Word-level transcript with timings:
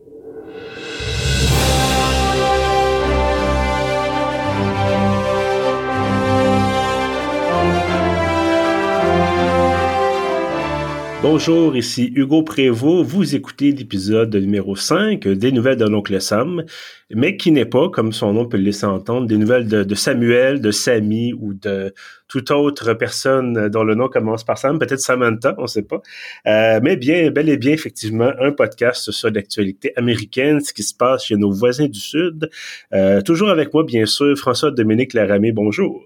you 0.00 0.43
Bonjour, 11.26 11.74
ici 11.74 12.12
Hugo 12.14 12.42
Prévost. 12.42 13.08
Vous 13.08 13.34
écoutez 13.34 13.72
l'épisode 13.72 14.36
numéro 14.36 14.76
5 14.76 15.26
des 15.26 15.52
nouvelles 15.52 15.78
de 15.78 15.86
l'oncle 15.86 16.20
Sam, 16.20 16.64
mais 17.10 17.38
qui 17.38 17.50
n'est 17.50 17.64
pas, 17.64 17.88
comme 17.88 18.12
son 18.12 18.34
nom 18.34 18.44
peut 18.44 18.58
le 18.58 18.64
laisser 18.64 18.84
entendre, 18.84 19.26
des 19.26 19.38
nouvelles 19.38 19.66
de, 19.66 19.94
Samuel, 19.94 20.60
de 20.60 20.70
Sammy 20.70 21.32
ou 21.32 21.54
de 21.54 21.94
toute 22.28 22.50
autre 22.50 22.92
personne 22.92 23.70
dont 23.70 23.84
le 23.84 23.94
nom 23.94 24.08
commence 24.08 24.44
par 24.44 24.58
Sam, 24.58 24.78
peut-être 24.78 25.00
Samantha, 25.00 25.54
on 25.56 25.62
ne 25.62 25.66
sait 25.66 25.84
pas. 25.84 26.02
Euh, 26.46 26.80
mais 26.82 26.96
bien, 26.96 27.30
bel 27.30 27.48
et 27.48 27.56
bien, 27.56 27.72
effectivement, 27.72 28.30
un 28.38 28.52
podcast 28.52 29.10
sur 29.10 29.30
l'actualité 29.30 29.96
américaine, 29.96 30.60
ce 30.60 30.74
qui 30.74 30.82
se 30.82 30.94
passe 30.94 31.24
chez 31.24 31.36
nos 31.36 31.50
voisins 31.50 31.86
du 31.86 32.00
Sud. 32.00 32.50
Euh, 32.92 33.22
toujours 33.22 33.48
avec 33.48 33.72
moi, 33.72 33.82
bien 33.82 34.04
sûr, 34.04 34.36
François-Dominique 34.36 35.14
Laramé. 35.14 35.52
Bonjour. 35.52 36.04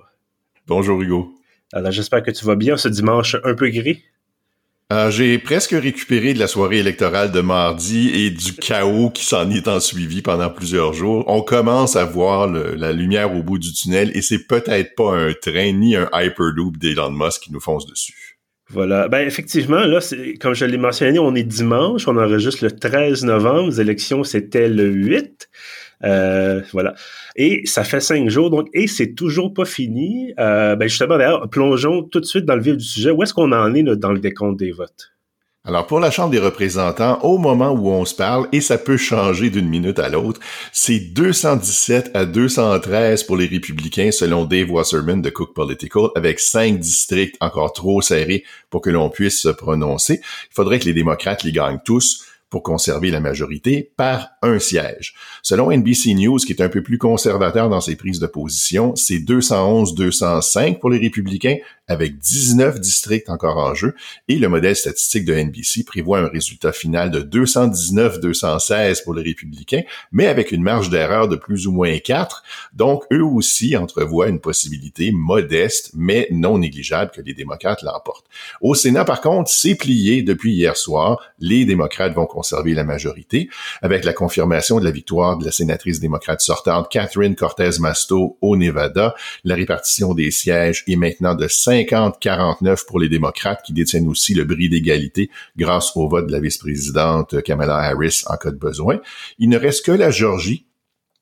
Bonjour, 0.69 1.03
Hugo. 1.03 1.35
Alors, 1.73 1.91
j'espère 1.91 2.23
que 2.23 2.31
tu 2.31 2.45
vas 2.45 2.55
bien 2.55 2.77
ce 2.77 2.87
dimanche 2.87 3.35
un 3.43 3.55
peu 3.55 3.69
gris. 3.69 4.05
Euh, 4.91 5.11
j'ai 5.11 5.39
presque 5.39 5.73
récupéré 5.73 6.33
de 6.33 6.39
la 6.39 6.47
soirée 6.47 6.79
électorale 6.79 7.31
de 7.31 7.43
mardi 7.43 8.09
et 8.09 8.31
du 8.31 8.55
chaos 8.55 9.11
qui 9.11 9.23
s'en 9.23 9.51
est 9.51 9.69
en 9.69 9.81
suivi 9.81 10.23
pendant 10.23 10.49
plusieurs 10.49 10.95
jours. 10.95 11.25
On 11.27 11.43
commence 11.43 11.95
à 11.95 12.07
voir 12.07 12.47
la 12.47 12.93
lumière 12.95 13.35
au 13.37 13.43
bout 13.43 13.59
du 13.59 13.71
tunnel 13.75 14.11
et 14.17 14.23
c'est 14.23 14.47
peut-être 14.47 14.95
pas 14.95 15.15
un 15.15 15.35
train 15.35 15.73
ni 15.73 15.95
un 15.95 16.09
Hyperloop 16.15 16.79
d'Elon 16.79 17.11
Musk 17.11 17.43
qui 17.43 17.53
nous 17.53 17.61
fonce 17.61 17.87
dessus. 17.87 18.39
Voilà. 18.71 19.09
Ben 19.09 19.27
effectivement, 19.27 19.85
là, 19.85 19.99
comme 20.41 20.55
je 20.55 20.65
l'ai 20.65 20.79
mentionné, 20.79 21.19
on 21.19 21.35
est 21.35 21.43
dimanche, 21.43 22.09
on 22.09 22.17
enregistre 22.17 22.65
le 22.65 22.71
13 22.71 23.25
novembre. 23.25 23.69
Les 23.69 23.83
élections, 23.83 24.25
c'était 24.25 24.71
le 24.71 24.87
8. 24.87 25.51
Euh, 26.05 26.63
voilà. 26.73 26.95
Et 27.37 27.63
ça 27.65 27.85
fait 27.85 28.01
cinq 28.01 28.29
jours, 28.29 28.51
donc, 28.51 28.69
et 28.73 28.87
c'est 28.87 29.15
toujours 29.15 29.53
pas 29.53 29.65
fini. 29.65 30.33
Euh, 30.39 30.77
ben 30.77 30.89
justement, 30.89 31.19
d'ailleurs, 31.19 31.49
plongeons 31.49 32.03
tout 32.03 32.21
de 32.21 32.27
suite 32.27 32.45
dans 32.45 32.57
le 32.57 32.63
vif 32.63 32.77
du 32.77 32.85
sujet. 32.85 33.11
Où 33.11 33.23
est-ce 33.23 33.35
qu'on 33.35 33.53
en 33.53 33.75
est 33.75 33.83
dans 33.83 34.13
le 34.13 34.21
décompte 34.21 34.59
des 34.59 34.73
votes? 34.73 35.13
Alors 35.69 35.87
pour 35.87 36.01
la 36.01 36.11
Chambre 36.11 36.31
des 36.31 36.39
représentants, 36.39 37.19
au 37.23 37.37
moment 37.37 37.73
où 37.73 37.91
on 37.91 38.07
se 38.07 38.15
parle, 38.15 38.49
et 38.53 38.63
ça 38.63 38.79
peut 38.79 38.97
changer 38.97 39.51
d'une 39.51 39.69
minute 39.69 39.99
à 39.99 40.09
l'autre, 40.09 40.41
c'est 40.73 40.99
217 40.99 42.13
à 42.15 42.25
213 42.25 43.25
pour 43.25 43.37
les 43.37 43.45
républicains 43.45 44.11
selon 44.11 44.47
Dave 44.47 44.71
Wasserman 44.71 45.21
de 45.21 45.29
Cook 45.29 45.53
Political, 45.53 46.09
avec 46.15 46.41
cinq 46.41 46.79
districts 46.79 47.37
encore 47.41 47.75
trop 47.75 48.01
serrés 48.01 48.45
pour 48.71 48.81
que 48.81 48.89
l'on 48.89 49.11
puisse 49.11 49.43
se 49.43 49.51
prononcer. 49.51 50.23
Il 50.23 50.55
faudrait 50.55 50.79
que 50.79 50.87
les 50.87 50.95
démocrates 50.95 51.45
les 51.45 51.53
gagnent 51.53 51.81
tous 51.85 52.25
pour 52.51 52.63
conserver 52.63 53.11
la 53.11 53.21
majorité 53.21 53.93
par 53.97 54.31
un 54.43 54.59
siège. 54.59 55.15
Selon 55.43 55.71
NBC 55.71 56.15
News, 56.15 56.39
qui 56.39 56.53
est 56.53 56.63
un 56.63 56.69
peu 56.69 56.83
plus 56.83 56.99
conservateur 56.99 57.69
dans 57.69 57.81
ses 57.81 57.97
prises 57.97 58.21
de 58.21 58.27
position, 58.27 58.97
c'est 58.97 59.19
211-205 59.19 60.79
pour 60.79 60.91
les 60.91 60.99
républicains, 60.99 61.57
avec 61.89 62.19
19 62.19 62.81
districts 62.81 63.31
encore 63.31 63.57
en 63.57 63.75
jeu, 63.75 63.95
et 64.29 64.37
le 64.37 64.49
modèle 64.49 64.77
statistique 64.77 65.25
de 65.25 65.35
NBC 65.35 65.85
prévoit 65.85 66.21
un 66.21 66.29
résultat 66.29 66.73
final 66.73 67.11
de 67.11 67.21
219-216 67.23 69.03
pour 69.05 69.15
les 69.15 69.23
républicains, 69.23 69.83
mais 70.13 70.27
avec 70.27 70.53
une 70.53 70.63
marge 70.63 70.91
d'erreur 70.91 71.29
de 71.29 71.37
plus 71.37 71.67
ou 71.67 71.73
moins 71.73 71.99
4, 71.99 72.43
donc 72.75 73.05
eux 73.13 73.25
aussi 73.25 73.77
entrevoient 73.77 74.29
une 74.29 74.41
possibilité 74.41 75.11
modeste, 75.13 75.91
mais 75.95 76.29
non 76.31 76.59
négligeable 76.59 77.11
que 77.11 77.23
les 77.23 77.35
démocrates 77.35 77.83
l'emportent. 77.83 78.27
Au 78.61 78.75
Sénat, 78.75 79.05
par 79.05 79.21
contre, 79.21 79.51
c'est 79.51 79.75
plié 79.75 80.23
depuis 80.23 80.53
hier 80.53 80.77
soir, 80.77 81.21
les 81.39 81.65
démocrates 81.65 82.15
vont 82.15 82.27
conserver 82.27 82.75
la 82.75 82.85
majorité, 82.85 83.49
avec 83.83 84.05
la 84.05 84.13
confirmation 84.13 84.79
de 84.79 84.85
la 84.85 84.91
victoire 84.91 85.39
de 85.39 85.45
la 85.45 85.53
sénatrice 85.53 86.01
démocrate 86.01 86.41
sortante 86.41 86.91
Catherine 86.91 87.35
Cortez 87.35 87.71
Masto 87.81 88.37
au 88.41 88.57
Nevada, 88.57 89.15
la 89.45 89.55
répartition 89.55 90.15
des 90.15 90.31
sièges 90.31 90.85
est 90.87 90.97
maintenant 90.97 91.35
de 91.35 91.49
5 91.49 91.78
50-49 91.85 92.87
pour 92.87 93.01
les 93.01 93.09
démocrates 93.09 93.63
qui 93.65 93.73
détiennent 93.73 94.09
aussi 94.09 94.35
le 94.35 94.45
bris 94.45 94.69
d'égalité 94.69 95.31
grâce 95.57 95.97
au 95.97 96.09
vote 96.09 96.27
de 96.27 96.33
la 96.33 96.41
vice-présidente 96.41 97.43
Kamala 97.43 97.77
Harris 97.77 98.23
en 98.27 98.37
cas 98.37 98.51
de 98.51 98.57
besoin. 98.57 99.01
Il 99.39 99.49
ne 99.49 99.59
reste 99.59 99.85
que 99.85 99.93
la 99.93 100.11
Georgie 100.11 100.68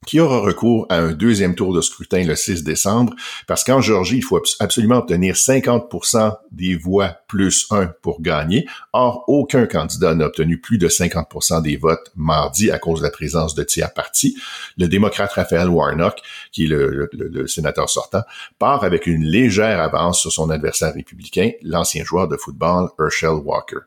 qui 0.04 0.20
aura 0.20 0.40
recours 0.40 0.86
à 0.88 0.98
un 0.98 1.12
deuxième 1.12 1.54
tour 1.54 1.74
de 1.74 1.80
scrutin 1.80 2.24
le 2.24 2.36
6 2.36 2.62
décembre, 2.62 3.14
parce 3.46 3.64
qu'en 3.64 3.80
Georgie, 3.80 4.18
il 4.18 4.24
faut 4.24 4.40
absolument 4.60 4.98
obtenir 4.98 5.34
50% 5.34 6.36
des 6.52 6.76
voix 6.76 7.16
plus 7.28 7.66
un 7.70 7.86
pour 8.02 8.22
gagner. 8.22 8.66
Or, 8.92 9.24
aucun 9.26 9.66
candidat 9.66 10.14
n'a 10.14 10.26
obtenu 10.26 10.60
plus 10.60 10.78
de 10.78 10.88
50% 10.88 11.62
des 11.62 11.76
votes 11.76 12.12
mardi 12.14 12.70
à 12.70 12.78
cause 12.78 13.00
de 13.00 13.04
la 13.04 13.10
présence 13.10 13.54
de 13.54 13.64
tiers 13.64 13.92
partis. 13.92 14.36
Le 14.78 14.86
démocrate 14.86 15.32
Raphaël 15.32 15.68
Warnock, 15.68 16.20
qui 16.52 16.64
est 16.64 16.68
le, 16.68 17.08
le 17.12 17.46
sénateur 17.46 17.90
sortant, 17.90 18.22
part 18.58 18.84
avec 18.84 19.06
une 19.06 19.24
légère 19.24 19.80
avance 19.80 20.20
sur 20.20 20.32
son 20.32 20.50
adversaire 20.50 20.94
républicain, 20.94 21.50
l'ancien 21.62 22.04
joueur 22.04 22.28
de 22.28 22.36
football 22.36 22.90
Herschel 22.98 23.30
Walker. 23.30 23.80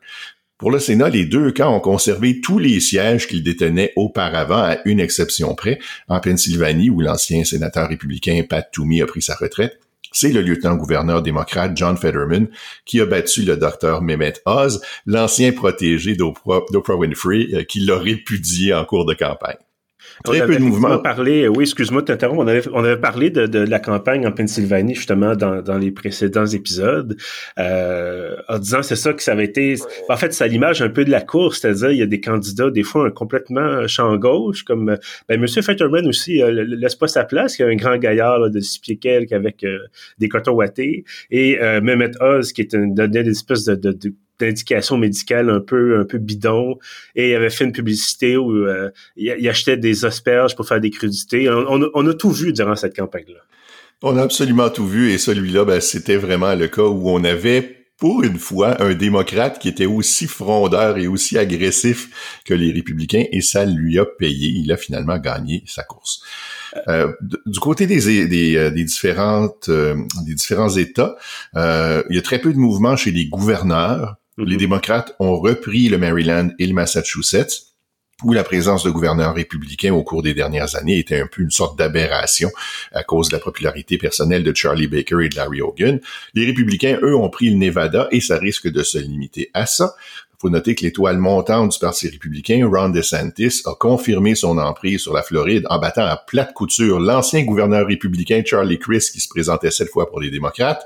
Pour 0.60 0.70
le 0.70 0.78
Sénat, 0.78 1.08
les 1.08 1.24
deux 1.24 1.52
camps 1.52 1.74
ont 1.74 1.80
conservé 1.80 2.42
tous 2.42 2.58
les 2.58 2.80
sièges 2.80 3.26
qu'ils 3.26 3.42
détenaient 3.42 3.94
auparavant, 3.96 4.62
à 4.62 4.76
une 4.84 5.00
exception 5.00 5.54
près. 5.54 5.78
En 6.06 6.20
Pennsylvanie, 6.20 6.90
où 6.90 7.00
l'ancien 7.00 7.44
sénateur 7.44 7.88
républicain 7.88 8.42
Pat 8.46 8.68
Toomey 8.70 9.00
a 9.00 9.06
pris 9.06 9.22
sa 9.22 9.34
retraite, 9.36 9.80
c'est 10.12 10.32
le 10.32 10.42
lieutenant-gouverneur 10.42 11.22
démocrate 11.22 11.74
John 11.74 11.96
Fetterman 11.96 12.48
qui 12.84 13.00
a 13.00 13.06
battu 13.06 13.40
le 13.40 13.56
docteur 13.56 14.02
Mehmet 14.02 14.34
Oz, 14.44 14.82
l'ancien 15.06 15.52
protégé 15.52 16.14
d'Oprah 16.14 16.94
Winfrey, 16.94 17.48
euh, 17.54 17.62
qui 17.62 17.80
l'a 17.80 17.96
répudié 17.96 18.74
en 18.74 18.84
cours 18.84 19.06
de 19.06 19.14
campagne. 19.14 19.56
Très 20.24 20.46
peu 20.46 20.56
de 20.56 20.60
mouvement. 20.60 20.98
Parlé, 20.98 21.48
oui, 21.48 21.64
excuse-moi 21.64 22.02
de 22.02 22.06
t'interrompre. 22.06 22.42
On 22.42 22.46
avait, 22.46 22.62
on 22.72 22.84
avait 22.84 23.00
parlé 23.00 23.30
de, 23.30 23.46
de, 23.46 23.58
la 23.60 23.78
campagne 23.78 24.26
en 24.26 24.32
Pennsylvanie, 24.32 24.94
justement, 24.94 25.34
dans, 25.34 25.62
dans 25.62 25.78
les 25.78 25.90
précédents 25.90 26.46
épisodes, 26.46 27.16
euh, 27.58 28.36
en 28.48 28.58
disant 28.58 28.82
c'est 28.82 28.96
ça 28.96 29.12
que 29.12 29.22
ça 29.22 29.32
avait 29.32 29.44
été. 29.44 29.76
En 30.08 30.16
fait, 30.16 30.32
c'est 30.34 30.48
l'image 30.48 30.82
un 30.82 30.90
peu 30.90 31.04
de 31.04 31.10
la 31.10 31.20
course, 31.20 31.60
c'est-à-dire 31.60 31.90
il 31.90 31.98
y 31.98 32.02
a 32.02 32.06
des 32.06 32.20
candidats, 32.20 32.70
des 32.70 32.82
fois, 32.82 33.10
complètement 33.10 33.86
champ 33.86 34.16
gauche, 34.16 34.62
comme 34.64 34.96
ben, 35.28 35.42
M. 35.42 35.46
Fetterman 35.46 36.06
aussi 36.06 36.42
euh, 36.42 36.64
laisse 36.66 36.96
pas 36.96 37.08
sa 37.08 37.24
place. 37.24 37.58
Il 37.58 37.62
y 37.62 37.64
a 37.64 37.68
un 37.68 37.76
grand 37.76 37.96
gaillard 37.96 38.50
de 38.50 38.60
six 38.60 38.78
pieds 38.78 38.98
quelques 38.98 39.32
avec 39.32 39.64
euh, 39.64 39.78
des 40.18 40.28
cotons 40.28 40.52
wattés. 40.52 41.04
Et 41.30 41.60
euh, 41.60 41.80
Mehmet 41.80 42.12
Oz, 42.20 42.52
qui 42.52 42.60
est 42.60 42.74
une, 42.74 42.94
une, 42.98 43.16
espèce 43.16 43.64
de, 43.64 43.74
de, 43.74 43.92
de 43.92 44.14
d'indications 44.40 44.96
médicales 44.96 45.50
un 45.50 45.60
peu 45.60 46.00
un 46.00 46.04
peu 46.04 46.18
bidon 46.18 46.78
et 47.14 47.30
il 47.30 47.34
avait 47.34 47.50
fait 47.50 47.64
une 47.64 47.72
publicité 47.72 48.36
où 48.36 48.52
euh, 48.52 48.90
il, 49.16 49.48
achetait 49.48 49.76
des 49.76 50.04
asperges 50.04 50.56
pour 50.56 50.66
faire 50.66 50.80
des 50.80 50.90
crudités. 50.90 51.48
On, 51.48 52.06
a, 52.06 52.14
tout 52.14 52.30
vu 52.30 52.52
durant 52.52 52.76
cette 52.76 52.96
campagne-là. 52.96 53.40
On 54.02 54.16
a 54.16 54.22
absolument 54.22 54.70
tout 54.70 54.86
vu 54.86 55.10
et 55.10 55.18
celui-là, 55.18 55.64
ben, 55.64 55.80
c'était 55.80 56.16
vraiment 56.16 56.54
le 56.54 56.68
cas 56.68 56.82
où 56.82 57.10
on 57.10 57.22
avait 57.24 57.76
pour 57.98 58.22
une 58.22 58.38
fois 58.38 58.82
un 58.82 58.94
démocrate 58.94 59.58
qui 59.58 59.68
était 59.68 59.86
aussi 59.86 60.26
frondeur 60.26 60.96
et 60.96 61.06
aussi 61.06 61.36
agressif 61.36 62.40
que 62.46 62.54
les 62.54 62.72
républicains 62.72 63.24
et 63.30 63.42
ça 63.42 63.66
lui 63.66 63.98
a 63.98 64.06
payé. 64.06 64.48
Il 64.48 64.72
a 64.72 64.78
finalement 64.78 65.18
gagné 65.18 65.62
sa 65.66 65.82
course. 65.82 66.22
Euh, 66.88 67.12
du 67.46 67.58
côté 67.58 67.86
des, 67.86 68.26
des, 68.26 68.56
euh, 68.56 68.70
des 68.70 68.84
différentes 68.84 69.68
des 69.68 70.34
différents 70.34 70.70
États, 70.70 71.16
il 71.54 72.14
y 72.14 72.18
a 72.18 72.22
très 72.22 72.38
peu 72.38 72.52
de 72.52 72.58
mouvements 72.58 72.96
chez 72.96 73.10
les 73.10 73.26
gouverneurs. 73.26 74.19
Les 74.46 74.56
démocrates 74.56 75.14
ont 75.18 75.38
repris 75.38 75.88
le 75.88 75.98
Maryland 75.98 76.50
et 76.58 76.66
le 76.66 76.74
Massachusetts 76.74 77.70
où 78.22 78.32
la 78.32 78.44
présence 78.44 78.84
de 78.84 78.90
gouverneurs 78.90 79.34
républicains 79.34 79.94
au 79.94 80.02
cours 80.02 80.22
des 80.22 80.34
dernières 80.34 80.76
années 80.76 80.98
était 80.98 81.20
un 81.20 81.26
peu 81.26 81.42
une 81.42 81.50
sorte 81.50 81.78
d'aberration 81.78 82.50
à 82.92 83.02
cause 83.02 83.28
de 83.28 83.36
la 83.36 83.40
popularité 83.40 83.98
personnelle 83.98 84.44
de 84.44 84.54
Charlie 84.54 84.88
Baker 84.88 85.24
et 85.24 85.28
de 85.28 85.36
Larry 85.36 85.62
Hogan. 85.62 86.00
Les 86.34 86.44
républicains, 86.44 86.98
eux, 87.02 87.16
ont 87.16 87.30
pris 87.30 87.50
le 87.50 87.56
Nevada 87.56 88.08
et 88.10 88.20
ça 88.20 88.36
risque 88.36 88.68
de 88.68 88.82
se 88.82 88.98
limiter 88.98 89.50
à 89.54 89.66
ça 89.66 89.94
faut 90.40 90.48
noter 90.48 90.74
que 90.74 90.84
l'étoile 90.84 91.18
montante 91.18 91.72
du 91.72 91.78
Parti 91.78 92.08
républicain, 92.08 92.66
Ron 92.66 92.88
DeSantis, 92.88 93.60
a 93.66 93.74
confirmé 93.74 94.34
son 94.34 94.56
emprise 94.56 95.02
sur 95.02 95.12
la 95.12 95.22
Floride 95.22 95.66
en 95.68 95.78
battant 95.78 96.06
à 96.06 96.16
plate 96.16 96.54
couture 96.54 96.98
l'ancien 96.98 97.44
gouverneur 97.44 97.86
républicain 97.86 98.42
Charlie 98.44 98.78
Crist 98.78 99.12
qui 99.12 99.20
se 99.20 99.28
présentait 99.28 99.70
cette 99.70 99.90
fois 99.90 100.08
pour 100.08 100.18
les 100.18 100.30
démocrates, 100.30 100.82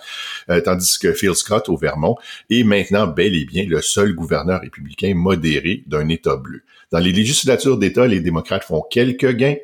euh, 0.51 0.61
tandis 0.61 0.99
que 0.99 1.13
Phil 1.13 1.37
Scott 1.37 1.69
au 1.69 1.77
Vermont 1.77 2.17
est 2.51 2.65
maintenant 2.65 3.07
bel 3.07 3.37
et 3.37 3.45
bien 3.45 3.65
le 3.65 3.81
seul 3.81 4.13
gouverneur 4.13 4.61
républicain 4.61 5.15
modéré 5.15 5.85
d'un 5.87 6.09
État 6.09 6.35
bleu. 6.35 6.63
Dans 6.91 6.99
les 6.99 7.13
législatures 7.13 7.79
d'État, 7.79 8.09
les 8.09 8.21
démocrates 8.21 8.65
font 8.65 8.83
quelques 8.91 9.37
gains, 9.37 9.57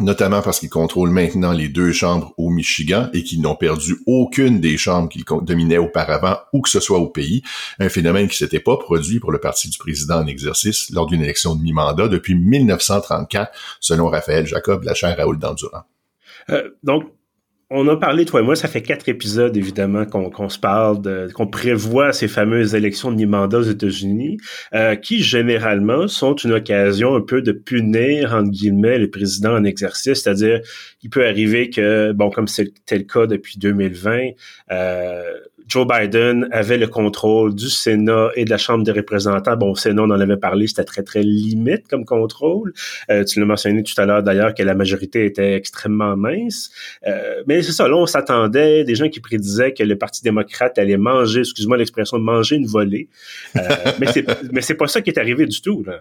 notamment 0.00 0.42
parce 0.42 0.58
qu'ils 0.58 0.70
contrôlent 0.70 1.10
maintenant 1.10 1.52
les 1.52 1.68
deux 1.68 1.92
chambres 1.92 2.34
au 2.36 2.50
Michigan 2.50 3.08
et 3.12 3.22
qu'ils 3.22 3.40
n'ont 3.40 3.54
perdu 3.54 3.96
aucune 4.06 4.60
des 4.60 4.76
chambres 4.76 5.08
qu'ils 5.08 5.24
dominaient 5.42 5.78
auparavant, 5.78 6.38
où 6.52 6.62
que 6.62 6.68
ce 6.68 6.80
soit 6.80 6.98
au 6.98 7.08
pays, 7.08 7.42
un 7.78 7.88
phénomène 7.88 8.28
qui 8.28 8.36
s'était 8.36 8.60
pas 8.60 8.76
produit 8.76 9.20
pour 9.20 9.30
le 9.30 9.38
parti 9.38 9.68
du 9.68 9.78
président 9.78 10.16
en 10.16 10.26
exercice 10.26 10.90
lors 10.90 11.06
d'une 11.06 11.22
élection 11.22 11.54
de 11.54 11.62
mi-mandat 11.62 12.08
depuis 12.08 12.34
1934, 12.34 13.52
selon 13.80 14.08
Raphaël 14.08 14.46
Jacob, 14.46 14.82
la 14.82 14.94
chaire 14.94 15.16
Raoul 15.16 15.38
Dandurand. 15.38 15.84
Euh, 16.50 16.70
donc, 16.82 17.04
on 17.74 17.88
a 17.88 17.96
parlé, 17.96 18.24
toi 18.24 18.40
et 18.40 18.42
moi, 18.42 18.54
ça 18.54 18.68
fait 18.68 18.82
quatre 18.82 19.08
épisodes, 19.08 19.56
évidemment, 19.56 20.04
qu'on 20.06 20.48
se 20.48 20.58
parle, 20.58 21.32
qu'on 21.32 21.46
prévoit 21.46 22.12
ces 22.12 22.28
fameuses 22.28 22.74
élections 22.74 23.10
de 23.10 23.16
mi-mandat 23.16 23.58
aux 23.58 23.62
États-Unis, 23.62 24.38
euh, 24.74 24.94
qui, 24.94 25.22
généralement, 25.22 26.06
sont 26.06 26.34
une 26.36 26.52
occasion 26.52 27.16
un 27.16 27.20
peu 27.20 27.42
de 27.42 27.52
punir, 27.52 28.32
entre 28.32 28.50
guillemets, 28.50 28.98
le 28.98 29.10
président 29.10 29.54
en 29.54 29.64
exercice. 29.64 30.22
C'est-à-dire, 30.22 30.60
il 31.02 31.10
peut 31.10 31.26
arriver 31.26 31.68
que, 31.68 32.12
bon, 32.12 32.30
comme 32.30 32.46
c'était 32.46 32.98
le 32.98 33.04
cas 33.04 33.26
depuis 33.26 33.58
2020, 33.58 34.30
euh, 34.70 35.22
Joe 35.66 35.86
Biden 35.86 36.48
avait 36.50 36.76
le 36.76 36.86
contrôle 36.86 37.54
du 37.54 37.68
Sénat 37.68 38.30
et 38.36 38.44
de 38.44 38.50
la 38.50 38.58
Chambre 38.58 38.84
des 38.84 38.92
représentants. 38.92 39.56
Bon, 39.56 39.70
au 39.70 39.74
Sénat, 39.74 40.02
on 40.02 40.10
en 40.10 40.20
avait 40.20 40.36
parlé, 40.36 40.66
c'était 40.66 40.84
très, 40.84 41.02
très 41.02 41.22
limite 41.22 41.88
comme 41.88 42.04
contrôle. 42.04 42.72
Euh, 43.10 43.24
tu 43.24 43.40
l'as 43.40 43.46
mentionné 43.46 43.82
tout 43.82 43.98
à 44.00 44.06
l'heure, 44.06 44.22
d'ailleurs, 44.22 44.54
que 44.54 44.62
la 44.62 44.74
majorité 44.74 45.24
était 45.24 45.54
extrêmement 45.54 46.16
mince. 46.16 46.70
Euh, 47.06 47.42
mais 47.46 47.62
c'est 47.62 47.72
ça, 47.72 47.88
là, 47.88 47.96
on 47.96 48.06
s'attendait, 48.06 48.84
des 48.84 48.94
gens 48.94 49.08
qui 49.08 49.20
prédisaient 49.20 49.72
que 49.72 49.82
le 49.82 49.96
Parti 49.96 50.22
démocrate 50.22 50.78
allait 50.78 50.96
manger, 50.96 51.40
excuse-moi 51.40 51.76
l'expression, 51.76 52.18
manger 52.18 52.56
une 52.56 52.66
volée. 52.66 53.08
Euh, 53.56 53.60
mais 54.00 54.06
c'est 54.06 54.24
mais 54.52 54.60
c'est 54.60 54.74
pas 54.74 54.86
ça 54.86 55.00
qui 55.00 55.10
est 55.10 55.18
arrivé 55.18 55.46
du 55.46 55.60
tout, 55.60 55.82
là. 55.84 56.00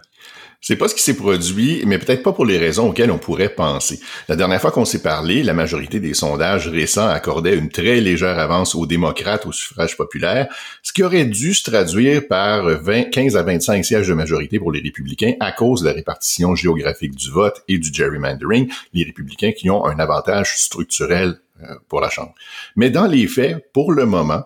C'est 0.65 0.77
pas 0.77 0.87
ce 0.87 0.95
qui 0.95 1.01
s'est 1.01 1.17
produit, 1.17 1.83
mais 1.85 1.99
peut-être 1.99 2.23
pas 2.23 2.31
pour 2.31 2.45
les 2.45 2.57
raisons 2.57 2.87
auxquelles 2.87 3.11
on 3.11 3.17
pourrait 3.17 3.49
penser. 3.49 3.99
La 4.29 4.37
dernière 4.37 4.61
fois 4.61 4.71
qu'on 4.71 4.85
s'est 4.85 5.01
parlé, 5.01 5.43
la 5.43 5.53
majorité 5.53 5.99
des 5.99 6.13
sondages 6.13 6.69
récents 6.69 7.09
accordaient 7.09 7.57
une 7.57 7.67
très 7.67 7.99
légère 7.99 8.39
avance 8.39 8.73
aux 8.73 8.85
démocrates 8.85 9.45
au 9.45 9.51
suffrage 9.51 9.97
populaire, 9.97 10.47
ce 10.81 10.93
qui 10.93 11.03
aurait 11.03 11.25
dû 11.25 11.53
se 11.53 11.69
traduire 11.69 12.25
par 12.29 12.63
20, 12.63 13.09
15 13.11 13.35
à 13.35 13.43
25 13.43 13.83
sièges 13.83 14.07
de 14.07 14.13
majorité 14.13 14.57
pour 14.57 14.71
les 14.71 14.79
républicains 14.79 15.33
à 15.41 15.51
cause 15.51 15.81
de 15.81 15.87
la 15.87 15.93
répartition 15.93 16.55
géographique 16.55 17.15
du 17.15 17.29
vote 17.29 17.61
et 17.67 17.77
du 17.77 17.93
gerrymandering, 17.93 18.71
les 18.93 19.03
républicains 19.03 19.51
qui 19.51 19.69
ont 19.69 19.85
un 19.85 19.99
avantage 19.99 20.55
structurel 20.55 21.41
euh, 21.61 21.75
pour 21.89 21.99
la 21.99 22.09
Chambre. 22.09 22.33
Mais 22.77 22.89
dans 22.89 23.05
les 23.05 23.27
faits, 23.27 23.69
pour 23.73 23.91
le 23.91 24.05
moment, 24.05 24.45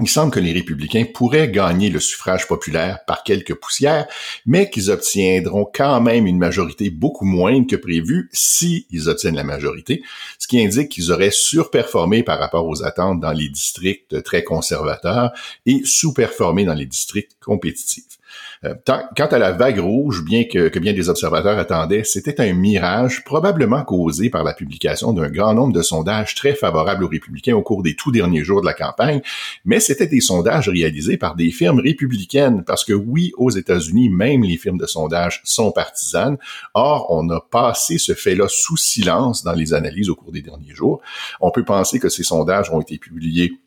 il 0.00 0.08
semble 0.08 0.32
que 0.32 0.40
les 0.40 0.52
républicains 0.52 1.04
pourraient 1.04 1.50
gagner 1.50 1.90
le 1.90 2.00
suffrage 2.00 2.48
populaire 2.48 3.04
par 3.06 3.22
quelques 3.24 3.54
poussières, 3.54 4.06
mais 4.46 4.70
qu'ils 4.70 4.90
obtiendront 4.90 5.70
quand 5.72 6.00
même 6.00 6.26
une 6.26 6.38
majorité 6.38 6.88
beaucoup 6.88 7.26
moindre 7.26 7.66
que 7.66 7.76
prévu 7.76 8.30
si 8.32 8.86
ils 8.90 9.08
obtiennent 9.08 9.36
la 9.36 9.44
majorité, 9.44 10.02
ce 10.38 10.48
qui 10.48 10.64
indique 10.64 10.88
qu'ils 10.88 11.12
auraient 11.12 11.30
surperformé 11.30 12.22
par 12.22 12.38
rapport 12.38 12.66
aux 12.66 12.82
attentes 12.82 13.20
dans 13.20 13.32
les 13.32 13.48
districts 13.48 14.22
très 14.22 14.42
conservateurs 14.42 15.32
et 15.66 15.82
sous-performé 15.84 16.64
dans 16.64 16.74
les 16.74 16.86
districts 16.86 17.36
compétitifs. 17.40 18.18
Euh, 18.64 18.74
quant 18.86 19.26
à 19.26 19.38
la 19.38 19.52
vague 19.52 19.80
rouge, 19.80 20.24
bien 20.24 20.44
que, 20.44 20.68
que 20.68 20.78
bien 20.78 20.92
des 20.92 21.08
observateurs 21.08 21.58
attendaient, 21.58 22.04
c'était 22.04 22.40
un 22.40 22.52
mirage 22.52 23.24
probablement 23.24 23.82
causé 23.82 24.30
par 24.30 24.44
la 24.44 24.54
publication 24.54 25.12
d'un 25.12 25.30
grand 25.30 25.54
nombre 25.54 25.72
de 25.72 25.82
sondages 25.82 26.34
très 26.34 26.54
favorables 26.54 27.02
aux 27.02 27.08
républicains 27.08 27.56
au 27.56 27.62
cours 27.62 27.82
des 27.82 27.96
tout 27.96 28.12
derniers 28.12 28.44
jours 28.44 28.60
de 28.60 28.66
la 28.66 28.74
campagne, 28.74 29.20
mais 29.64 29.80
c'était 29.80 30.06
des 30.06 30.20
sondages 30.20 30.68
réalisés 30.68 31.16
par 31.16 31.34
des 31.34 31.50
firmes 31.50 31.80
républicaines, 31.80 32.62
parce 32.64 32.84
que 32.84 32.92
oui, 32.92 33.32
aux 33.36 33.50
États-Unis, 33.50 34.08
même 34.08 34.44
les 34.44 34.56
firmes 34.56 34.78
de 34.78 34.86
sondage 34.86 35.40
sont 35.44 35.72
partisanes. 35.72 36.36
Or, 36.74 37.06
on 37.10 37.28
a 37.30 37.40
passé 37.40 37.98
ce 37.98 38.14
fait-là 38.14 38.46
sous 38.48 38.76
silence 38.76 39.42
dans 39.42 39.52
les 39.52 39.74
analyses 39.74 40.08
au 40.08 40.14
cours 40.14 40.32
des 40.32 40.42
derniers 40.42 40.74
jours. 40.74 41.00
On 41.40 41.50
peut 41.50 41.64
penser 41.64 41.98
que 41.98 42.08
ces 42.08 42.22
sondages 42.22 42.70
ont 42.70 42.80
été 42.80 42.98
publiés 42.98 43.58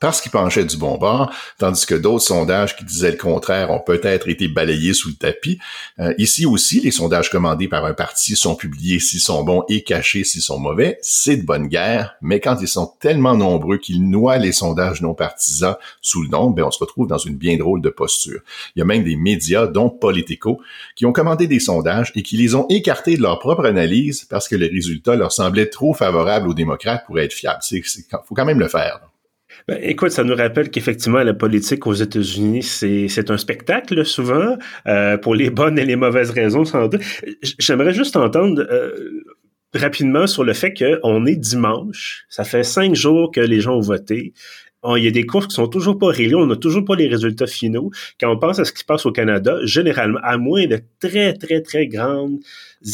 parce 0.00 0.20
qu'il 0.20 0.32
penchait 0.32 0.64
du 0.64 0.76
bon 0.76 0.98
bord, 0.98 1.32
tandis 1.58 1.86
que 1.86 1.94
d'autres 1.94 2.24
sondages 2.24 2.76
qui 2.76 2.84
disaient 2.84 3.10
le 3.10 3.16
contraire 3.16 3.70
ont 3.70 3.80
peut-être 3.80 4.28
été 4.28 4.48
balayés 4.48 4.94
sous 4.94 5.08
le 5.08 5.14
tapis. 5.14 5.58
Euh, 5.98 6.14
ici 6.18 6.46
aussi, 6.46 6.80
les 6.80 6.90
sondages 6.90 7.30
commandés 7.30 7.68
par 7.68 7.84
un 7.84 7.94
parti 7.94 8.36
sont 8.36 8.54
publiés 8.54 9.00
s'ils 9.00 9.20
sont 9.20 9.44
bons 9.44 9.64
et 9.68 9.82
cachés 9.82 10.24
s'ils 10.24 10.42
sont 10.42 10.58
mauvais. 10.58 10.98
C'est 11.02 11.36
de 11.36 11.46
bonne 11.46 11.68
guerre, 11.68 12.16
mais 12.20 12.40
quand 12.40 12.56
ils 12.60 12.68
sont 12.68 12.92
tellement 13.00 13.36
nombreux 13.36 13.78
qu'ils 13.78 14.08
noient 14.08 14.38
les 14.38 14.52
sondages 14.52 15.00
non 15.00 15.14
partisans 15.14 15.76
sous 16.00 16.22
le 16.22 16.28
nom, 16.28 16.50
ben 16.50 16.64
on 16.64 16.70
se 16.70 16.78
retrouve 16.78 17.06
dans 17.06 17.18
une 17.18 17.36
bien 17.36 17.56
drôle 17.56 17.80
de 17.80 17.90
posture. 17.90 18.40
Il 18.74 18.80
y 18.80 18.82
a 18.82 18.84
même 18.84 19.04
des 19.04 19.16
médias, 19.16 19.66
dont 19.66 19.90
Politico, 19.90 20.60
qui 20.94 21.06
ont 21.06 21.12
commandé 21.12 21.46
des 21.46 21.60
sondages 21.60 22.12
et 22.14 22.22
qui 22.22 22.36
les 22.36 22.54
ont 22.54 22.66
écartés 22.68 23.16
de 23.16 23.22
leur 23.22 23.38
propre 23.38 23.64
analyse 23.64 24.24
parce 24.24 24.48
que 24.48 24.56
le 24.56 24.66
résultat 24.66 25.16
leur 25.16 25.32
semblait 25.32 25.66
trop 25.66 25.94
favorable 25.94 26.48
aux 26.48 26.54
démocrates 26.54 27.04
pour 27.06 27.18
être 27.18 27.32
fiable. 27.32 27.60
Il 27.70 27.82
faut 27.82 28.34
quand 28.34 28.44
même 28.44 28.60
le 28.60 28.68
faire. 28.68 29.00
Ben, 29.68 29.78
écoute, 29.82 30.10
ça 30.10 30.22
nous 30.22 30.36
rappelle 30.36 30.70
qu'effectivement, 30.70 31.22
la 31.24 31.34
politique 31.34 31.88
aux 31.88 31.92
États-Unis, 31.92 32.62
c'est 32.62 33.30
un 33.30 33.36
spectacle, 33.36 34.04
souvent, 34.06 34.56
euh, 34.86 35.18
pour 35.18 35.34
les 35.34 35.50
bonnes 35.50 35.76
et 35.78 35.84
les 35.84 35.96
mauvaises 35.96 36.30
raisons, 36.30 36.64
sans 36.64 36.86
doute. 36.86 37.00
J'aimerais 37.58 37.92
juste 37.92 38.16
entendre 38.16 38.64
euh, 38.70 39.24
rapidement 39.74 40.28
sur 40.28 40.44
le 40.44 40.52
fait 40.52 40.72
qu'on 40.72 41.26
est 41.26 41.34
dimanche. 41.34 42.26
Ça 42.28 42.44
fait 42.44 42.62
cinq 42.62 42.94
jours 42.94 43.32
que 43.32 43.40
les 43.40 43.60
gens 43.60 43.76
ont 43.76 43.80
voté 43.80 44.34
il 44.94 45.04
y 45.04 45.08
a 45.08 45.10
des 45.10 45.24
courses 45.24 45.48
qui 45.48 45.54
sont 45.54 45.66
toujours 45.66 45.98
pas 45.98 46.08
réglées, 46.08 46.36
on 46.36 46.46
n'a 46.46 46.56
toujours 46.56 46.84
pas 46.84 46.94
les 46.94 47.08
résultats 47.08 47.46
finaux. 47.46 47.90
Quand 48.20 48.30
on 48.30 48.38
pense 48.38 48.58
à 48.58 48.64
ce 48.64 48.72
qui 48.72 48.78
se 48.78 48.84
passe 48.84 49.06
au 49.06 49.12
Canada, 49.12 49.58
généralement, 49.64 50.20
à 50.22 50.36
moins 50.38 50.66
de 50.66 50.80
très, 51.00 51.32
très, 51.32 51.62
très 51.62 51.88
grandes 51.88 52.38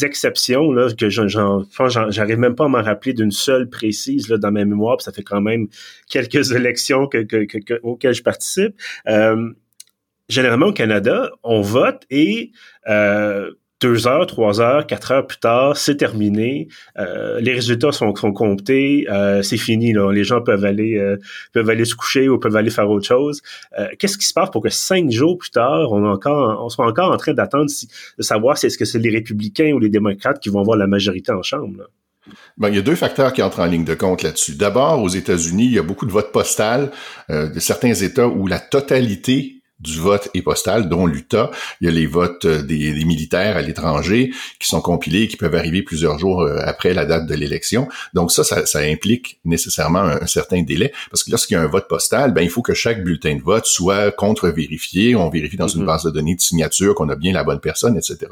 exceptions, 0.01 0.71
là, 0.71 0.87
que 0.97 1.09
j'arrive 1.09 2.39
même 2.39 2.55
pas 2.55 2.65
à 2.65 2.67
m'en 2.67 2.81
rappeler 2.81 3.13
d'une 3.13 3.31
seule 3.31 3.69
précise 3.69 4.29
là, 4.29 4.37
dans 4.37 4.51
ma 4.51 4.65
mémoire, 4.65 4.97
puis 4.97 5.03
ça 5.03 5.11
fait 5.11 5.23
quand 5.23 5.41
même 5.41 5.67
quelques 6.09 6.51
élections 6.55 7.07
que, 7.07 7.27
auxquelles 7.83 8.15
je 8.15 8.23
participe. 8.23 8.73
Euh, 9.07 9.51
généralement, 10.29 10.67
au 10.67 10.73
Canada, 10.73 11.31
on 11.43 11.61
vote 11.61 12.03
et 12.09 12.51
euh, 12.89 13.51
deux 13.83 14.07
heures, 14.07 14.25
trois 14.25 14.61
heures, 14.61 14.87
quatre 14.87 15.11
heures 15.11 15.27
plus 15.27 15.39
tard, 15.39 15.75
c'est 15.75 15.97
terminé. 15.97 16.69
Euh, 16.97 17.41
les 17.41 17.53
résultats 17.53 17.91
sont, 17.91 18.15
sont 18.15 18.31
comptés, 18.31 19.05
euh, 19.11 19.41
c'est 19.41 19.57
fini. 19.57 19.91
Là. 19.91 20.11
Les 20.11 20.23
gens 20.23 20.41
peuvent 20.41 20.63
aller 20.63 20.97
euh, 20.97 21.17
peuvent 21.51 21.69
aller 21.69 21.83
se 21.83 21.93
coucher 21.93 22.29
ou 22.29 22.39
peuvent 22.39 22.55
aller 22.55 22.69
faire 22.69 22.89
autre 22.89 23.05
chose. 23.05 23.41
Qu'est-ce 23.99 24.17
qui 24.17 24.25
se 24.25 24.33
passe 24.33 24.49
pour 24.51 24.63
que 24.63 24.69
cinq 24.69 25.11
jours 25.11 25.37
plus 25.37 25.51
tard, 25.51 25.91
on, 25.91 26.05
encore, 26.05 26.63
on 26.63 26.69
soit 26.69 26.87
encore 26.87 27.11
en 27.11 27.17
train 27.17 27.33
d'attendre 27.33 27.69
de 28.17 28.23
savoir 28.23 28.57
si 28.57 28.67
est-ce 28.67 28.77
que 28.77 28.85
c'est 28.85 28.99
les 28.99 29.09
républicains 29.09 29.73
ou 29.73 29.79
les 29.79 29.89
démocrates 29.89 30.39
qui 30.39 30.49
vont 30.49 30.61
avoir 30.61 30.77
la 30.77 30.87
majorité 30.87 31.33
en 31.33 31.43
chambre? 31.43 31.89
Ben, 32.57 32.69
il 32.69 32.75
y 32.75 32.79
a 32.79 32.81
deux 32.81 32.95
facteurs 32.95 33.33
qui 33.33 33.43
entrent 33.43 33.59
en 33.59 33.65
ligne 33.65 33.83
de 33.83 33.95
compte 33.95 34.23
là-dessus. 34.23 34.55
D'abord, 34.55 35.03
aux 35.03 35.09
États-Unis, 35.09 35.65
il 35.65 35.73
y 35.73 35.79
a 35.79 35.83
beaucoup 35.83 36.05
de 36.05 36.11
votes 36.11 36.31
postales 36.31 36.91
de 37.29 37.59
certains 37.59 37.93
États 37.93 38.27
où 38.27 38.47
la 38.47 38.59
totalité 38.59 39.62
du 39.83 39.99
vote 39.99 40.29
et 40.33 40.41
postal, 40.41 40.89
dont 40.89 41.05
l'Utah. 41.05 41.51
Il 41.81 41.85
y 41.85 41.87
a 41.89 41.91
les 41.91 42.05
votes 42.05 42.45
euh, 42.45 42.63
des, 42.63 43.05
militaires 43.05 43.57
à 43.57 43.61
l'étranger 43.61 44.31
qui 44.59 44.67
sont 44.67 44.81
compilés 44.81 45.23
et 45.23 45.27
qui 45.27 45.37
peuvent 45.37 45.55
arriver 45.55 45.83
plusieurs 45.83 46.17
jours 46.17 46.41
euh, 46.41 46.57
après 46.63 46.93
la 46.93 47.05
date 47.05 47.27
de 47.27 47.35
l'élection. 47.35 47.89
Donc 48.13 48.31
ça, 48.31 48.43
ça, 48.43 48.79
implique 48.79 49.39
nécessairement 49.45 49.99
un, 49.99 50.25
certain 50.25 50.61
délai 50.63 50.93
parce 51.09 51.23
que 51.23 51.31
lorsqu'il 51.31 51.55
y 51.55 51.57
a 51.57 51.61
un 51.61 51.67
vote 51.67 51.87
postal, 51.87 52.33
ben 52.33 52.41
il 52.41 52.49
faut 52.49 52.61
que 52.61 52.73
chaque 52.73 53.03
bulletin 53.03 53.35
de 53.35 53.41
vote 53.41 53.65
soit 53.65 54.11
contre-vérifié. 54.11 55.15
On 55.15 55.29
vérifie 55.29 55.57
dans 55.57 55.67
une 55.67 55.83
mm-hmm. 55.83 55.85
base 55.85 56.03
de 56.03 56.11
données 56.11 56.35
de 56.35 56.41
signature 56.41 56.95
qu'on 56.95 57.09
a 57.09 57.15
bien 57.15 57.33
la 57.33 57.43
bonne 57.43 57.59
personne, 57.59 57.97
etc. 57.97 58.29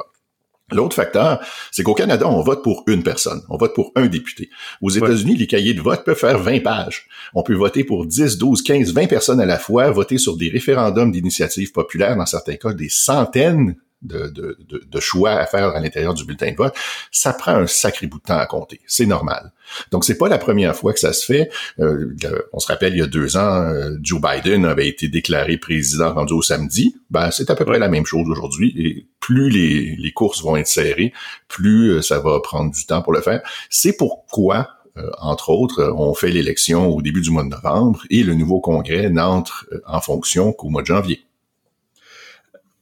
L'autre 0.72 0.96
facteur, 0.96 1.40
c'est 1.72 1.84
qu'au 1.84 1.94
Canada, 1.94 2.28
on 2.28 2.42
vote 2.42 2.64
pour 2.64 2.84
une 2.88 3.04
personne. 3.04 3.42
On 3.50 3.58
vote 3.58 3.74
pour 3.76 3.92
un 3.96 4.08
député. 4.08 4.50
Aux 4.82 4.90
États-Unis, 4.90 5.36
les 5.36 5.48
cahiers 5.48 5.74
de 5.74 5.82
vote 5.82 6.04
peuvent 6.04 6.18
faire 6.18 6.40
20 6.40 6.62
pages. 6.62 7.08
On 7.34 7.44
peut 7.44 7.56
voter 7.56 7.84
pour 7.84 8.06
10, 8.06 8.38
12, 8.38 8.62
15, 8.62 8.94
20 8.94 9.08
personnes 9.08 9.42
à 9.42 9.46
la 9.46 9.60
fois, 9.60 9.90
voter 9.92 10.18
sur 10.18 10.38
des 10.38 10.50
référendums 10.50 11.12
d'initiative 11.12 11.72
populaire, 11.72 12.16
dans 12.16 12.26
certains 12.26 12.56
cas 12.56 12.74
des 12.74 12.90
centaines 12.90 13.76
de, 14.02 14.28
de, 14.28 14.58
de, 14.90 15.00
choix 15.00 15.32
à 15.32 15.46
faire 15.46 15.70
à 15.70 15.80
l'intérieur 15.80 16.14
du 16.14 16.26
bulletin 16.26 16.52
de 16.52 16.56
vote, 16.56 16.74
ça 17.12 17.34
prend 17.34 17.54
un 17.54 17.68
sacré 17.68 18.08
bout 18.08 18.18
de 18.18 18.24
temps 18.24 18.38
à 18.38 18.46
compter. 18.46 18.82
C'est 18.88 19.06
normal. 19.06 19.52
Donc, 19.92 20.06
c'est 20.06 20.18
pas 20.18 20.28
la 20.28 20.38
première 20.38 20.76
fois 20.76 20.94
que 20.94 21.00
ça 21.00 21.14
se 21.14 21.26
fait. 21.26 21.50
Euh, 21.80 22.16
on 22.52 22.60
se 22.60 22.68
rappelle, 22.68 22.94
il 22.94 23.00
y 23.00 23.04
a 23.04 23.08
deux 23.08 23.38
ans, 23.38 23.62
euh, 23.62 23.96
Joe 24.02 24.20
Biden 24.20 24.66
avait 24.66 24.88
été 24.88 25.08
déclaré 25.08 25.58
président 25.58 26.14
rendu 26.14 26.34
au 26.34 26.42
samedi. 26.42 26.96
Ben, 27.10 27.32
c'est 27.32 27.50
à 27.50 27.56
peu 27.56 27.66
près 27.66 27.80
la 27.80 27.90
même 27.90 28.06
chose 28.06 28.28
aujourd'hui. 28.28 28.74
Et 28.78 29.08
plus 29.22 29.50
les, 29.50 30.12
courses 30.12 30.44
vont 30.44 30.58
être 30.58 30.68
serrées, 30.68 31.14
plus 31.48 31.92
euh, 31.92 32.02
ça 32.02 32.20
va 32.20 32.42
prendre 32.42 32.72
du 32.72 32.86
temps 32.86 33.02
pour 33.02 33.14
le 33.14 33.22
faire. 33.22 33.42
C'est 33.70 33.96
pourquoi 33.96 34.68
entre 35.20 35.52
autres, 35.52 35.94
on 35.96 36.14
fait 36.14 36.32
l'élection 36.32 36.90
au 36.90 37.02
début 37.02 37.22
du 37.22 37.32
mois 37.32 37.46
de 37.46 37.48
novembre 37.48 38.02
et 38.10 38.24
le 38.24 38.34
nouveau 38.34 38.60
congrès 38.60 39.10
n'entre 39.10 39.66
en 39.88 40.02
fonction 40.02 40.52
qu'au 40.52 40.68
mois 40.68 40.82
de 40.82 40.88
janvier 40.88 41.22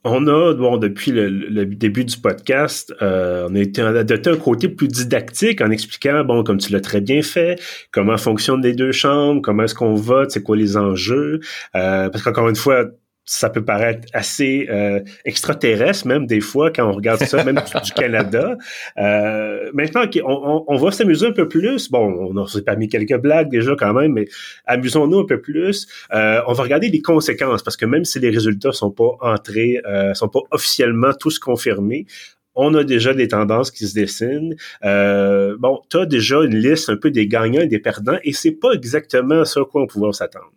on 0.06 0.28
a, 0.28 0.54
bon, 0.54 0.78
depuis 0.78 1.12
le, 1.12 1.66
début 1.66 2.06
du 2.06 2.18
podcast, 2.18 2.94
euh, 3.02 3.50
on 3.50 3.96
a 3.96 4.00
adopté 4.00 4.30
un 4.30 4.38
côté 4.38 4.70
plus 4.70 4.88
didactique 4.88 5.60
en 5.60 5.72
expliquant, 5.72 6.24
bon, 6.24 6.44
comme 6.44 6.58
tu 6.58 6.72
l'as 6.72 6.80
très 6.80 7.02
bien 7.02 7.22
fait, 7.22 7.62
comment 7.92 8.18
fonctionnent 8.18 8.62
les 8.62 8.74
deux 8.74 8.94
chambres, 8.94 9.42
comment 9.42 9.64
est-ce 9.64 9.76
qu'on 9.76 9.96
vote, 9.96 10.32
c'est 10.32 10.42
quoi 10.42 10.56
les 10.56 10.78
enjeux. 10.78 11.42
Euh, 11.76 12.10
parce 12.10 12.24
qu'encore 12.24 12.48
une 12.48 12.56
fois, 12.56 12.86
ça 13.30 13.52
peut 13.52 13.64
paraître 13.64 14.08
assez 14.12 14.66
euh, 14.72 15.02
extraterrestre 15.24 16.08
même 16.08 16.26
des 16.26 16.42
fois 16.42 16.72
quand 16.72 16.90
on 16.90 16.94
regarde 16.94 17.24
ça, 17.24 17.44
même 17.44 17.62
du, 17.84 17.92
Canada. 17.94 18.58
Euh, 18.98 19.70
maintenant, 19.72 20.02
on, 20.26 20.78
va 20.78 20.92
s'amuser 20.92 21.28
un 21.28 21.32
peu 21.32 21.48
plus. 21.48 21.92
Bon, 21.92 22.32
on 22.36 22.48
s'est 22.48 22.64
pas 22.64 22.76
mis 22.76 22.90
quelques 22.90 23.18
blagues 23.18 23.52
déjà 23.52 23.76
quand 23.78 23.94
même, 23.94 24.14
mais 24.14 24.26
amusons-nous 24.66 25.20
un 25.20 25.26
peu 25.26 25.40
plus. 25.40 25.88
Euh, 26.12 26.42
on 26.48 26.54
va 26.54 26.64
regarder 26.64 26.90
les 26.90 27.04
conséquences 27.04 27.62
parce 27.62 27.78
que 27.78 27.86
même 27.86 28.04
si 28.04 28.20
les 28.20 28.32
résultats 28.32 28.72
sont 28.72 28.90
pas 28.90 29.16
entrés, 29.22 29.80
euh, 29.88 30.16
sont 30.16 30.30
pas 30.30 30.42
officiellement 30.50 31.12
tous 31.14 31.38
confirmés, 31.38 32.08
On 32.56 32.74
a 32.74 32.84
déjà 32.84 33.14
des 33.14 33.28
tendances 33.28 33.70
qui 33.70 33.86
se 33.88 33.94
dessinent. 33.94 34.56
Euh, 34.84 35.56
bon, 35.60 35.82
tu 35.90 35.98
as 35.98 36.08
déjà 36.08 36.42
une 36.44 36.56
liste 36.56 36.90
un 36.90 36.98
peu 36.98 37.12
des 37.12 37.28
gagnants 37.28 37.62
et 37.62 37.68
des 37.68 37.80
perdants, 37.80 38.18
et 38.24 38.34
c'est 38.34 38.58
pas 38.60 38.72
exactement 38.72 39.46
ce 39.46 39.60
à 39.60 39.66
quoi 39.66 39.84
on 39.84 39.88
pouvait 39.88 40.12
s'attendre. 40.14 40.52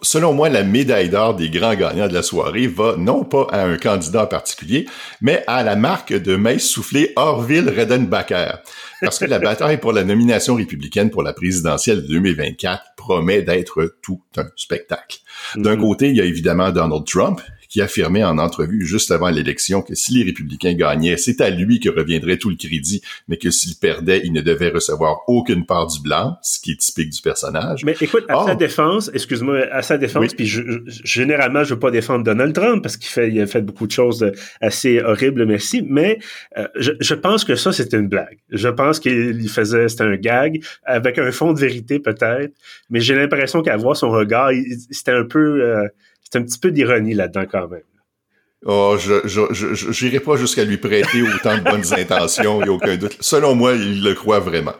Selon 0.00 0.32
moi, 0.32 0.48
la 0.48 0.62
médaille 0.62 1.10
d'or 1.10 1.34
des 1.34 1.50
grands 1.50 1.74
gagnants 1.74 2.08
de 2.08 2.14
la 2.14 2.22
soirée 2.22 2.66
va 2.66 2.96
non 2.96 3.24
pas 3.24 3.46
à 3.50 3.64
un 3.64 3.76
candidat 3.76 4.24
en 4.24 4.26
particulier, 4.26 4.86
mais 5.20 5.44
à 5.46 5.62
la 5.62 5.76
marque 5.76 6.14
de 6.14 6.34
maïs 6.34 6.66
soufflé 6.66 7.12
Orville 7.16 7.68
Redenbacher. 7.68 8.52
Parce 9.02 9.18
que 9.18 9.26
la 9.26 9.38
bataille 9.40 9.76
pour 9.76 9.92
la 9.92 10.04
nomination 10.04 10.54
républicaine 10.54 11.10
pour 11.10 11.22
la 11.22 11.34
présidentielle 11.34 12.02
de 12.02 12.06
2024 12.08 12.94
promet 12.96 13.42
d'être 13.42 13.96
tout 14.02 14.22
un 14.38 14.46
spectacle. 14.56 15.18
D'un 15.56 15.76
mm-hmm. 15.76 15.80
côté, 15.80 16.08
il 16.08 16.16
y 16.16 16.20
a 16.22 16.24
évidemment 16.24 16.70
Donald 16.70 17.04
Trump, 17.04 17.42
qui 17.72 17.80
affirmait 17.80 18.22
en 18.22 18.36
entrevue 18.36 18.84
juste 18.84 19.10
avant 19.10 19.30
l'élection 19.30 19.80
que 19.80 19.94
si 19.94 20.12
les 20.12 20.24
républicains 20.24 20.74
gagnaient, 20.74 21.16
c'est 21.16 21.40
à 21.40 21.48
lui 21.48 21.80
que 21.80 21.88
reviendrait 21.88 22.36
tout 22.36 22.50
le 22.50 22.56
crédit, 22.56 23.00
mais 23.28 23.38
que 23.38 23.50
s'il 23.50 23.76
perdait, 23.76 24.20
il 24.24 24.34
ne 24.34 24.42
devait 24.42 24.68
recevoir 24.68 25.22
aucune 25.26 25.64
part 25.64 25.86
du 25.86 26.02
blanc, 26.02 26.36
ce 26.42 26.60
qui 26.60 26.72
est 26.72 26.76
typique 26.76 27.08
du 27.08 27.22
personnage. 27.22 27.82
Mais 27.82 27.96
écoute, 27.98 28.26
à 28.28 28.44
sa 28.44 28.54
défense, 28.56 29.10
excuse-moi, 29.14 29.68
à 29.72 29.80
sa 29.80 29.96
défense, 29.96 30.34
puis 30.34 30.46
je, 30.46 30.60
généralement, 30.86 31.64
je 31.64 31.72
veux 31.72 31.80
pas 31.80 31.90
défendre 31.90 32.24
Donald 32.24 32.54
Trump 32.54 32.82
parce 32.82 32.98
qu'il 32.98 33.08
fait, 33.08 33.30
il 33.30 33.40
a 33.40 33.46
fait 33.46 33.62
beaucoup 33.62 33.86
de 33.86 33.92
choses 33.92 34.30
assez 34.60 35.00
horribles, 35.00 35.46
merci, 35.46 35.82
mais 35.88 36.18
euh, 36.58 36.68
je, 36.76 36.92
je, 37.00 37.14
pense 37.14 37.42
que 37.42 37.56
ça, 37.56 37.72
c'était 37.72 37.96
une 37.96 38.08
blague. 38.08 38.36
Je 38.50 38.68
pense 38.68 39.00
qu'il 39.00 39.48
faisait, 39.48 39.88
c'était 39.88 40.04
un 40.04 40.16
gag, 40.16 40.62
avec 40.84 41.18
un 41.18 41.32
fond 41.32 41.54
de 41.54 41.58
vérité 41.58 42.00
peut-être, 42.00 42.52
mais 42.90 43.00
j'ai 43.00 43.14
l'impression 43.14 43.62
qu'à 43.62 43.78
voir 43.78 43.96
son 43.96 44.10
regard, 44.10 44.50
c'était 44.90 45.12
un 45.12 45.24
peu... 45.24 45.62
Euh, 45.64 45.88
c'est 46.32 46.38
un 46.38 46.44
petit 46.44 46.58
peu 46.58 46.70
d'ironie 46.70 47.12
là-dedans 47.12 47.44
quand 47.50 47.68
même. 47.68 47.82
Oh, 48.64 48.96
je, 48.96 49.26
je, 49.26 49.90
j'irai 49.90 50.20
pas 50.20 50.36
jusqu'à 50.36 50.62
lui 50.62 50.76
prêter 50.76 51.20
autant 51.22 51.58
de 51.58 51.64
bonnes 51.64 51.92
intentions, 51.98 52.60
il 52.60 52.64
n'y 52.64 52.68
a 52.68 52.72
aucun 52.72 52.96
doute. 52.96 53.16
Selon 53.18 53.56
moi, 53.56 53.72
il 53.72 54.04
le 54.04 54.14
croit 54.14 54.38
vraiment. 54.38 54.74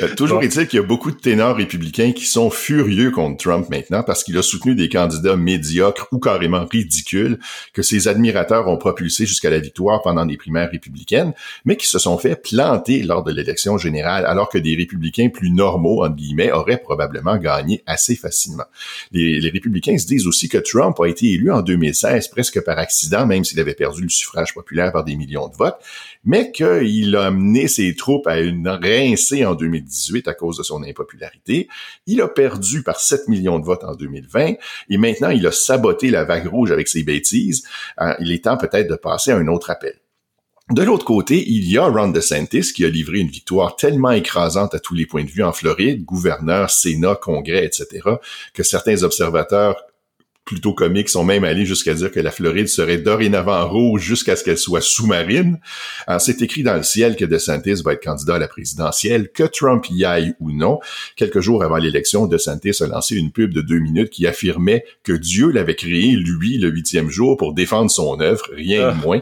Euh, 0.00 0.14
toujours 0.14 0.40
est-il 0.44 0.68
qu'il 0.68 0.78
y 0.78 0.82
a 0.82 0.86
beaucoup 0.86 1.10
de 1.10 1.16
ténors 1.16 1.56
républicains 1.56 2.12
qui 2.12 2.26
sont 2.26 2.48
furieux 2.48 3.10
contre 3.10 3.42
Trump 3.42 3.68
maintenant 3.70 4.04
parce 4.04 4.22
qu'il 4.22 4.38
a 4.38 4.42
soutenu 4.42 4.76
des 4.76 4.88
candidats 4.88 5.34
médiocres 5.34 6.06
ou 6.12 6.20
carrément 6.20 6.64
ridicules 6.64 7.40
que 7.72 7.82
ses 7.82 8.06
admirateurs 8.06 8.68
ont 8.68 8.76
propulsés 8.76 9.26
jusqu'à 9.26 9.50
la 9.50 9.58
victoire 9.58 10.00
pendant 10.02 10.24
les 10.24 10.36
primaires 10.36 10.70
républicaines, 10.70 11.32
mais 11.64 11.76
qui 11.76 11.88
se 11.88 11.98
sont 11.98 12.18
fait 12.18 12.40
planter 12.40 13.02
lors 13.02 13.24
de 13.24 13.32
l'élection 13.32 13.78
générale 13.78 14.26
alors 14.26 14.48
que 14.48 14.58
des 14.58 14.76
républicains 14.76 15.28
plus 15.28 15.50
normaux, 15.50 16.04
entre 16.04 16.14
guillemets, 16.14 16.52
auraient 16.52 16.80
probablement 16.80 17.36
gagné 17.36 17.82
assez 17.84 18.14
facilement. 18.14 18.66
Les, 19.10 19.40
les 19.40 19.50
républicains 19.50 19.98
se 19.98 20.06
disent 20.06 20.28
aussi 20.28 20.48
que 20.48 20.58
Trump 20.58 21.00
a 21.00 21.06
été 21.06 21.32
élu 21.32 21.50
en 21.50 21.62
2016 21.62 22.28
presque 22.28 22.60
par 22.60 22.78
accident 22.78 23.23
même 23.26 23.44
s'il 23.44 23.60
avait 23.60 23.74
perdu 23.74 24.02
le 24.02 24.08
suffrage 24.08 24.54
populaire 24.54 24.92
par 24.92 25.04
des 25.04 25.16
millions 25.16 25.48
de 25.48 25.56
votes, 25.56 25.78
mais 26.24 26.52
qu'il 26.52 27.16
a 27.16 27.30
mené 27.30 27.68
ses 27.68 27.94
troupes 27.94 28.26
à 28.26 28.40
une 28.40 28.68
rincée 28.68 29.44
en 29.44 29.54
2018 29.54 30.28
à 30.28 30.34
cause 30.34 30.58
de 30.58 30.62
son 30.62 30.82
impopularité. 30.82 31.68
Il 32.06 32.20
a 32.20 32.28
perdu 32.28 32.82
par 32.82 33.00
7 33.00 33.28
millions 33.28 33.58
de 33.58 33.64
votes 33.64 33.84
en 33.84 33.94
2020 33.94 34.54
et 34.90 34.98
maintenant 34.98 35.30
il 35.30 35.46
a 35.46 35.52
saboté 35.52 36.10
la 36.10 36.24
vague 36.24 36.46
rouge 36.46 36.72
avec 36.72 36.88
ses 36.88 37.02
bêtises. 37.02 37.64
Euh, 38.00 38.14
il 38.20 38.32
est 38.32 38.44
temps 38.44 38.56
peut-être 38.56 38.88
de 38.88 38.96
passer 38.96 39.32
à 39.32 39.36
un 39.36 39.48
autre 39.48 39.70
appel. 39.70 39.94
De 40.70 40.82
l'autre 40.82 41.04
côté, 41.04 41.44
il 41.46 41.70
y 41.70 41.76
a 41.76 41.86
Ron 41.86 42.08
DeSantis 42.08 42.72
qui 42.72 42.86
a 42.86 42.88
livré 42.88 43.18
une 43.18 43.28
victoire 43.28 43.76
tellement 43.76 44.12
écrasante 44.12 44.74
à 44.74 44.80
tous 44.80 44.94
les 44.94 45.04
points 45.04 45.24
de 45.24 45.30
vue 45.30 45.42
en 45.42 45.52
Floride, 45.52 46.06
gouverneur, 46.06 46.70
Sénat, 46.70 47.16
Congrès, 47.16 47.66
etc., 47.66 48.00
que 48.54 48.62
certains 48.62 49.02
observateurs 49.02 49.76
plutôt 50.44 50.74
comiques 50.74 51.08
sont 51.08 51.24
même 51.24 51.44
allés 51.44 51.64
jusqu'à 51.64 51.94
dire 51.94 52.10
que 52.10 52.20
la 52.20 52.30
Floride 52.30 52.68
serait 52.68 52.98
dorénavant 52.98 53.66
rouge 53.68 54.02
jusqu'à 54.02 54.36
ce 54.36 54.44
qu'elle 54.44 54.58
soit 54.58 54.82
sous-marine. 54.82 55.58
C'est 56.18 56.42
écrit 56.42 56.62
dans 56.62 56.76
le 56.76 56.82
ciel 56.82 57.16
que 57.16 57.24
DeSantis 57.24 57.82
va 57.82 57.94
être 57.94 58.02
candidat 58.02 58.36
à 58.36 58.38
la 58.38 58.48
présidentielle, 58.48 59.30
que 59.30 59.44
Trump 59.44 59.86
y 59.90 60.04
aille 60.04 60.34
ou 60.40 60.52
non. 60.52 60.80
Quelques 61.16 61.40
jours 61.40 61.62
avant 61.62 61.76
l'élection, 61.76 62.26
DeSantis 62.26 62.82
a 62.82 62.86
lancé 62.86 63.16
une 63.16 63.32
pub 63.32 63.52
de 63.54 63.62
deux 63.62 63.78
minutes 63.78 64.10
qui 64.10 64.26
affirmait 64.26 64.84
que 65.02 65.12
Dieu 65.12 65.50
l'avait 65.50 65.76
créé, 65.76 66.12
lui, 66.12 66.58
le 66.58 66.68
huitième 66.68 67.10
jour, 67.10 67.36
pour 67.36 67.54
défendre 67.54 67.90
son 67.90 68.20
œuvre, 68.20 68.44
rien 68.52 68.80
de 68.80 68.86
ah, 68.86 68.94
moins 68.94 69.20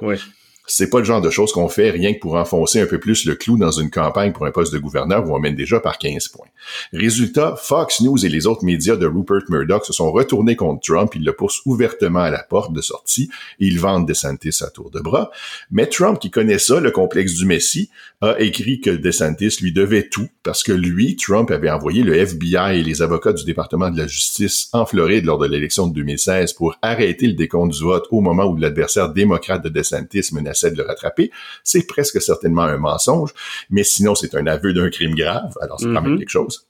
c'est 0.66 0.88
pas 0.88 0.98
le 1.00 1.04
genre 1.04 1.20
de 1.20 1.30
choses 1.30 1.52
qu'on 1.52 1.68
fait 1.68 1.90
rien 1.90 2.14
que 2.14 2.20
pour 2.20 2.34
enfoncer 2.34 2.80
un 2.80 2.86
peu 2.86 3.00
plus 3.00 3.24
le 3.24 3.34
clou 3.34 3.58
dans 3.58 3.72
une 3.72 3.90
campagne 3.90 4.32
pour 4.32 4.46
un 4.46 4.52
poste 4.52 4.72
de 4.72 4.78
gouverneur 4.78 5.28
où 5.28 5.34
on 5.34 5.40
mène 5.40 5.56
déjà 5.56 5.80
par 5.80 5.98
15 5.98 6.28
points. 6.28 6.46
Résultat, 6.92 7.56
Fox 7.56 8.00
News 8.00 8.24
et 8.24 8.28
les 8.28 8.46
autres 8.46 8.64
médias 8.64 8.96
de 8.96 9.06
Rupert 9.06 9.42
Murdoch 9.48 9.84
se 9.84 9.92
sont 9.92 10.12
retournés 10.12 10.54
contre 10.54 10.80
Trump, 10.82 11.12
ils 11.16 11.24
le 11.24 11.32
poussent 11.32 11.62
ouvertement 11.66 12.20
à 12.20 12.30
la 12.30 12.42
porte 12.42 12.72
de 12.72 12.80
sortie 12.80 13.28
et 13.58 13.66
ils 13.66 13.80
vendent 13.80 14.06
DeSantis 14.06 14.62
à 14.62 14.70
tour 14.70 14.90
de 14.90 15.00
bras. 15.00 15.30
Mais 15.70 15.86
Trump, 15.86 16.20
qui 16.20 16.30
connaît 16.30 16.58
ça, 16.58 16.78
le 16.78 16.92
complexe 16.92 17.34
du 17.34 17.44
Messie, 17.44 17.90
a 18.20 18.38
écrit 18.38 18.80
que 18.80 18.90
DeSantis 18.90 19.58
lui 19.60 19.72
devait 19.72 20.08
tout 20.08 20.28
parce 20.44 20.62
que 20.62 20.72
lui, 20.72 21.16
Trump, 21.16 21.50
avait 21.50 21.70
envoyé 21.70 22.04
le 22.04 22.14
FBI 22.14 22.78
et 22.78 22.82
les 22.84 23.02
avocats 23.02 23.32
du 23.32 23.44
département 23.44 23.90
de 23.90 23.98
la 23.98 24.06
justice 24.06 24.68
en 24.72 24.86
Floride 24.86 25.24
lors 25.24 25.38
de 25.38 25.46
l'élection 25.46 25.88
de 25.88 25.94
2016 25.94 26.52
pour 26.52 26.76
arrêter 26.82 27.26
le 27.26 27.34
décompte 27.34 27.72
du 27.72 27.82
vote 27.82 28.06
au 28.10 28.20
moment 28.20 28.44
où 28.44 28.56
l'adversaire 28.56 29.12
démocrate 29.12 29.64
de 29.64 29.68
DeSantis 29.68 30.28
menaçait 30.32 30.51
de 30.52 30.76
le 30.76 30.86
rattraper, 30.86 31.30
c'est 31.64 31.86
presque 31.86 32.20
certainement 32.20 32.62
un 32.62 32.78
mensonge, 32.78 33.32
mais 33.70 33.84
sinon 33.84 34.14
c'est 34.14 34.34
un 34.34 34.46
aveu 34.46 34.72
d'un 34.72 34.90
crime 34.90 35.14
grave, 35.14 35.56
alors 35.60 35.78
c'est 35.80 35.86
quand 35.86 36.02
même 36.02 36.14
mm-hmm. 36.14 36.18
quelque 36.18 36.28
chose. 36.28 36.66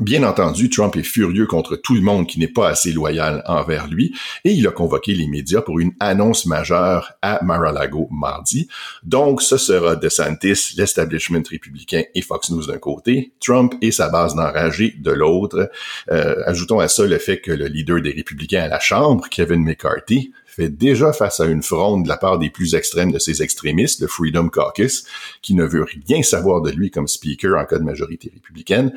Bien 0.00 0.24
entendu, 0.24 0.70
Trump 0.70 0.96
est 0.96 1.02
furieux 1.02 1.46
contre 1.46 1.76
tout 1.76 1.94
le 1.94 2.00
monde 2.00 2.26
qui 2.26 2.40
n'est 2.40 2.48
pas 2.48 2.68
assez 2.68 2.92
loyal 2.92 3.42
envers 3.46 3.88
lui 3.88 4.14
et 4.42 4.50
il 4.50 4.66
a 4.66 4.70
convoqué 4.70 5.12
les 5.12 5.28
médias 5.28 5.60
pour 5.60 5.78
une 5.78 5.92
annonce 6.00 6.46
majeure 6.46 7.12
à 7.20 7.44
Mar-a-Lago 7.44 8.08
mardi. 8.10 8.68
Donc, 9.02 9.42
ce 9.42 9.58
sera 9.58 9.94
DeSantis, 9.94 10.74
l'establishment 10.78 11.42
républicain 11.48 12.04
et 12.14 12.22
Fox 12.22 12.50
News 12.50 12.66
d'un 12.66 12.78
côté, 12.78 13.32
Trump 13.38 13.74
et 13.82 13.92
sa 13.92 14.08
base 14.08 14.34
d'enragés 14.34 14.96
de 14.98 15.10
l'autre. 15.10 15.70
Euh, 16.10 16.36
ajoutons 16.46 16.80
à 16.80 16.88
ça 16.88 17.06
le 17.06 17.18
fait 17.18 17.40
que 17.40 17.52
le 17.52 17.66
leader 17.66 18.00
des 18.00 18.12
républicains 18.12 18.62
à 18.62 18.68
la 18.68 18.80
Chambre, 18.80 19.28
Kevin 19.30 19.62
McCarthy, 19.62 20.32
fait 20.54 20.68
déjà 20.68 21.14
face 21.14 21.40
à 21.40 21.46
une 21.46 21.62
fronde 21.62 22.04
de 22.04 22.08
la 22.08 22.18
part 22.18 22.38
des 22.38 22.50
plus 22.50 22.74
extrêmes 22.74 23.10
de 23.10 23.18
ses 23.18 23.42
extrémistes, 23.42 24.02
le 24.02 24.06
Freedom 24.06 24.50
Caucus, 24.50 25.04
qui 25.40 25.54
ne 25.54 25.64
veut 25.64 25.86
rien 26.06 26.22
savoir 26.22 26.60
de 26.60 26.70
lui 26.70 26.90
comme 26.90 27.08
speaker 27.08 27.58
en 27.58 27.64
cas 27.64 27.78
de 27.78 27.84
majorité 27.84 28.30
républicaine. 28.34 28.92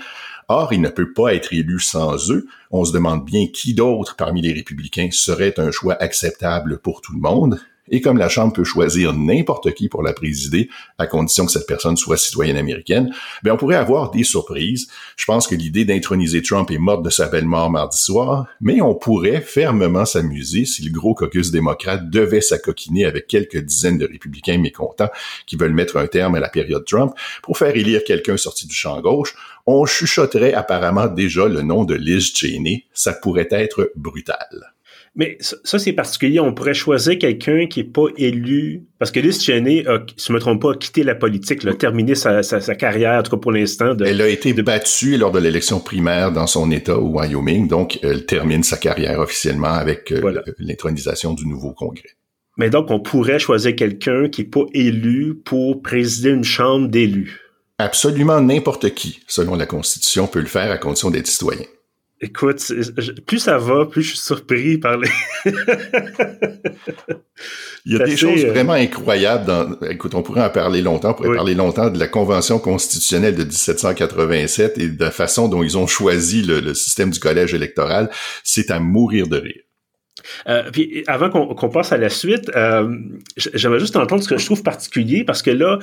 Or, 0.49 0.73
il 0.73 0.81
ne 0.81 0.89
peut 0.89 1.13
pas 1.13 1.33
être 1.33 1.53
élu 1.53 1.79
sans 1.79 2.29
eux. 2.29 2.45
On 2.71 2.83
se 2.83 2.91
demande 2.91 3.23
bien 3.23 3.47
qui 3.47 3.73
d'autre 3.73 4.17
parmi 4.17 4.41
les 4.41 4.51
républicains 4.51 5.07
serait 5.11 5.57
un 5.57 5.71
choix 5.71 5.95
acceptable 6.01 6.79
pour 6.79 6.99
tout 6.99 7.13
le 7.13 7.21
monde. 7.21 7.61
Et 7.89 8.01
comme 8.01 8.17
la 8.17 8.29
Chambre 8.29 8.53
peut 8.53 8.63
choisir 8.63 9.13
n'importe 9.13 9.73
qui 9.73 9.89
pour 9.89 10.01
la 10.01 10.13
présider, 10.13 10.69
à 10.97 11.07
condition 11.07 11.45
que 11.45 11.51
cette 11.51 11.67
personne 11.67 11.97
soit 11.97 12.17
citoyenne 12.17 12.57
américaine, 12.57 13.13
ben 13.43 13.51
on 13.51 13.57
pourrait 13.57 13.75
avoir 13.75 14.11
des 14.11 14.23
surprises. 14.23 14.87
Je 15.17 15.25
pense 15.25 15.47
que 15.47 15.55
l'idée 15.55 15.85
d'introniser 15.85 16.41
Trump 16.41 16.71
est 16.71 16.77
morte 16.77 17.03
de 17.03 17.09
sa 17.09 17.27
belle 17.27 17.45
mort 17.45 17.69
mardi 17.69 17.97
soir, 17.97 18.47
mais 18.59 18.81
on 18.81 18.95
pourrait 18.95 19.41
fermement 19.41 20.05
s'amuser 20.05 20.65
si 20.65 20.83
le 20.83 20.91
gros 20.91 21.13
caucus 21.13 21.51
démocrate 21.51 22.09
devait 22.09 22.41
s'acoquiner 22.41 23.05
avec 23.05 23.27
quelques 23.27 23.57
dizaines 23.57 23.97
de 23.97 24.05
républicains 24.05 24.57
mécontents 24.57 25.11
qui 25.45 25.55
veulent 25.55 25.73
mettre 25.73 25.97
un 25.97 26.07
terme 26.07 26.35
à 26.35 26.39
la 26.39 26.49
période 26.49 26.85
Trump 26.85 27.13
pour 27.43 27.57
faire 27.57 27.75
élire 27.75 28.03
quelqu'un 28.03 28.37
sorti 28.37 28.67
du 28.67 28.75
champ 28.75 28.99
gauche. 29.01 29.35
On 29.67 29.85
chuchoterait 29.85 30.53
apparemment 30.53 31.07
déjà 31.07 31.47
le 31.47 31.61
nom 31.61 31.83
de 31.83 31.95
Liz 31.95 32.33
Cheney. 32.35 32.85
Ça 32.93 33.13
pourrait 33.13 33.47
être 33.51 33.91
brutal. 33.95 34.74
Mais 35.15 35.37
ça, 35.39 35.79
c'est 35.79 35.93
particulier. 35.93 36.41
On 36.41 36.53
pourrait 36.53 36.73
choisir 36.73 37.17
quelqu'un 37.17 37.67
qui 37.67 37.79
n'est 37.79 37.89
pas 37.89 38.07
élu. 38.17 38.83
Parce 38.99 39.11
que 39.11 39.21
Liz 39.21 39.41
Cheney, 39.41 39.87
a, 39.87 40.03
si 40.17 40.27
je 40.27 40.33
me 40.33 40.39
trompe 40.39 40.61
pas, 40.61 40.73
a 40.73 40.75
quitté 40.75 41.03
la 41.03 41.15
politique, 41.15 41.65
a 41.65 41.73
terminé 41.73 42.15
sa, 42.15 42.41
carrière, 42.75 43.19
en 43.19 43.23
tout 43.23 43.31
cas 43.31 43.37
pour 43.37 43.53
l'instant. 43.53 43.95
Elle 44.05 44.21
a 44.21 44.27
été 44.27 44.51
battue 44.53 45.17
lors 45.17 45.31
de 45.31 45.39
l'élection 45.39 45.79
primaire 45.79 46.33
dans 46.33 46.47
son 46.47 46.69
État 46.69 46.97
au 46.97 47.17
Wyoming. 47.17 47.69
Donc, 47.69 47.99
elle 48.03 48.25
termine 48.25 48.63
sa 48.63 48.75
carrière 48.75 49.19
officiellement 49.19 49.73
avec 49.73 50.11
euh, 50.11 50.41
l'intronisation 50.59 51.33
du 51.33 51.47
nouveau 51.47 51.71
Congrès. 51.71 52.09
Mais 52.57 52.69
donc, 52.69 52.91
on 52.91 52.99
pourrait 52.99 53.39
choisir 53.39 53.75
quelqu'un 53.75 54.27
qui 54.27 54.41
n'est 54.41 54.49
pas 54.49 54.65
élu 54.73 55.35
pour 55.45 55.81
présider 55.81 56.29
une 56.29 56.43
chambre 56.43 56.89
d'élus. 56.89 57.39
Absolument 57.77 58.41
n'importe 58.41 58.93
qui, 58.93 59.21
selon 59.27 59.55
la 59.55 59.65
Constitution, 59.65 60.27
peut 60.27 60.39
le 60.39 60.45
faire 60.45 60.71
à 60.71 60.77
condition 60.77 61.09
d'être 61.09 61.27
citoyen. 61.27 61.65
Écoute, 62.21 62.71
plus 63.25 63.39
ça 63.39 63.57
va, 63.57 63.85
plus 63.85 64.01
je 64.01 64.09
suis 64.11 64.19
surpris 64.19 64.77
par 64.77 64.97
les. 64.97 65.09
Il 67.85 67.93
y 67.93 68.01
a 68.01 68.05
des 68.05 68.15
choses 68.15 68.45
euh, 68.45 68.51
vraiment 68.51 68.73
incroyables 68.73 69.45
dans. 69.45 69.77
Écoute, 69.89 70.15
on 70.15 70.23
pourrait 70.23 70.43
en 70.43 70.49
parler 70.49 70.81
longtemps. 70.81 71.11
On 71.11 71.13
pourrait 71.13 71.35
parler 71.35 71.55
longtemps 71.55 71.89
de 71.89 71.99
la 71.99 72.07
Convention 72.07 72.57
constitutionnelle 72.57 73.35
de 73.35 73.43
1787 73.43 74.77
et 74.77 74.87
de 74.87 75.03
la 75.03 75.11
façon 75.11 75.49
dont 75.49 75.61
ils 75.61 75.77
ont 75.77 75.87
choisi 75.87 76.41
le, 76.41 76.73
système 76.73 77.11
du 77.11 77.19
collège 77.19 77.53
électoral. 77.53 78.09
C'est 78.45 78.71
à 78.71 78.79
mourir 78.79 79.27
de 79.27 79.37
rire. 79.37 79.64
Euh, 80.47 80.63
puis 80.71 81.03
avant 81.07 81.29
qu'on 81.29 81.69
passe 81.69 81.91
à 81.91 81.97
la 81.97 82.09
suite, 82.09 82.51
euh, 82.55 82.87
j'aimerais 83.37 83.79
juste 83.79 83.95
entendre 83.95 84.23
ce 84.23 84.29
que 84.29 84.37
je 84.37 84.45
trouve 84.45 84.63
particulier 84.63 85.23
parce 85.23 85.41
que 85.41 85.51
là, 85.51 85.79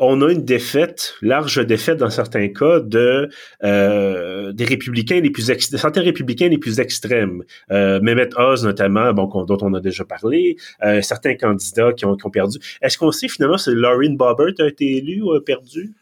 on 0.00 0.22
a 0.22 0.32
une 0.32 0.44
défaite, 0.44 1.14
large 1.20 1.64
défaite 1.66 1.98
dans 1.98 2.08
certains 2.08 2.48
cas 2.48 2.80
de 2.80 3.28
euh, 3.62 4.52
des 4.52 4.64
républicains 4.64 5.20
les 5.20 5.30
plus 5.30 5.42
certains 5.42 6.00
républicains 6.00 6.48
les 6.48 6.58
plus 6.58 6.80
extrêmes. 6.80 7.44
Euh, 7.70 8.00
Mehmet 8.00 8.30
Oz 8.36 8.64
notamment, 8.64 9.12
bon, 9.12 9.26
dont 9.44 9.58
on 9.60 9.74
a 9.74 9.80
déjà 9.80 10.04
parlé, 10.04 10.56
euh, 10.82 11.02
certains 11.02 11.34
candidats 11.34 11.92
qui 11.92 12.06
ont, 12.06 12.16
qui 12.16 12.26
ont 12.26 12.30
perdu. 12.30 12.58
Est-ce 12.80 12.96
qu'on 12.96 13.12
sait 13.12 13.28
finalement 13.28 13.58
si 13.58 13.70
Lauren 13.72 14.14
Bobbert 14.14 14.54
a 14.60 14.68
été 14.68 14.96
élu 14.96 15.20
ou 15.20 15.32
a 15.32 15.44
perdu? 15.44 15.92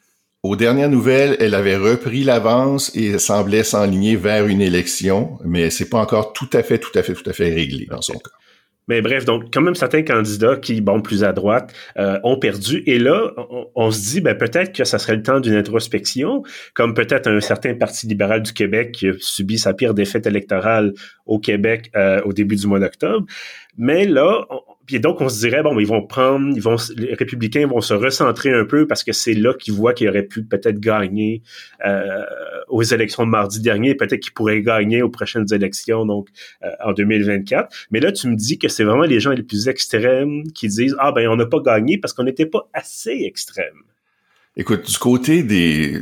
Aux 0.48 0.56
dernières 0.56 0.88
nouvelles, 0.88 1.36
elle 1.40 1.54
avait 1.54 1.76
repris 1.76 2.24
l'avance 2.24 2.90
et 2.94 3.18
semblait 3.18 3.64
s'enligner 3.64 4.16
vers 4.16 4.46
une 4.46 4.62
élection, 4.62 5.38
mais 5.44 5.68
c'est 5.68 5.90
pas 5.90 6.00
encore 6.00 6.32
tout 6.32 6.48
à 6.54 6.62
fait, 6.62 6.78
tout 6.78 6.98
à 6.98 7.02
fait, 7.02 7.12
tout 7.12 7.28
à 7.28 7.34
fait 7.34 7.52
réglé 7.52 7.84
dans 7.84 8.00
son 8.00 8.14
cas. 8.14 8.30
Mais 8.88 9.02
bref, 9.02 9.25
donc 9.25 9.52
quand 9.52 9.61
même 9.61 9.75
certains 9.75 10.02
candidats 10.02 10.57
qui, 10.57 10.80
bon, 10.80 11.00
plus 11.00 11.25
à 11.25 11.33
droite, 11.33 11.73
euh, 11.99 12.18
ont 12.25 12.38
perdu. 12.38 12.83
Et 12.87 12.99
là, 12.99 13.33
on, 13.75 13.90
se 13.90 14.00
dit, 14.00 14.21
ben 14.21 14.37
peut-être 14.37 14.73
que 14.73 14.85
ça 14.85 14.99
serait 14.99 15.16
le 15.16 15.23
temps 15.23 15.40
d'une 15.40 15.54
introspection, 15.54 16.42
comme 16.75 16.95
peut-être 16.95 17.28
un 17.28 17.40
certain 17.40 17.75
Parti 17.75 18.07
libéral 18.07 18.42
du 18.42 18.52
Québec 18.52 18.92
qui 18.92 19.09
a 19.09 19.12
subi 19.18 19.59
sa 19.59 19.75
pire 19.75 19.95
défaite 19.95 20.26
électorale 20.26 20.95
au 21.26 21.38
Québec 21.38 21.90
euh, 21.97 22.21
au 22.25 22.33
début 22.33 22.57
du 22.57 22.66
mois 22.66 22.80
d'octobre. 22.80 23.26
Mais 23.76 24.07
là, 24.07 24.45
on, 24.50 24.61
donc, 24.99 25.21
on 25.21 25.28
se 25.28 25.40
dirait, 25.40 25.62
bon, 25.62 25.78
ils 25.78 25.87
vont 25.87 26.07
prendre, 26.07 26.57
ils 26.57 26.62
vont, 26.62 26.76
les 26.97 27.12
républicains 27.12 27.66
vont 27.66 27.83
se 27.83 27.92
recentrer 27.92 28.50
un 28.50 28.64
peu 28.64 28.87
parce 28.87 29.04
que 29.04 29.12
c'est 29.12 29.35
là 29.35 29.52
qu'ils 29.52 29.75
voient 29.75 29.92
qu'ils 29.92 30.09
auraient 30.09 30.23
pu 30.23 30.42
peut-être 30.45 30.80
gagner 30.80 31.42
euh, 31.85 32.25
aux 32.68 32.82
élections 32.82 33.25
de 33.25 33.30
mardi 33.30 33.60
dernier, 33.60 33.94
peut-être 33.94 34.20
qu'ils 34.20 34.32
pourraient 34.32 34.62
gagner 34.62 35.02
aux 35.02 35.08
prochaines 35.08 35.52
élections, 35.52 36.06
donc 36.06 36.28
euh, 36.62 36.68
en 36.84 36.92
2024. 36.92 37.68
Mais 37.90 38.00
là, 38.00 38.12
tu 38.12 38.28
me 38.28 38.37
dis 38.37 38.58
que 38.58 38.68
c'est 38.68 38.84
vraiment 38.84 39.04
les 39.04 39.20
gens 39.20 39.30
les 39.30 39.42
plus 39.42 39.68
extrêmes 39.68 40.44
qui 40.52 40.68
disent, 40.68 40.96
ah 40.98 41.12
ben, 41.12 41.28
on 41.28 41.37
n'a 41.37 41.46
pas 41.46 41.60
gagné 41.60 41.98
parce 41.98 42.12
qu'on 42.12 42.25
n'était 42.25 42.46
pas 42.46 42.68
assez 42.72 43.22
extrême. 43.25 43.82
Écoute, 44.60 44.90
du 44.90 44.98
côté 44.98 45.44
des 45.44 46.00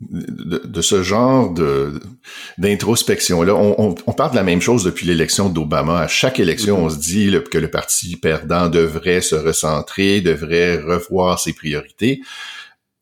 de, 0.00 0.80
ce 0.80 1.02
genre 1.02 1.52
de 1.52 2.00
d'introspection 2.56 3.42
là, 3.42 3.54
on, 3.54 3.94
on, 4.06 4.12
parle 4.14 4.30
de 4.30 4.36
la 4.36 4.42
même 4.42 4.62
chose 4.62 4.82
depuis 4.82 5.06
l'élection 5.06 5.50
d'Obama. 5.50 5.98
À 5.98 6.08
chaque 6.08 6.40
élection, 6.40 6.78
mm-hmm. 6.78 6.84
on 6.84 6.88
se 6.88 6.98
dit 6.98 7.36
que 7.50 7.58
le 7.58 7.68
parti 7.68 8.16
perdant 8.16 8.70
devrait 8.70 9.20
se 9.20 9.34
recentrer, 9.34 10.22
devrait 10.22 10.78
revoir 10.78 11.38
ses 11.38 11.52
priorités. 11.52 12.22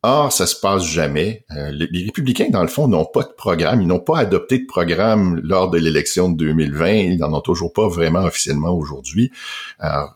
Or, 0.09 0.31
ça 0.31 0.47
se 0.47 0.57
passe 0.57 0.85
jamais. 0.85 1.43
Euh, 1.51 1.69
les, 1.71 2.05
républicains, 2.05 2.47
dans 2.49 2.61
le 2.61 2.69
fond, 2.69 2.87
n'ont 2.87 3.03
pas 3.03 3.23
de 3.23 3.33
programme. 3.35 3.81
Ils 3.81 3.87
n'ont 3.87 3.99
pas 3.99 4.19
adopté 4.19 4.57
de 4.57 4.65
programme 4.65 5.41
lors 5.43 5.69
de 5.69 5.77
l'élection 5.77 6.29
de 6.29 6.37
2020. 6.37 6.91
Ils 6.91 7.17
n'en 7.17 7.33
ont 7.33 7.41
toujours 7.41 7.73
pas 7.73 7.89
vraiment 7.89 8.23
officiellement 8.23 8.73
aujourd'hui. 8.73 9.31
Alors, 9.79 10.15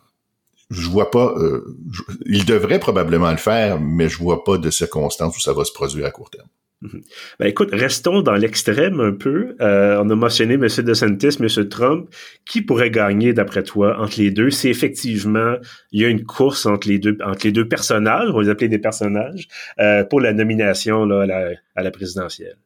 je 0.70 0.88
vois 0.88 1.12
pas. 1.12 1.34
Euh, 1.36 1.78
il 2.26 2.46
devrait 2.46 2.80
probablement 2.80 3.32
le 3.32 3.38
faire, 3.38 3.82
mais 3.82 4.08
je 4.08 4.18
vois 4.18 4.46
pas 4.46 4.58
de 4.58 4.70
circonstances 4.70 5.36
où 5.36 5.42
ça 5.42 5.52
va 5.52 5.66
se 5.66 5.74
produire 5.74 6.06
à 6.06 6.12
court 6.12 6.30
terme. 6.30 6.48
Ben 7.40 7.48
écoute, 7.48 7.70
restons 7.72 8.22
dans 8.22 8.34
l'extrême 8.34 9.00
un 9.00 9.14
peu. 9.14 9.56
Euh, 9.62 10.02
on 10.02 10.10
a 10.10 10.16
mentionné 10.16 10.56
M. 10.56 10.68
DeSantis, 10.68 11.38
M. 11.40 11.70
Trump. 11.70 12.10
Qui 12.46 12.62
pourrait 12.62 12.92
gagner, 12.92 13.34
d'après 13.34 13.64
toi, 13.64 14.00
entre 14.00 14.20
les 14.20 14.32
deux? 14.32 14.50
Si 14.50 14.70
effectivement 14.70 15.56
il 15.92 16.02
y 16.02 16.06
a 16.06 16.10
une 16.10 16.24
course 16.24 16.66
entre 16.66 16.88
les 16.88 17.00
deux, 17.00 17.18
entre 17.24 17.46
les 17.46 17.52
deux 17.52 17.68
personnages, 17.68 18.30
on 18.30 18.34
va 18.34 18.44
les 18.44 18.50
appeler 18.50 18.70
des 18.70 18.80
personnages, 18.80 19.48
euh, 19.80 20.04
pour 20.04 20.22
la 20.22 20.34
nomination 20.34 21.06
là, 21.06 21.54
à 21.76 21.84
la 21.84 21.92
présidentielle. 21.92 22.58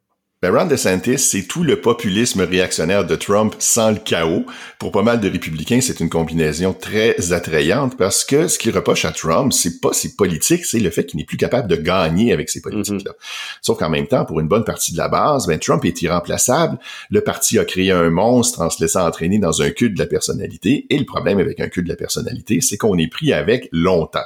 Ben, 0.42 0.56
Ron 0.56 0.66
DeSantis, 0.66 1.18
c'est 1.18 1.48
tout 1.48 1.64
le 1.64 1.80
populisme 1.82 2.42
réactionnaire 2.42 3.06
de 3.06 3.16
Trump 3.16 3.56
sans 3.58 3.92
le 3.92 3.98
chaos. 3.98 4.46
Pour 4.78 4.92
pas 4.92 5.02
mal 5.02 5.20
de 5.20 5.30
républicains, 5.30 5.80
c'est 5.82 6.02
une 6.02 6.10
combinaison 6.10 6.72
très 6.72 7.32
attrayante 7.32 7.98
parce 7.98 8.26
que 8.26 8.48
ce 8.48 8.60
qu'il 8.60 8.76
reproche 8.76 9.06
à 9.06 9.12
Trump, 9.12 9.54
c'est 9.54 9.80
pas 9.80 9.94
ses 9.94 10.16
politiques, 10.16 10.66
c'est 10.66 10.80
le 10.80 10.90
fait 10.90 11.06
qu'il 11.06 11.18
n'est 11.18 11.26
plus 11.26 11.38
capable 11.38 11.70
de 11.70 11.78
gagner 11.78 12.34
avec 12.34 12.50
ces 12.50 12.62
politiques-là. 12.62 13.14
Mm-hmm. 13.14 13.60
Sauf 13.62 13.80
qu'en 13.80 13.90
même 13.90 14.08
temps, 14.08 14.26
pour 14.26 14.40
une 14.42 14.50
bonne 14.50 14.66
partie 14.66 14.92
de 14.92 14.98
la 14.98 15.08
base, 15.08 15.48
ben, 15.48 15.58
Trump 15.58 15.84
est 15.86 16.02
irremplaçable. 16.02 16.78
Le 17.10 17.22
parti 17.22 17.58
a 17.58 17.66
créé 17.66 17.92
un 17.92 18.10
monstre 18.10 18.62
en 18.62 18.70
se 18.70 18.84
laissant 18.84 19.08
entraîner 19.08 19.40
dans 19.40 19.62
un 19.62 19.72
culte 19.72 19.94
de 19.94 20.00
la 20.00 20.06
personnalité. 20.06 20.86
Et 20.90 21.00
le 21.00 21.06
problème 21.06 21.40
avec 21.40 21.62
un 21.62 21.70
culte 21.70 21.88
de 21.88 21.92
la 21.92 21.98
personnalité, 21.98 22.60
c'est 22.60 22.78
qu'on 22.78 22.98
est 22.98 23.10
pris 23.10 23.32
avec 23.32 23.70
longtemps. 23.72 24.20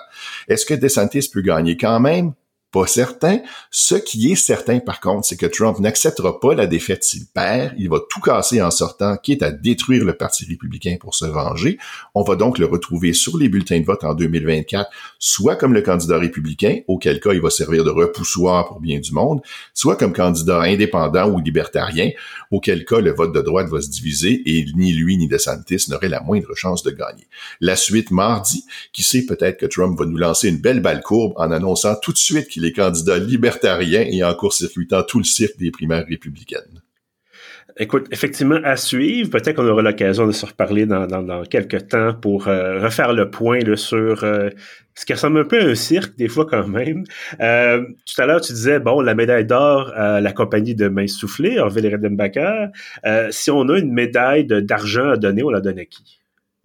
Est-ce 0.48 0.66
que 0.66 0.74
DeSantis 0.74 1.30
peut 1.32 1.42
gagner 1.42 1.78
quand 1.78 2.00
même? 2.00 2.34
Pas 2.72 2.86
certain. 2.86 3.40
Ce 3.72 3.96
qui 3.96 4.32
est 4.32 4.36
certain, 4.36 4.80
par 4.80 5.00
contre, 5.00 5.26
c'est 5.26 5.38
que 5.38 5.46
Trump 5.46 5.80
n'acceptera 5.80 6.40
pas 6.40 6.54
la 6.54 6.68
défaite 6.68 7.04
s'il 7.04 7.26
perd. 7.26 7.74
Il 7.78 7.90
va 7.90 8.00
tout 8.10 8.22
casser 8.22 8.62
en 8.62 8.70
sortant, 8.70 9.18
quitte 9.18 9.42
à 9.42 9.52
détruire 9.52 10.06
le 10.06 10.14
Parti 10.14 10.46
républicain 10.46 10.98
pour 11.00 11.16
se 11.16 11.26
venger. 11.26 11.80
On 12.14 12.22
va 12.22 12.36
donc 12.36 12.60
le 12.60 12.66
retrouver 12.66 13.14
sur 13.14 13.38
les 13.38 13.50
bulletins 13.50 13.80
de 13.80 13.86
vote 13.86 14.04
en 14.04 14.14
2024, 14.14 14.90
soit 15.18 15.56
comme 15.56 15.74
le 15.74 15.82
candidat 15.82 16.20
républicain, 16.20 16.80
auquel 16.88 17.20
cas 17.20 17.34
il 17.34 17.42
va 17.42 17.50
servir 17.50 17.84
de 17.84 17.90
repoussoir 17.90 18.68
pour 18.68 18.80
bien 18.80 19.00
du 19.00 19.14
monde, 19.14 19.42
soit 19.74 19.96
comme 19.96 20.14
candidat 20.14 20.62
indépendant 20.62 21.30
ou 21.30 21.40
libertarien, 21.40 22.12
auquel 22.52 22.86
cas 22.86 23.00
le 23.00 23.12
vote 23.12 23.34
de 23.34 23.42
droite 23.42 23.70
va 23.70 23.82
se 23.82 23.90
diviser 23.90 24.44
et 24.46 24.66
ni 24.76 24.94
lui 24.94 25.18
ni 25.18 25.28
DeSantis 25.28 25.86
n'auraient 25.90 26.10
la 26.10 26.22
moindre 26.22 26.54
chance 26.56 26.84
de 26.84 26.92
gagner. 26.92 27.28
La 27.62 27.76
suite 27.76 28.12
mardi, 28.12 28.66
qui 28.94 29.02
sait 29.02 29.26
peut-être 29.26 29.58
que 29.58 29.66
Trump 29.66 29.98
va 29.98 30.06
nous 30.06 30.18
lancer 30.18 30.50
une 30.50 30.58
belle 30.58 30.82
balle 30.82 31.02
courbe 31.02 31.34
en 31.38 31.52
annonçant 31.52 31.96
tout 32.02 32.12
de 32.12 32.18
suite 32.18 32.48
les 32.60 32.74
candidats 32.74 33.18
libertariens 33.18 34.06
et 34.10 34.24
en 34.24 34.34
court-circuitant 34.34 35.04
tout 35.04 35.20
le 35.20 35.26
cirque 35.26 35.58
des 35.58 35.72
primaires 35.72 36.06
républicaines. 36.08 36.82
Écoute, 37.82 38.08
effectivement, 38.12 38.60
à 38.66 38.76
suivre. 38.76 39.30
Peut-être 39.30 39.56
qu'on 39.56 39.68
aura 39.68 39.82
l'occasion 39.82 40.28
de 40.28 40.34
se 40.34 40.46
reparler 40.46 40.86
dans, 40.86 41.08
dans, 41.08 41.44
quelques 41.44 41.88
temps 41.88 42.14
pour 42.14 42.50
euh, 42.50 42.82
refaire 42.82 43.14
le 43.14 43.32
point 43.32 43.60
sur 43.78 44.24
euh, 44.26 44.50
ce 44.96 45.06
qui 45.06 45.14
ressemble 45.14 45.40
un 45.40 45.46
peu 45.46 45.62
à 45.62 45.64
un 45.64 45.76
cirque, 45.76 46.18
des 46.18 46.28
fois 46.28 46.46
quand 46.46 46.68
même. 46.68 47.06
Euh, 47.40 47.82
tout 48.06 48.22
à 48.22 48.26
l'heure, 48.26 48.42
tu 48.42 48.52
disais, 48.52 48.80
bon, 48.80 49.00
la 49.00 49.16
médaille 49.16 49.46
d'or 49.46 49.94
à 49.96 50.20
la 50.20 50.34
compagnie 50.34 50.76
de 50.76 50.90
main 50.90 51.08
soufflée, 51.08 51.58
Orville 51.58 51.88
Redenbacher. 51.88 52.68
si 53.32 53.50
on 53.50 53.70
a 53.70 53.80
une 53.80 53.94
médaille 53.94 54.46
d'argent 54.46 55.12
à 55.12 55.16
donner, 55.16 55.44
on 55.44 55.50
la 55.50 55.62
donne 55.62 55.80
à 55.80 55.86
qui? 55.86 56.19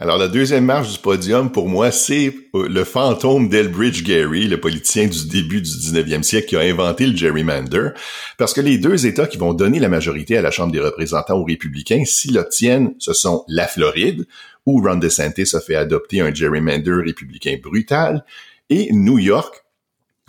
Alors, 0.05 0.19
la 0.19 0.29
deuxième 0.29 0.67
marche 0.67 0.93
du 0.93 0.99
podium, 0.99 1.51
pour 1.51 1.67
moi, 1.67 1.91
c'est 1.91 2.35
euh, 2.55 2.69
le 2.69 2.85
fantôme 2.85 3.49
d'Elbridge 3.49 4.03
Gary, 4.03 4.47
le 4.47 4.61
politicien 4.61 5.07
du 5.07 5.29
début 5.29 5.63
du 5.63 5.71
19e 5.71 6.23
siècle 6.23 6.49
qui 6.49 6.57
a 6.57 6.61
inventé 6.61 7.07
le 7.07 7.17
gerrymander, 7.17 7.89
parce 8.37 8.53
que 8.53 8.61
les 8.61 8.77
deux 8.77 9.07
États 9.07 9.27
qui 9.27 9.39
vont 9.39 9.55
donner 9.55 9.79
la 9.79 9.89
majorité 9.89 10.37
à 10.37 10.43
la 10.43 10.51
Chambre 10.51 10.73
des 10.73 10.81
représentants 10.81 11.39
aux 11.39 11.45
républicains, 11.45 12.05
s'ils 12.05 12.35
l'obtiennent, 12.35 12.95
ce 12.99 13.15
sont 13.15 13.47
la 13.49 13.67
Floride, 13.67 14.27
où 14.67 14.83
Ron 14.83 14.97
DeSantis 14.97 15.57
a 15.57 15.61
fait 15.61 15.75
adopter 15.75 16.21
un 16.21 16.35
gerrymander 16.35 17.01
républicain 17.03 17.57
brutal, 17.63 18.27
et 18.69 18.91
New 18.93 19.19
York, 19.19 19.64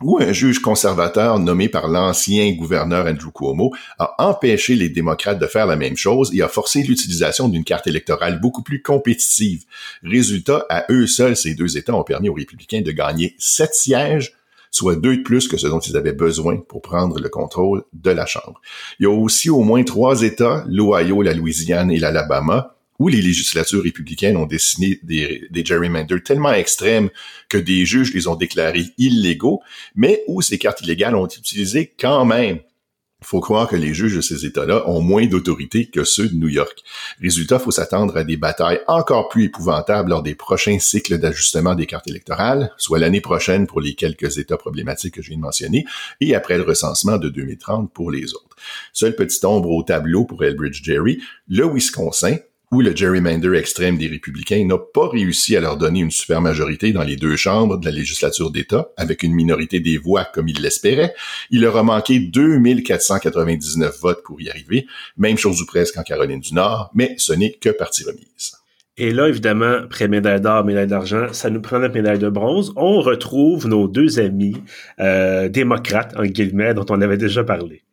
où 0.02 0.20
un 0.20 0.34
juge 0.34 0.60
conservateur 0.60 1.40
nommé 1.40 1.70
par 1.70 1.88
l'ancien 1.88 2.52
gouverneur 2.54 3.08
Andrew 3.08 3.32
Cuomo 3.32 3.72
a 3.98 4.16
empêché 4.20 4.76
les 4.76 4.90
démocrates 4.90 5.40
de 5.40 5.48
faire 5.48 5.66
la 5.66 5.78
même 5.78 5.96
chose 5.96 6.32
et 6.34 6.42
a 6.42 6.50
forcé 6.50 6.84
l'utilisation 6.84 7.48
d'une 7.48 7.64
carte 7.64 7.88
électorale 7.88 8.42
beaucoup 8.42 8.62
plus 8.62 8.82
compétitive. 8.82 9.64
Résultat, 10.04 10.66
à 10.70 10.86
eux 10.92 11.08
seuls, 11.08 11.38
ces 11.38 11.56
deux 11.56 11.78
États 11.78 11.96
ont 11.96 12.04
permis 12.04 12.28
aux 12.28 12.34
républicains 12.34 12.82
de 12.82 12.92
gagner 12.92 13.36
sept 13.40 13.74
sièges 13.74 14.34
soit 14.76 14.98
deux 14.98 15.18
de 15.18 15.22
plus 15.22 15.48
que 15.48 15.56
ce 15.56 15.68
dont 15.68 15.80
ils 15.80 15.96
avaient 15.96 16.12
besoin 16.12 16.58
pour 16.58 16.82
prendre 16.82 17.18
le 17.18 17.30
contrôle 17.30 17.84
de 17.94 18.12
la 18.12 18.26
Chambre. 18.26 18.60
Il 19.00 19.04
y 19.04 19.06
a 19.06 19.10
aussi 19.10 19.50
au 19.50 19.62
moins 19.62 19.84
trois 19.84 20.22
États, 20.22 20.66
l'Ohio, 20.68 21.22
la 21.22 21.34
Louisiane 21.34 21.92
et 21.92 21.98
l'Alabama, 21.98 22.75
où 23.00 23.08
les 23.08 23.22
législatures 23.22 23.84
républicaines 23.84 24.38
ont 24.38 24.46
dessiné 24.46 25.00
des, 25.04 25.48
des 25.50 25.66
gerrymanders 25.66 26.24
tellement 26.24 26.54
extrêmes 26.54 27.10
que 27.50 27.58
des 27.58 27.86
juges 27.86 28.14
les 28.14 28.28
ont 28.28 28.36
déclarés 28.36 28.86
illégaux, 28.98 29.62
mais 29.96 30.24
où 30.28 30.42
ces 30.42 30.58
cartes 30.58 30.82
illégales 30.82 31.16
ont 31.16 31.26
été 31.26 31.40
utilisées 31.40 31.94
quand 32.00 32.26
même. 32.26 32.60
Faut 33.26 33.40
croire 33.40 33.68
que 33.68 33.76
les 33.76 33.94
juges 33.94 34.16
de 34.16 34.22
ces 34.22 34.46
États-là 34.46 34.88
ont 34.88 35.02
moins 35.02 35.26
d'autorité 35.26 35.88
que 35.88 36.04
ceux 36.04 36.30
de 36.30 36.36
New 36.36 36.48
York. 36.48 36.84
Résultat, 37.20 37.58
faut 37.58 37.72
s'attendre 37.72 38.18
à 38.18 38.24
des 38.24 38.38
batailles 38.38 38.82
encore 38.88 39.30
plus 39.30 39.46
épouvantables 39.46 40.12
lors 40.12 40.22
des 40.22 40.36
prochains 40.36 40.78
cycles 40.78 41.18
d'ajustement 41.18 41.74
des 41.74 41.88
cartes 41.88 42.08
électorales, 42.08 42.72
soit 42.78 43.00
l'année 43.00 43.22
prochaine 43.22 43.66
pour 43.66 43.82
les 43.82 43.96
quelques 43.96 44.38
États 44.38 44.58
problématiques 44.58 45.16
que 45.16 45.24
je 45.24 45.30
viens 45.30 45.38
de 45.38 45.42
mentionner, 45.42 45.86
et 46.22 46.36
après 46.36 46.58
le 46.58 46.64
recensement 46.64 47.18
de 47.18 47.30
2030 47.30 47.92
pour 47.92 48.12
les 48.12 48.36
autres. 48.36 48.56
Seule 48.94 49.16
petite 49.16 49.44
ombre 49.44 49.72
au 49.72 49.82
tableau 49.82 50.26
pour 50.26 50.44
Elbridge 50.44 50.84
Jerry, 50.84 51.20
le 51.48 51.66
Wisconsin, 51.66 52.38
où 52.72 52.82
le 52.82 52.96
gerrymander 52.96 53.54
extrême 53.56 53.98
des 53.98 54.08
républicains 54.08 54.66
n'a 54.66 54.78
pas 54.78 55.08
réussi 55.10 55.56
à 55.56 55.62
leur 55.62 55.78
donner 55.78 56.00
une 56.00 56.12
super 56.12 56.42
majorité 56.42 56.92
dans 56.92 57.04
les 57.04 57.16
deux 57.16 57.36
chambres 57.36 57.78
de 57.78 57.86
la 57.86 57.92
législature 57.92 58.52
d'État, 58.52 58.90
avec 58.98 59.24
une 59.24 59.34
minorité 59.34 59.80
des 59.80 59.98
voix 59.98 60.26
comme 60.26 60.48
ils 60.48 60.62
l'espéraient. 60.62 61.14
Il 61.52 61.62
leur 61.62 61.78
a 61.78 61.84
manqué 61.84 62.20
2499 62.20 64.00
votes 64.02 64.24
pour 64.24 64.42
y 64.42 64.50
arriver, 64.50 64.86
même 65.18 65.38
chose 65.38 65.62
ou 65.62 65.66
presque 65.66 65.98
en 65.98 66.04
Caroline 66.04 66.40
du 66.40 66.54
Nord, 66.54 66.92
mais 66.94 67.16
ce 67.18 67.34
n'est 67.34 67.54
que 67.54 67.70
partie 67.70 68.04
remise. 68.04 68.54
Et 68.98 69.12
là, 69.12 69.28
évidemment, 69.28 69.80
après 69.84 70.08
médaille 70.08 70.40
d'or, 70.40 70.64
médaille 70.64 70.88
d'argent, 70.88 71.28
ça 71.34 71.50
nous 71.50 71.60
prend 71.60 71.80
la 71.80 71.90
médaille 71.90 72.20
de 72.20 72.30
bronze. 72.30 72.72
On 72.78 73.02
retrouve 73.02 73.68
nos 73.68 73.90
deux 73.90 74.20
amis 74.20 74.56
euh, 75.00 75.50
démocrates, 75.50 76.16
en 76.18 76.24
guillemets, 76.24 76.74
dont 76.74 76.86
on 76.90 77.02
avait 77.02 77.18
déjà 77.18 77.44
parlé. 77.44 77.84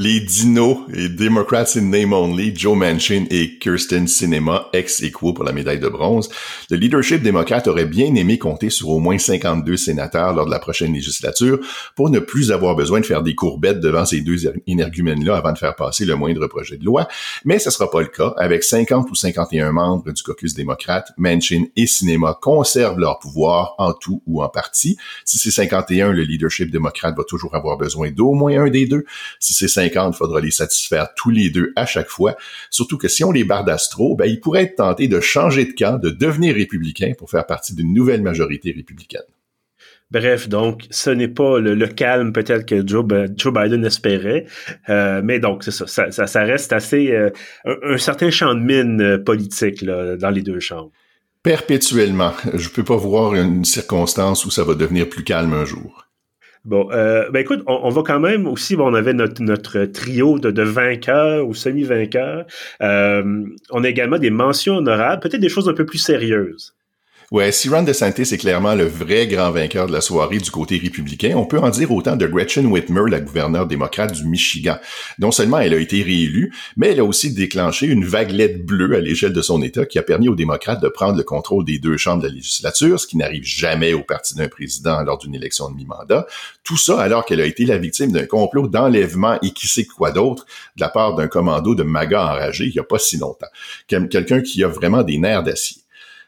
Les 0.00 0.20
dinos 0.20 0.78
et 0.94 1.08
Democrats 1.08 1.74
in 1.74 1.90
name 1.90 2.12
only, 2.12 2.54
Joe 2.54 2.76
Manchin 2.76 3.24
et 3.30 3.58
Kirsten 3.58 4.06
Sinema, 4.06 4.68
ex 4.72 5.02
equo 5.02 5.32
pour 5.32 5.44
la 5.44 5.50
médaille 5.50 5.80
de 5.80 5.88
bronze. 5.88 6.28
Le 6.70 6.76
leadership 6.76 7.20
démocrate 7.20 7.66
aurait 7.66 7.84
bien 7.84 8.14
aimé 8.14 8.38
compter 8.38 8.70
sur 8.70 8.90
au 8.90 9.00
moins 9.00 9.18
52 9.18 9.76
sénateurs 9.76 10.34
lors 10.34 10.46
de 10.46 10.52
la 10.52 10.60
prochaine 10.60 10.92
législature 10.92 11.58
pour 11.96 12.10
ne 12.10 12.20
plus 12.20 12.52
avoir 12.52 12.76
besoin 12.76 13.00
de 13.00 13.06
faire 13.06 13.24
des 13.24 13.34
courbettes 13.34 13.80
devant 13.80 14.06
ces 14.06 14.20
deux 14.20 14.46
énergumènes-là 14.68 15.36
avant 15.36 15.52
de 15.52 15.58
faire 15.58 15.74
passer 15.74 16.04
le 16.04 16.14
moindre 16.14 16.46
projet 16.46 16.76
de 16.76 16.84
loi. 16.84 17.08
Mais 17.44 17.58
ce 17.58 17.70
sera 17.70 17.90
pas 17.90 18.00
le 18.00 18.06
cas. 18.06 18.34
Avec 18.36 18.62
50 18.62 19.10
ou 19.10 19.16
51 19.16 19.72
membres 19.72 20.12
du 20.12 20.22
caucus 20.22 20.54
démocrate, 20.54 21.10
Manchin 21.16 21.64
et 21.74 21.88
Sinema 21.88 22.38
conservent 22.40 23.00
leur 23.00 23.18
pouvoir 23.18 23.74
en 23.78 23.92
tout 23.94 24.22
ou 24.28 24.44
en 24.44 24.48
partie. 24.48 24.96
Si 25.24 25.38
c'est 25.38 25.50
51, 25.50 26.12
le 26.12 26.22
leadership 26.22 26.70
démocrate 26.70 27.16
va 27.16 27.24
toujours 27.24 27.56
avoir 27.56 27.76
besoin 27.76 28.12
d'au 28.12 28.32
moins 28.34 28.60
un 28.60 28.70
des 28.70 28.86
deux. 28.86 29.04
Si 29.40 29.54
c'est 29.54 29.66
50, 29.88 30.14
il 30.14 30.18
faudra 30.18 30.40
les 30.40 30.50
satisfaire 30.50 31.08
tous 31.14 31.30
les 31.30 31.50
deux 31.50 31.72
à 31.76 31.86
chaque 31.86 32.08
fois. 32.08 32.36
Surtout 32.70 32.98
que 32.98 33.08
si 33.08 33.24
on 33.24 33.32
les 33.32 33.44
barre 33.44 33.64
d'astro, 33.64 34.16
ben, 34.16 34.26
ils 34.26 34.40
pourraient 34.40 34.64
être 34.64 34.76
tentés 34.76 35.08
de 35.08 35.20
changer 35.20 35.64
de 35.64 35.72
camp, 35.72 35.98
de 35.98 36.10
devenir 36.10 36.54
républicains 36.54 37.12
pour 37.16 37.30
faire 37.30 37.46
partie 37.46 37.74
d'une 37.74 37.92
nouvelle 37.94 38.22
majorité 38.22 38.72
républicaine. 38.72 39.22
Bref, 40.10 40.48
donc, 40.48 40.86
ce 40.90 41.10
n'est 41.10 41.28
pas 41.28 41.58
le, 41.58 41.86
calme 41.86 42.32
peut-être 42.32 42.64
que 42.64 42.86
Joe, 42.86 43.04
Biden 43.04 43.84
espérait, 43.84 44.46
euh, 44.88 45.20
mais 45.22 45.38
donc, 45.38 45.64
c'est 45.64 45.70
ça, 45.70 46.10
ça, 46.10 46.44
reste 46.44 46.72
assez 46.72 47.12
euh, 47.12 47.28
un, 47.64 47.98
certain 47.98 48.30
champ 48.30 48.54
de 48.54 48.60
mine 48.60 49.02
euh, 49.02 49.18
politique 49.18 49.82
là, 49.82 50.16
dans 50.16 50.30
les 50.30 50.40
deux 50.40 50.60
chambres. 50.60 50.90
Perpétuellement. 51.42 52.32
Je 52.54 52.70
peux 52.70 52.84
pas 52.84 52.96
voir 52.96 53.34
une 53.34 53.64
circonstance 53.64 54.46
où 54.46 54.50
ça 54.50 54.64
va 54.64 54.74
devenir 54.74 55.08
plus 55.08 55.24
calme 55.24 55.52
un 55.52 55.66
jour. 55.66 56.07
Bon, 56.64 56.88
euh, 56.92 57.30
ben 57.30 57.40
écoute, 57.40 57.62
on, 57.66 57.88
va 57.88 58.02
quand 58.02 58.20
même 58.20 58.46
aussi, 58.46 58.76
on 58.76 58.94
avait 58.94 59.14
notre, 59.14 59.84
trio 59.86 60.38
de, 60.38 60.50
de 60.50 60.62
vainqueurs 60.62 61.46
ou 61.46 61.54
semi-vainqueurs. 61.54 62.46
Euh, 62.82 63.44
on 63.70 63.84
a 63.84 63.88
également 63.88 64.18
des 64.18 64.30
mentions 64.30 64.76
honorables, 64.76 65.22
peut-être 65.22 65.40
des 65.40 65.48
choses 65.48 65.68
un 65.68 65.74
peu 65.74 65.86
plus 65.86 65.98
sérieuses. 65.98 66.77
Ouais, 67.30 67.52
si 67.52 67.68
Ron 67.68 67.82
DeSantis 67.82 68.22
est 68.22 68.38
clairement 68.38 68.74
le 68.74 68.86
vrai 68.86 69.26
grand 69.26 69.50
vainqueur 69.50 69.86
de 69.86 69.92
la 69.92 70.00
soirée 70.00 70.38
du 70.38 70.50
côté 70.50 70.78
républicain, 70.78 71.34
on 71.36 71.44
peut 71.44 71.58
en 71.58 71.68
dire 71.68 71.92
autant 71.92 72.16
de 72.16 72.26
Gretchen 72.26 72.64
Whitmer, 72.64 73.02
la 73.06 73.20
gouverneure 73.20 73.66
démocrate 73.66 74.14
du 74.14 74.24
Michigan. 74.24 74.78
Non 75.18 75.30
seulement 75.30 75.58
elle 75.58 75.74
a 75.74 75.78
été 75.78 76.02
réélue, 76.02 76.54
mais 76.78 76.88
elle 76.88 77.00
a 77.00 77.04
aussi 77.04 77.34
déclenché 77.34 77.86
une 77.86 78.06
vaguelette 78.06 78.64
bleue 78.64 78.96
à 78.96 79.00
l'échelle 79.00 79.34
de 79.34 79.42
son 79.42 79.60
État 79.60 79.84
qui 79.84 79.98
a 79.98 80.02
permis 80.02 80.30
aux 80.30 80.34
démocrates 80.34 80.80
de 80.82 80.88
prendre 80.88 81.18
le 81.18 81.22
contrôle 81.22 81.66
des 81.66 81.78
deux 81.78 81.98
chambres 81.98 82.22
de 82.22 82.28
la 82.28 82.32
législature, 82.32 82.98
ce 82.98 83.06
qui 83.06 83.18
n'arrive 83.18 83.44
jamais 83.44 83.92
au 83.92 84.02
parti 84.02 84.34
d'un 84.34 84.48
président 84.48 85.02
lors 85.02 85.18
d'une 85.18 85.34
élection 85.34 85.70
de 85.70 85.76
mi-mandat. 85.76 86.26
Tout 86.64 86.78
ça 86.78 86.98
alors 86.98 87.26
qu'elle 87.26 87.42
a 87.42 87.46
été 87.46 87.66
la 87.66 87.76
victime 87.76 88.10
d'un 88.10 88.24
complot 88.24 88.68
d'enlèvement 88.68 89.38
et 89.42 89.50
qui 89.50 89.68
sait 89.68 89.84
quoi 89.84 90.12
d'autre 90.12 90.46
de 90.76 90.80
la 90.80 90.88
part 90.88 91.14
d'un 91.14 91.28
commando 91.28 91.74
de 91.74 91.82
magas 91.82 92.24
enragé 92.24 92.64
il 92.64 92.72
n'y 92.72 92.78
a 92.78 92.84
pas 92.84 92.98
si 92.98 93.18
longtemps. 93.18 93.48
Quelqu'un 93.86 94.40
qui 94.40 94.64
a 94.64 94.68
vraiment 94.68 95.02
des 95.02 95.18
nerfs 95.18 95.42
d'acier. 95.42 95.82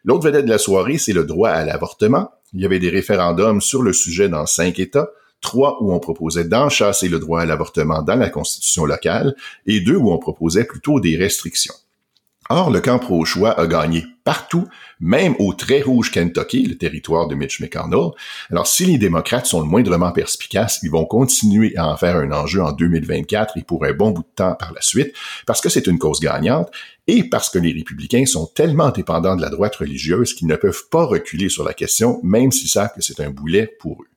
L'autre 0.05 0.25
vedette 0.25 0.47
de 0.47 0.51
la 0.51 0.59
soirée, 0.59 0.99
c'est 0.99 1.13
le 1.13 1.25
droit 1.25 1.51
à 1.51 1.65
l'avortement. 1.65 2.31
Il 2.53 2.61
y 2.61 2.65
avait 2.65 2.79
des 2.79 2.91
référendums 2.91 3.61
sur 3.61 3.83
le 3.83 3.93
sujet 3.93 4.29
dans 4.29 4.47
cinq 4.47 4.79
États, 4.79 5.11
trois 5.41 5.79
où 5.83 5.93
on 5.93 6.01
proposait 6.01 6.45
d'enchasser 6.45 7.09
le 7.09 7.19
droit 7.19 7.43
à 7.43 7.47
l'avortement 7.47 8.03
dans 8.03 8.17
la 8.17 8.31
constitution 8.31 8.85
locale 8.85 9.35
et 9.67 9.81
deux 9.81 9.97
où 9.97 10.11
on 10.11 10.19
proposait 10.19 10.65
plutôt 10.65 11.01
des 11.01 11.17
restrictions. 11.17 11.75
Or, 12.53 12.69
le 12.71 12.81
camp 12.81 12.99
pro-choix 12.99 13.53
a 13.61 13.69
gagné 13.69 14.05
partout, 14.25 14.67
même 14.99 15.37
au 15.39 15.55
très 15.55 15.83
rouge 15.83 16.11
Kentucky, 16.11 16.67
le 16.67 16.77
territoire 16.77 17.29
de 17.29 17.37
Mitch 17.37 17.61
McConnell. 17.61 18.11
Alors, 18.51 18.67
si 18.67 18.87
les 18.87 18.99
démocrates 18.99 19.47
sont 19.47 19.61
le 19.61 19.67
moindrement 19.67 20.11
perspicaces, 20.11 20.81
ils 20.83 20.91
vont 20.91 21.05
continuer 21.05 21.77
à 21.77 21.87
en 21.87 21.97
faire 21.97 22.17
un 22.17 22.33
enjeu 22.33 22.61
en 22.61 22.73
2024 22.73 23.57
et 23.57 23.63
pour 23.63 23.85
un 23.85 23.93
bon 23.93 24.11
bout 24.11 24.23
de 24.23 24.35
temps 24.35 24.57
par 24.57 24.73
la 24.73 24.83
suite, 24.83 25.15
parce 25.47 25.61
que 25.61 25.69
c'est 25.69 25.87
une 25.87 26.01
cause 26.01 26.19
gagnante 26.19 26.73
et 27.07 27.23
parce 27.23 27.51
que 27.51 27.61
les 27.61 27.73
républicains 27.73 28.27
sont 28.27 28.47
tellement 28.47 28.91
dépendants 28.91 29.37
de 29.37 29.43
la 29.43 29.51
droite 29.51 29.77
religieuse 29.77 30.35
qu'ils 30.35 30.49
ne 30.49 30.57
peuvent 30.57 30.89
pas 30.91 31.05
reculer 31.05 31.51
sur 31.51 31.63
la 31.63 31.73
question, 31.73 32.19
même 32.25 32.51
s'ils 32.51 32.69
savent 32.69 32.93
que 32.93 33.01
c'est 33.01 33.21
un 33.21 33.31
boulet 33.31 33.71
pour 33.79 34.03
eux. 34.03 34.10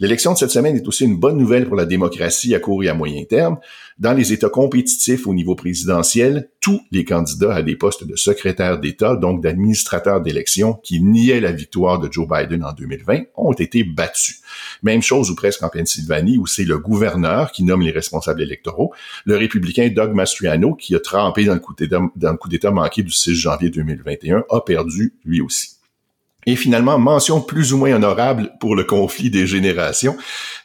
L'élection 0.00 0.32
de 0.32 0.38
cette 0.38 0.50
semaine 0.50 0.76
est 0.76 0.88
aussi 0.88 1.04
une 1.04 1.18
bonne 1.18 1.38
nouvelle 1.38 1.66
pour 1.66 1.76
la 1.76 1.84
démocratie 1.84 2.54
à 2.54 2.60
court 2.60 2.82
et 2.82 2.88
à 2.88 2.94
moyen 2.94 3.24
terme. 3.24 3.58
Dans 3.98 4.12
les 4.12 4.32
États 4.32 4.48
compétitifs 4.48 5.26
au 5.28 5.34
niveau 5.34 5.54
présidentiel, 5.54 6.50
tous 6.60 6.80
les 6.90 7.04
candidats 7.04 7.54
à 7.54 7.62
des 7.62 7.76
postes 7.76 8.04
de 8.04 8.16
secrétaire 8.16 8.80
d'État, 8.80 9.14
donc 9.14 9.40
d'administrateur 9.40 10.20
d'élection, 10.20 10.74
qui 10.82 11.00
niaient 11.00 11.40
la 11.40 11.52
victoire 11.52 12.00
de 12.00 12.10
Joe 12.10 12.26
Biden 12.26 12.64
en 12.64 12.72
2020, 12.72 13.20
ont 13.36 13.52
été 13.52 13.84
battus. 13.84 14.40
Même 14.82 15.02
chose 15.02 15.30
ou 15.30 15.36
presque 15.36 15.62
en 15.62 15.68
Pennsylvanie, 15.68 16.38
où 16.38 16.46
c'est 16.46 16.64
le 16.64 16.78
gouverneur 16.78 17.52
qui 17.52 17.62
nomme 17.62 17.82
les 17.82 17.92
responsables 17.92 18.42
électoraux. 18.42 18.92
Le 19.26 19.36
républicain 19.36 19.88
Doug 19.94 20.12
Mastriano, 20.12 20.74
qui 20.74 20.96
a 20.96 21.00
trempé 21.00 21.44
dans 21.44 21.54
le 21.54 22.36
coup 22.36 22.48
d'État 22.48 22.70
manqué 22.72 23.02
du 23.02 23.12
6 23.12 23.34
janvier 23.34 23.70
2021, 23.70 24.44
a 24.50 24.60
perdu 24.60 25.14
lui 25.24 25.40
aussi. 25.40 25.73
Et 26.46 26.56
finalement, 26.56 26.98
mention 26.98 27.40
plus 27.40 27.72
ou 27.72 27.78
moins 27.78 27.94
honorable 27.94 28.52
pour 28.60 28.76
le 28.76 28.84
conflit 28.84 29.30
des 29.30 29.46
générations. 29.46 30.16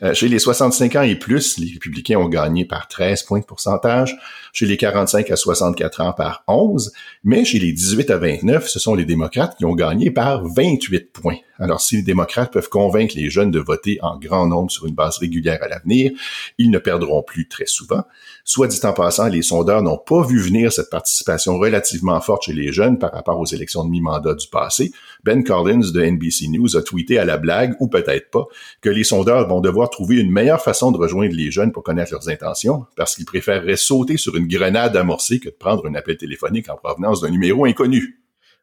Euh, 0.01 0.13
chez 0.13 0.27
les 0.27 0.39
65 0.39 0.95
ans 0.95 1.01
et 1.01 1.15
plus, 1.15 1.57
les 1.57 1.71
républicains 1.73 2.17
ont 2.17 2.29
gagné 2.29 2.65
par 2.65 2.87
13 2.87 3.23
points 3.23 3.39
de 3.39 3.45
pourcentage. 3.45 4.17
Chez 4.53 4.65
les 4.65 4.77
45 4.77 5.29
à 5.29 5.35
64 5.35 6.01
ans 6.01 6.13
par 6.13 6.43
11. 6.47 6.91
Mais 7.23 7.45
chez 7.45 7.59
les 7.59 7.71
18 7.71 8.09
à 8.09 8.17
29, 8.17 8.67
ce 8.67 8.79
sont 8.79 8.95
les 8.95 9.05
démocrates 9.05 9.57
qui 9.57 9.65
ont 9.65 9.75
gagné 9.75 10.11
par 10.11 10.43
28 10.45 11.11
points. 11.11 11.37
Alors, 11.59 11.81
si 11.81 11.97
les 11.97 12.01
démocrates 12.03 12.53
peuvent 12.53 12.69
convaincre 12.69 13.15
les 13.17 13.29
jeunes 13.29 13.51
de 13.51 13.59
voter 13.59 13.99
en 14.01 14.17
grand 14.17 14.47
nombre 14.47 14.71
sur 14.71 14.85
une 14.85 14.95
base 14.95 15.17
régulière 15.17 15.59
à 15.61 15.67
l'avenir, 15.67 16.11
ils 16.57 16.71
ne 16.71 16.79
perdront 16.79 17.21
plus 17.21 17.49
très 17.49 17.65
souvent. 17.65 18.03
Soit 18.45 18.67
dit 18.67 18.79
en 18.83 18.93
passant, 18.93 19.27
les 19.27 19.41
sondeurs 19.41 19.83
n'ont 19.83 19.97
pas 19.97 20.25
vu 20.25 20.39
venir 20.39 20.71
cette 20.71 20.89
participation 20.89 21.57
relativement 21.57 22.19
forte 22.21 22.43
chez 22.43 22.53
les 22.53 22.71
jeunes 22.71 22.97
par 22.97 23.11
rapport 23.11 23.39
aux 23.39 23.45
élections 23.45 23.83
de 23.83 23.89
mi-mandat 23.89 24.35
du 24.35 24.47
passé. 24.47 24.91
Ben 25.23 25.43
Collins 25.43 25.91
de 25.93 26.01
NBC 26.01 26.47
News 26.49 26.77
a 26.77 26.81
tweeté 26.81 27.17
à 27.19 27.25
la 27.25 27.37
blague, 27.37 27.75
ou 27.79 27.87
peut-être 27.87 28.29
pas, 28.31 28.45
que 28.81 28.89
les 28.89 29.03
sondeurs 29.03 29.47
vont 29.47 29.61
devoir 29.61 29.89
trouver 29.89 30.17
une 30.17 30.31
meilleure 30.31 30.61
façon 30.61 30.91
de 30.91 30.97
rejoindre 30.97 31.35
les 31.35 31.51
jeunes 31.51 31.71
pour 31.71 31.83
connaître 31.83 32.11
leurs 32.11 32.29
intentions, 32.29 32.85
parce 32.95 33.15
qu'ils 33.15 33.25
préféreraient 33.25 33.77
sauter 33.77 34.17
sur 34.17 34.35
une 34.35 34.47
grenade 34.47 34.95
amorcée 34.95 35.39
que 35.39 35.49
de 35.49 35.55
prendre 35.55 35.85
un 35.87 35.95
appel 35.95 36.17
téléphonique 36.17 36.69
en 36.69 36.75
provenance 36.75 37.21
d'un 37.21 37.29
numéro 37.29 37.65
inconnu. 37.65 38.19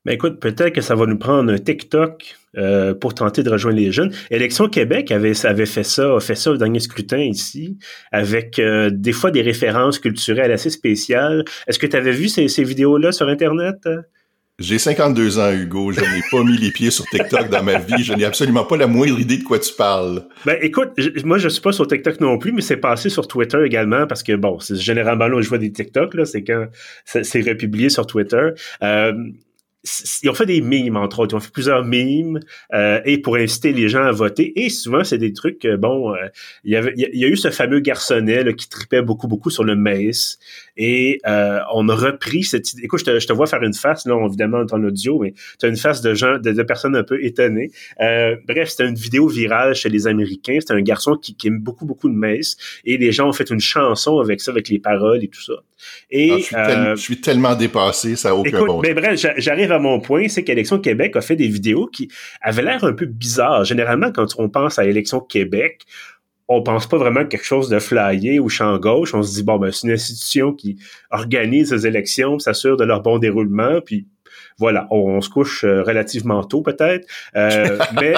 Mais 0.07 0.15
écoute, 0.15 0.39
peut-être 0.39 0.73
que 0.73 0.81
ça 0.81 0.95
va 0.95 1.05
nous 1.07 1.19
prendre 1.19 1.53
un 1.53 1.59
TikTok 1.59 2.37
euh, 2.57 2.95
pour 2.95 3.13
tenter 3.13 3.43
de 3.43 3.51
rejoindre 3.51 3.79
les 3.79 3.91
jeunes. 3.91 4.13
Élection 4.31 4.69
Québec 4.69 5.11
avait, 5.11 5.35
fait 5.35 5.83
ça, 5.83 6.21
fait 6.21 6.37
ça 6.37 6.53
au 6.53 6.57
dernier 6.57 6.79
scrutin 6.79 7.19
ici, 7.19 7.77
avec 8.13 8.61
euh, 8.61 8.89
des 8.93 9.11
fois 9.11 9.33
des 9.33 9.43
références 9.43 9.99
culturelles 9.99 10.53
assez 10.53 10.71
spéciales. 10.71 11.45
Est-ce 11.67 11.81
que 11.81 11.89
tu 11.89 11.97
avais 11.97 12.13
vu 12.13 12.29
ces 12.29 12.63
vidéos-là 12.63 13.11
sur 13.11 13.29
Internet? 13.29 13.89
J'ai 14.59 14.79
52 14.79 15.39
ans, 15.39 15.53
Hugo. 15.53 15.93
Je 15.93 16.01
n'ai 16.01 16.23
pas 16.31 16.43
mis 16.43 16.57
les 16.57 16.71
pieds 16.71 16.91
sur 16.91 17.05
TikTok 17.05 17.51
dans 17.51 17.63
ma 17.63 17.79
vie. 17.79 18.03
Je 18.03 18.15
n'ai 18.15 18.25
absolument 18.25 18.65
pas 18.65 18.79
la 18.79 18.87
moindre 18.87 19.21
idée 19.21 19.37
de 19.37 19.43
quoi 19.43 19.59
tu 19.59 19.75
parles. 19.75 20.23
Ben, 20.47 20.57
écoute, 20.63 20.93
moi, 21.25 21.37
je 21.37 21.51
suis 21.51 21.61
pas 21.61 21.73
sur 21.73 21.87
TikTok 21.87 22.21
non 22.21 22.39
plus, 22.39 22.53
mais 22.53 22.63
c'est 22.63 22.79
passé 22.79 23.11
sur 23.11 23.29
Twitter 23.29 23.59
également 23.67 24.07
parce 24.07 24.23
que, 24.23 24.35
bon, 24.35 24.59
c'est 24.59 24.77
généralement 24.77 25.29
là 25.29 25.37
où 25.37 25.43
je 25.43 25.49
vois 25.51 25.59
des 25.59 25.71
TikTok, 25.71 26.15
là, 26.15 26.25
c'est 26.25 26.43
quand 26.43 26.69
c'est 27.05 27.41
republié 27.43 27.91
sur 27.91 28.07
Twitter. 28.07 28.49
Euh, 28.83 29.13
ils 30.23 30.31
ont 30.31 30.35
fait 30.35 30.47
des 30.47 30.61
mimes, 30.61 30.97
entre 30.97 31.21
autres. 31.21 31.35
Ils 31.35 31.37
ont 31.37 31.41
fait 31.41 31.53
plusieurs 31.53 31.85
mimes 31.85 32.41
euh, 32.75 33.01
et 33.05 33.19
pour 33.19 33.37
inciter 33.37 33.73
les 33.73 33.89
gens 33.89 34.05
à 34.05 34.13
voter. 34.13 34.53
Et 34.65 34.69
souvent, 34.69 35.05
c'est 35.05 35.19
des 35.19 35.33
trucs, 35.33 35.65
euh, 35.65 35.77
bon, 35.77 36.15
euh, 36.15 36.29
il, 36.65 36.73
y 36.73 37.25
a 37.25 37.29
eu 37.29 37.37
ce 37.37 37.51
fameux 37.51 37.81
garçonnet 37.81 38.55
qui 38.55 38.69
tripait 38.69 39.03
beaucoup, 39.03 39.29
beaucoup 39.29 39.51
sur 39.51 39.65
le 39.65 39.77
maïs. 39.77 40.39
Et 40.77 41.21
on 41.25 41.89
a 41.89 41.95
repris 41.95 42.45
cette 42.45 42.73
idée. 42.73 42.85
Écoute, 42.85 43.01
je 43.01 43.05
te, 43.05 43.19
je 43.19 43.27
te, 43.27 43.33
vois 43.33 43.47
faire 43.47 43.63
une 43.63 43.75
face, 43.75 44.07
là, 44.07 44.17
évidemment, 44.27 44.65
dans 44.65 44.83
audio, 44.83 45.19
mais 45.21 45.35
tu 45.59 45.67
as 45.67 45.69
une 45.69 45.77
face 45.77 46.01
de 46.01 46.15
gens, 46.15 46.39
de, 46.39 46.63
personnes 46.63 46.97
un 46.97 47.05
peu 47.05 47.23
étonnées. 47.25 47.71
bref, 47.99 48.69
c'était 48.69 48.89
une 48.89 48.95
vidéo 48.95 49.29
virale 49.29 49.75
chez 49.75 49.89
les 49.89 50.07
Américains. 50.07 50.59
C'était 50.61 50.75
un 50.75 50.83
garçon 50.83 51.17
qui, 51.17 51.37
qui 51.37 51.49
aime 51.49 51.61
beaucoup, 51.61 51.87
beaucoup 51.87 52.09
de 52.09 52.15
maïs. 52.15 52.57
Et 52.85 52.99
les 52.99 53.13
gens 53.13 53.29
ont 53.29 53.33
fait 53.33 53.51
une 53.51 53.61
chanson 53.61 54.19
avec 54.19 54.41
ça, 54.41 54.51
avec 54.51 54.69
les 54.69 54.79
paroles 54.79 55.23
et 55.25 55.29
tout 55.29 55.43
ça. 55.43 55.55
Et, 56.11 56.45
ah, 56.53 56.95
je, 56.95 57.01
suis 57.01 57.21
tellement 57.21 57.55
dépassé, 57.55 58.17
ça 58.17 58.31
n'a 58.31 58.35
aucun 58.35 58.63
écoute, 58.63 58.83
Mais 58.83 58.95
bref, 58.95 59.21
j'arrive 59.37 59.73
à 59.73 59.79
mon 59.79 60.01
point, 60.01 60.29
c'est 60.29 60.45
qu'Élection 60.45 60.79
Québec 60.79 61.17
a 61.17 61.21
fait 61.21 61.37
des 61.37 61.49
vidéos 61.49 61.87
qui 61.87 62.11
avaient 62.41 62.63
l'air 62.63 62.85
un 62.85 62.93
peu 62.93 63.07
bizarres. 63.07 63.65
Généralement, 63.65 64.13
quand 64.13 64.27
on 64.39 64.49
pense 64.49 64.79
à 64.79 64.85
Élection 64.85 65.21
Québec, 65.21 65.83
on 66.49 66.63
pense 66.63 66.87
pas 66.87 66.97
vraiment 66.97 67.21
à 67.21 67.25
quelque 67.25 67.45
chose 67.45 67.69
de 67.69 67.79
flyé 67.79 68.39
ou 68.39 68.49
champ 68.49 68.79
gauche. 68.79 69.15
On 69.15 69.23
se 69.23 69.35
dit, 69.35 69.43
bon, 69.43 69.59
ben, 69.59 69.73
c'est 69.73 69.87
une 69.87 69.93
institution 69.95 70.53
qui 70.53 70.79
organise 71.11 71.73
les 71.73 71.87
élections, 71.87 72.39
s'assure 72.39 72.77
de 72.77 72.85
leur 72.85 73.03
bon 73.03 73.19
déroulement, 73.19 73.81
puis 73.85 74.07
voilà, 74.59 74.87
on, 74.91 75.21
se 75.21 75.29
couche 75.29 75.65
euh, 75.65 75.83
relativement 75.83 76.43
tôt 76.45 76.63
peut-être, 76.63 77.07
euh, 77.37 77.79
mais 78.01 78.15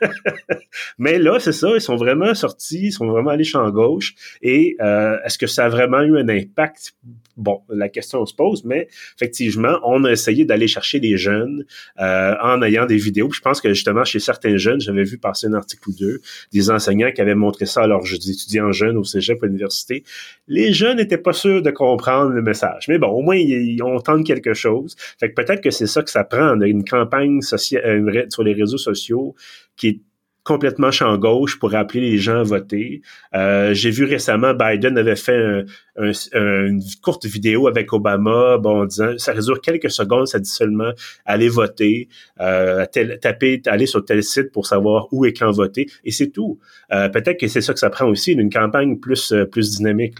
mais 0.98 1.18
là 1.18 1.38
c'est 1.38 1.52
ça, 1.52 1.68
ils 1.74 1.80
sont 1.80 1.96
vraiment 1.96 2.34
sortis, 2.34 2.86
ils 2.86 2.92
sont 2.92 3.06
vraiment 3.06 3.30
allés 3.30 3.44
champ 3.44 3.68
gauche. 3.70 4.14
Et 4.42 4.76
euh, 4.80 5.18
est-ce 5.24 5.38
que 5.38 5.46
ça 5.46 5.66
a 5.66 5.68
vraiment 5.68 6.00
eu 6.00 6.18
un 6.18 6.28
impact? 6.28 6.94
Bon, 7.36 7.62
la 7.68 7.88
question 7.88 8.24
se 8.26 8.34
pose, 8.34 8.64
mais 8.64 8.88
effectivement, 9.16 9.78
on 9.84 10.04
a 10.04 10.12
essayé 10.12 10.44
d'aller 10.44 10.68
chercher 10.68 11.00
les 11.00 11.16
jeunes 11.16 11.64
euh, 12.00 12.34
en 12.42 12.62
ayant 12.62 12.86
des 12.86 12.96
vidéos. 12.96 13.30
je 13.32 13.40
pense 13.40 13.60
que 13.60 13.68
justement, 13.72 14.04
chez 14.04 14.20
certains 14.20 14.56
jeunes, 14.56 14.80
j'avais 14.80 15.04
vu 15.04 15.18
passer 15.18 15.46
un 15.46 15.54
article 15.54 15.88
ou 15.88 15.92
deux, 15.92 16.20
des 16.52 16.70
enseignants 16.70 17.10
qui 17.12 17.20
avaient 17.20 17.34
montré 17.34 17.66
ça 17.66 17.82
à 17.82 17.86
leurs 17.86 18.12
étudiants 18.12 18.72
jeunes 18.72 18.96
au 18.96 19.04
cégep 19.04 19.42
à 19.42 19.46
l'université. 19.46 20.04
Les 20.48 20.72
jeunes 20.72 20.98
n'étaient 20.98 21.18
pas 21.18 21.32
sûrs 21.32 21.62
de 21.62 21.70
comprendre 21.70 22.30
le 22.30 22.42
message. 22.42 22.86
Mais 22.88 22.98
bon, 22.98 23.08
au 23.08 23.22
moins, 23.22 23.36
ils, 23.36 23.82
on 23.82 24.00
tente 24.00 24.26
quelque 24.26 24.54
chose. 24.54 24.94
Fait 25.18 25.30
que 25.30 25.34
peut-être 25.34 25.60
que 25.60 25.70
c'est 25.70 25.86
ça 25.86 26.02
que 26.02 26.10
ça 26.10 26.24
prend, 26.24 26.60
une 26.60 26.84
campagne 26.84 27.40
sociale 27.40 27.84
euh, 27.84 28.26
sur 28.28 28.42
les 28.42 28.52
réseaux 28.52 28.78
sociaux 28.78 29.34
qui 29.76 29.88
est 29.88 30.00
complètement 30.44 30.90
champ 30.90 31.16
gauche 31.16 31.58
pour 31.58 31.74
appeler 31.74 32.00
les 32.02 32.18
gens 32.18 32.40
à 32.40 32.42
voter. 32.42 33.00
Euh, 33.34 33.72
j'ai 33.72 33.90
vu 33.90 34.04
récemment 34.04 34.52
Biden 34.54 34.96
avait 34.98 35.16
fait 35.16 35.64
une 35.96 36.82
courte 37.02 37.24
vidéo 37.24 37.66
avec 37.66 37.92
Obama, 37.92 38.58
bon, 38.58 38.84
disant 38.84 39.16
ça 39.16 39.32
résout 39.32 39.54
quelques 39.56 39.90
secondes, 39.90 40.28
ça 40.28 40.38
dit 40.38 40.50
seulement 40.50 40.92
aller 41.24 41.48
voter, 41.48 42.08
euh, 42.40 42.84
taper, 43.20 43.62
aller 43.66 43.86
sur 43.86 44.04
tel 44.04 44.22
site 44.22 44.52
pour 44.52 44.66
savoir 44.66 45.08
où 45.12 45.24
et 45.24 45.32
quand 45.32 45.50
voter, 45.50 45.86
et 46.04 46.10
c'est 46.10 46.28
tout. 46.28 46.58
Euh, 46.92 47.08
peut-être 47.08 47.40
que 47.40 47.48
c'est 47.48 47.62
ça 47.62 47.72
que 47.72 47.78
ça 47.80 47.90
prend 47.90 48.06
aussi, 48.06 48.32
une 48.32 48.50
campagne 48.50 48.98
plus 48.98 49.34
plus 49.50 49.76
dynamique. 49.76 50.18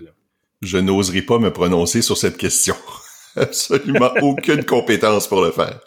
Je 0.62 0.78
n'oserais 0.78 1.22
pas 1.22 1.38
me 1.38 1.50
prononcer 1.50 2.00
sur 2.00 2.16
cette 2.16 2.38
question. 2.38 2.74
absolument 3.40 4.12
aucune 4.23 4.64
compétence 4.64 5.29
pour 5.29 5.42
le 5.42 5.51
faire. 5.51 5.81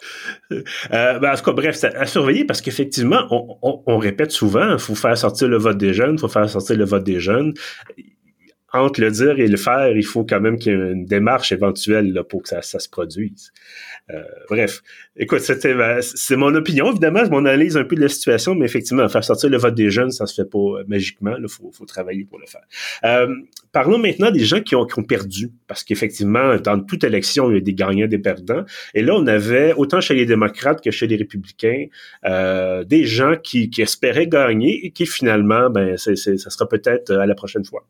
Euh, 0.52 1.18
ben, 1.18 1.32
en 1.32 1.36
tout 1.36 1.44
cas, 1.44 1.52
bref, 1.52 1.82
à 1.84 2.06
surveiller 2.06 2.44
parce 2.44 2.60
qu'effectivement, 2.60 3.26
on, 3.30 3.82
on, 3.86 3.98
répète 3.98 4.32
souvent, 4.32 4.72
il 4.72 4.78
faut 4.78 4.94
faire 4.94 5.16
sortir 5.16 5.48
le 5.48 5.58
vote 5.58 5.78
des 5.78 5.94
jeunes, 5.94 6.14
il 6.14 6.20
faut 6.20 6.28
faire 6.28 6.48
sortir 6.48 6.76
le 6.76 6.84
vote 6.84 7.04
des 7.04 7.20
jeunes. 7.20 7.54
Entre 8.72 9.00
le 9.00 9.10
dire 9.10 9.38
et 9.38 9.46
le 9.46 9.56
faire, 9.56 9.96
il 9.96 10.04
faut 10.04 10.24
quand 10.24 10.40
même 10.40 10.58
qu'il 10.58 10.72
y 10.72 10.74
ait 10.74 10.92
une 10.92 11.06
démarche 11.06 11.52
éventuelle 11.52 12.12
là, 12.12 12.22
pour 12.22 12.42
que 12.42 12.50
ça, 12.50 12.60
ça 12.60 12.78
se 12.78 12.88
produise. 12.88 13.50
Euh, 14.10 14.22
bref, 14.48 14.82
écoute, 15.16 15.40
c'était 15.40 15.74
c'est 16.02 16.36
mon 16.36 16.54
opinion, 16.54 16.90
évidemment, 16.90 17.22
mon 17.30 17.46
analyse 17.46 17.76
un 17.78 17.84
peu 17.84 17.96
de 17.96 18.02
la 18.02 18.08
situation, 18.08 18.54
mais 18.54 18.66
effectivement, 18.66 19.08
faire 19.08 19.24
sortir 19.24 19.48
le 19.48 19.56
vote 19.56 19.74
des 19.74 19.90
jeunes, 19.90 20.10
ça 20.10 20.26
se 20.26 20.34
fait 20.34 20.48
pas 20.48 20.58
euh, 20.58 20.84
magiquement. 20.86 21.34
Il 21.38 21.48
faut, 21.48 21.70
faut, 21.72 21.86
travailler 21.86 22.24
pour 22.24 22.38
le 22.38 22.46
faire. 22.46 22.60
Euh, 23.04 23.34
parlons 23.72 23.98
maintenant 23.98 24.30
des 24.30 24.44
gens 24.44 24.60
qui 24.60 24.76
ont, 24.76 24.84
qui 24.84 24.98
ont 24.98 25.04
perdu, 25.04 25.50
parce 25.66 25.82
qu'effectivement, 25.82 26.56
dans 26.56 26.78
toute 26.80 27.04
élection, 27.04 27.50
il 27.50 27.54
y 27.54 27.56
a 27.56 27.60
des 27.60 27.74
gagnants, 27.74 28.06
des 28.06 28.18
perdants. 28.18 28.64
Et 28.94 29.02
là, 29.02 29.14
on 29.14 29.26
avait, 29.26 29.72
autant 29.74 30.00
chez 30.00 30.14
les 30.14 30.26
démocrates 30.26 30.82
que 30.82 30.90
chez 30.90 31.06
les 31.06 31.16
républicains, 31.16 31.86
euh, 32.26 32.84
des 32.84 33.04
gens 33.04 33.36
qui, 33.42 33.70
qui 33.70 33.82
espéraient 33.82 34.26
gagner 34.26 34.84
et 34.84 34.90
qui 34.90 35.06
finalement, 35.06 35.70
ben, 35.70 35.96
c'est, 35.96 36.16
ça 36.16 36.50
sera 36.50 36.68
peut-être 36.68 37.12
à 37.12 37.26
la 37.26 37.34
prochaine 37.34 37.64
fois. 37.64 37.86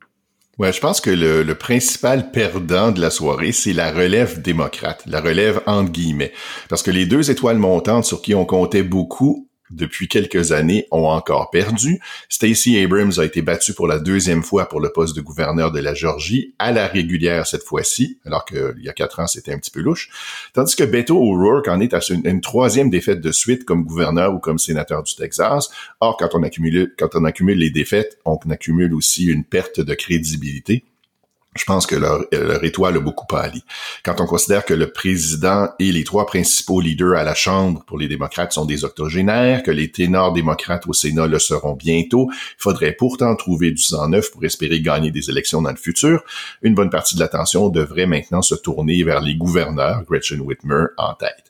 Ouais, 0.58 0.72
je 0.72 0.80
pense 0.80 1.00
que 1.00 1.10
le, 1.10 1.54
principal 1.54 2.32
perdant 2.32 2.90
de 2.90 3.00
la 3.00 3.10
soirée, 3.10 3.52
c'est 3.52 3.72
la 3.72 3.92
relève 3.92 4.42
démocrate, 4.42 5.04
la 5.06 5.20
relève 5.20 5.62
entre 5.66 5.92
guillemets. 5.92 6.32
Parce 6.68 6.82
que 6.82 6.90
les 6.90 7.06
deux 7.06 7.30
étoiles 7.30 7.58
montantes 7.58 8.04
sur 8.04 8.20
qui 8.22 8.34
on 8.34 8.44
comptait 8.44 8.82
beaucoup 8.82 9.48
depuis 9.70 10.08
quelques 10.08 10.52
années, 10.52 10.86
ont 10.90 11.06
encore 11.06 11.50
perdu. 11.50 12.00
Stacey 12.28 12.82
Abrams 12.82 13.12
a 13.18 13.24
été 13.24 13.42
battue 13.42 13.74
pour 13.74 13.86
la 13.86 13.98
deuxième 13.98 14.42
fois 14.42 14.68
pour 14.68 14.80
le 14.80 14.90
poste 14.90 15.16
de 15.16 15.20
gouverneur 15.20 15.72
de 15.72 15.80
la 15.80 15.94
Georgie, 15.94 16.54
à 16.58 16.72
la 16.72 16.86
régulière 16.86 17.46
cette 17.46 17.62
fois-ci, 17.62 18.18
alors 18.24 18.44
qu'il 18.44 18.80
y 18.80 18.88
a 18.88 18.92
quatre 18.92 19.20
ans, 19.20 19.26
c'était 19.26 19.52
un 19.52 19.58
petit 19.58 19.70
peu 19.70 19.80
louche. 19.80 20.10
Tandis 20.52 20.76
que 20.76 20.84
Beto 20.84 21.16
O'Rourke 21.16 21.68
en 21.68 21.80
est 21.80 21.94
à 21.94 22.00
une, 22.10 22.40
troisième 22.40 22.90
défaite 22.90 23.20
de 23.20 23.32
suite 23.32 23.64
comme 23.64 23.84
gouverneur 23.84 24.34
ou 24.34 24.38
comme 24.38 24.58
sénateur 24.58 25.02
du 25.02 25.14
Texas. 25.14 25.70
Or, 26.00 26.16
quand 26.16 26.30
on 26.34 26.42
accumule, 26.42 26.94
quand 26.98 27.14
on 27.14 27.24
accumule 27.24 27.58
les 27.58 27.70
défaites, 27.70 28.18
on 28.24 28.36
accumule 28.50 28.94
aussi 28.94 29.26
une 29.26 29.44
perte 29.44 29.80
de 29.80 29.94
crédibilité 29.94 30.84
je 31.58 31.64
pense 31.64 31.86
que 31.86 31.96
leur, 31.96 32.24
étoile 32.64 32.96
a 32.96 33.00
beaucoup 33.00 33.26
pâli. 33.26 33.62
Quand 34.04 34.20
on 34.20 34.26
considère 34.26 34.64
que 34.64 34.74
le 34.74 34.90
président 34.90 35.68
et 35.78 35.92
les 35.92 36.04
trois 36.04 36.26
principaux 36.26 36.80
leaders 36.80 37.18
à 37.18 37.24
la 37.24 37.34
Chambre 37.34 37.84
pour 37.86 37.98
les 37.98 38.08
démocrates 38.08 38.52
sont 38.52 38.64
des 38.64 38.84
octogénaires, 38.84 39.62
que 39.62 39.70
les 39.70 39.90
ténors 39.90 40.32
démocrates 40.32 40.86
au 40.86 40.92
Sénat 40.92 41.26
le 41.26 41.38
seront 41.38 41.74
bientôt, 41.74 42.28
il 42.30 42.62
faudrait 42.62 42.92
pourtant 42.92 43.34
trouver 43.36 43.70
du 43.70 43.82
sang 43.82 44.08
neuf 44.08 44.30
pour 44.30 44.44
espérer 44.44 44.80
gagner 44.80 45.10
des 45.10 45.30
élections 45.30 45.62
dans 45.62 45.70
le 45.70 45.76
futur. 45.76 46.22
Une 46.62 46.74
bonne 46.74 46.90
partie 46.90 47.14
de 47.14 47.20
l'attention 47.20 47.68
devrait 47.68 48.06
maintenant 48.06 48.42
se 48.42 48.54
tourner 48.54 49.02
vers 49.02 49.20
les 49.20 49.34
gouverneurs, 49.34 50.02
Gretchen 50.04 50.40
Whitmer 50.40 50.86
en 50.96 51.14
tête. 51.14 51.47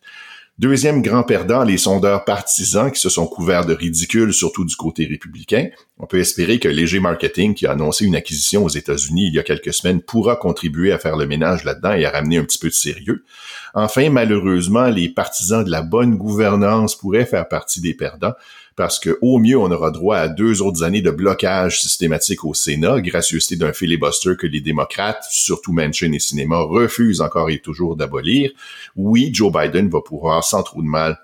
Deuxième 0.59 1.03
grand 1.03 1.23
perdant, 1.23 1.63
les 1.63 1.79
sondeurs 1.79 2.25
partisans 2.25 2.91
qui 2.91 2.99
se 2.99 3.09
sont 3.09 3.29
couverts 3.29 3.65
de 3.65 3.75
ridicule, 3.75 4.35
surtout 4.35 4.65
du 4.65 4.75
côté 4.75 5.07
républicain. 5.07 5.69
On 6.01 6.07
peut 6.07 6.19
espérer 6.19 6.59
que 6.59 6.67
Léger 6.67 6.99
Marketing, 6.99 7.55
qui 7.55 7.65
a 7.69 7.71
annoncé 7.71 8.05
une 8.05 8.17
acquisition 8.17 8.65
aux 8.65 8.69
États-Unis 8.69 9.29
il 9.29 9.35
y 9.35 9.39
a 9.39 9.45
quelques 9.45 9.73
semaines, 9.73 10.03
pourra 10.03 10.35
contribuer 10.35 10.91
à 10.91 10.99
faire 10.99 11.17
le 11.17 11.29
ménage 11.29 11.63
là-dedans 11.63 11.93
et 11.93 12.05
à 12.05 12.11
ramener 12.11 12.39
un 12.39 12.45
petit 12.45 12.59
peu 12.59 12.71
de 12.71 12.75
sérieux. 12.75 13.25
Enfin, 13.73 14.11
malheureusement, 14.11 14.89
les 14.89 15.09
partisans 15.09 15.63
de 15.63 15.71
la 15.71 15.83
bonne 15.83 16.17
gouvernance 16.17 16.97
pourraient 16.97 17.25
faire 17.25 17.47
partie 17.47 17.81
des 17.81 17.95
perdants 17.95 18.35
parce 18.79 19.01
que 19.01 19.19
au 19.23 19.39
mieux, 19.41 19.59
on 19.59 19.73
aura 19.73 19.91
droit 19.91 20.19
à 20.19 20.29
deux 20.29 20.63
autres 20.63 20.85
années 20.85 21.03
de 21.03 21.11
blocage 21.11 21.83
systématique 21.83 22.45
au 22.45 22.55
Sénat, 22.55 23.01
gracieuseté 23.01 23.57
d'un 23.57 23.73
filibuster 23.73 24.37
que 24.39 24.47
les 24.47 24.61
démocrates, 24.61 25.25
surtout 25.33 25.73
Manchin 25.73 26.13
et 26.13 26.21
Cinéma, 26.21 26.61
refusent 26.61 27.21
encore 27.21 27.51
et 27.51 27.59
toujours 27.59 27.97
d'abolir. 27.97 28.53
Oui, 28.95 29.31
Joe 29.33 29.53
Biden 29.53 29.89
va 29.89 30.01
pouvoir 30.01 30.45
sans 30.45 30.63
trop 30.63 30.81
de 30.81 30.87
mal 30.87 31.19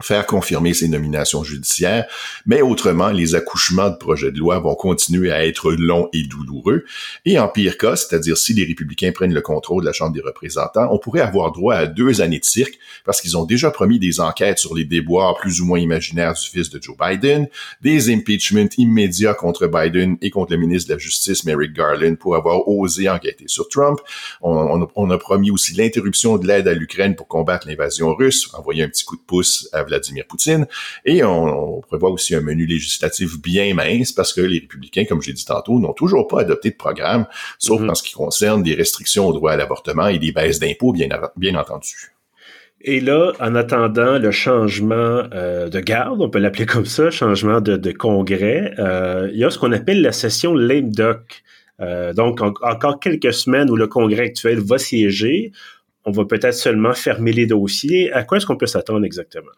faire 0.00 0.26
confirmer 0.26 0.74
ces 0.74 0.88
nominations 0.88 1.44
judiciaires, 1.44 2.06
mais 2.46 2.60
autrement, 2.62 3.10
les 3.10 3.34
accouchements 3.34 3.90
de 3.90 3.96
projets 3.96 4.32
de 4.32 4.38
loi 4.38 4.58
vont 4.58 4.74
continuer 4.74 5.30
à 5.30 5.46
être 5.46 5.72
longs 5.72 6.08
et 6.12 6.24
douloureux. 6.24 6.84
Et 7.24 7.38
en 7.38 7.48
pire 7.48 7.78
cas, 7.78 7.96
c'est-à-dire 7.96 8.36
si 8.36 8.52
les 8.52 8.64
républicains 8.64 9.12
prennent 9.12 9.34
le 9.34 9.40
contrôle 9.40 9.82
de 9.82 9.86
la 9.86 9.92
Chambre 9.92 10.12
des 10.12 10.20
représentants, 10.20 10.88
on 10.90 10.98
pourrait 10.98 11.20
avoir 11.20 11.52
droit 11.52 11.74
à 11.74 11.86
deux 11.86 12.20
années 12.20 12.40
de 12.40 12.44
cirque 12.44 12.78
parce 13.04 13.20
qu'ils 13.20 13.36
ont 13.36 13.44
déjà 13.44 13.70
promis 13.70 13.98
des 13.98 14.20
enquêtes 14.20 14.58
sur 14.58 14.74
les 14.74 14.84
déboires 14.84 15.36
plus 15.36 15.60
ou 15.60 15.66
moins 15.66 15.78
imaginaires 15.78 16.34
du 16.34 16.48
fils 16.48 16.70
de 16.70 16.82
Joe 16.82 16.96
Biden, 16.96 17.48
des 17.80 18.12
impeachments 18.12 18.68
immédiats 18.76 19.34
contre 19.34 19.66
Biden 19.66 20.16
et 20.20 20.30
contre 20.30 20.52
le 20.52 20.58
ministre 20.58 20.88
de 20.88 20.94
la 20.94 20.98
Justice, 20.98 21.44
Merrick 21.44 21.72
Garland, 21.72 22.16
pour 22.16 22.36
avoir 22.36 22.68
osé 22.68 23.08
enquêter 23.08 23.44
sur 23.46 23.68
Trump. 23.68 24.00
On, 24.40 25.10
a 25.10 25.18
promis 25.18 25.50
aussi 25.50 25.74
l'interruption 25.74 26.38
de 26.38 26.46
l'aide 26.46 26.68
à 26.68 26.74
l'Ukraine 26.74 27.14
pour 27.14 27.28
combattre 27.28 27.68
l'invasion 27.68 28.14
russe, 28.14 28.48
envoyer 28.54 28.82
un 28.82 28.88
petit 28.88 29.04
coup 29.04 29.16
de 29.16 29.22
pouce 29.22 29.68
à 29.72 29.82
Vladimir 29.92 30.24
Poutine. 30.26 30.66
Et 31.04 31.22
on, 31.24 31.80
prévoit 31.80 32.10
aussi 32.10 32.34
un 32.34 32.40
menu 32.40 32.66
législatif 32.66 33.40
bien 33.40 33.74
mince 33.74 34.12
parce 34.12 34.32
que 34.32 34.40
les 34.40 34.60
républicains, 34.60 35.04
comme 35.04 35.22
j'ai 35.22 35.32
dit 35.32 35.44
tantôt, 35.44 35.78
n'ont 35.78 35.92
toujours 35.92 36.26
pas 36.26 36.40
adopté 36.40 36.70
de 36.70 36.76
programme, 36.76 37.26
sauf 37.58 37.80
mm-hmm. 37.80 37.90
en 37.90 37.94
ce 37.94 38.02
qui 38.02 38.12
concerne 38.12 38.62
des 38.62 38.74
restrictions 38.74 39.26
au 39.26 39.32
droit 39.32 39.52
à 39.52 39.56
l'avortement 39.56 40.08
et 40.08 40.18
des 40.18 40.32
baisses 40.32 40.58
d'impôts, 40.58 40.92
bien, 40.92 41.08
bien 41.36 41.54
entendu. 41.54 42.12
Et 42.84 43.00
là, 43.00 43.32
en 43.38 43.54
attendant 43.54 44.18
le 44.18 44.30
changement 44.32 45.22
euh, 45.32 45.68
de 45.68 45.78
garde, 45.78 46.20
on 46.20 46.28
peut 46.28 46.40
l'appeler 46.40 46.66
comme 46.66 46.84
ça, 46.84 47.10
changement 47.10 47.60
de, 47.60 47.92
congrès, 47.92 48.74
euh, 48.78 49.30
il 49.32 49.38
y 49.38 49.44
a 49.44 49.50
ce 49.50 49.58
qu'on 49.58 49.72
appelle 49.72 50.02
la 50.02 50.12
session 50.12 50.54
lame 50.54 50.90
duck. 50.90 51.42
Euh, 51.80 52.12
donc, 52.12 52.40
encore 52.40 52.98
quelques 53.00 53.32
semaines 53.32 53.70
où 53.70 53.76
le 53.76 53.86
congrès 53.86 54.24
actuel 54.24 54.58
va 54.58 54.78
siéger, 54.78 55.52
on 56.04 56.10
va 56.10 56.24
peut-être 56.24 56.54
seulement 56.54 56.92
fermer 56.92 57.32
les 57.32 57.46
dossiers. 57.46 58.12
À 58.12 58.24
quoi 58.24 58.38
est-ce 58.38 58.46
qu'on 58.46 58.56
peut 58.56 58.66
s'attendre 58.66 59.04
exactement? 59.04 59.52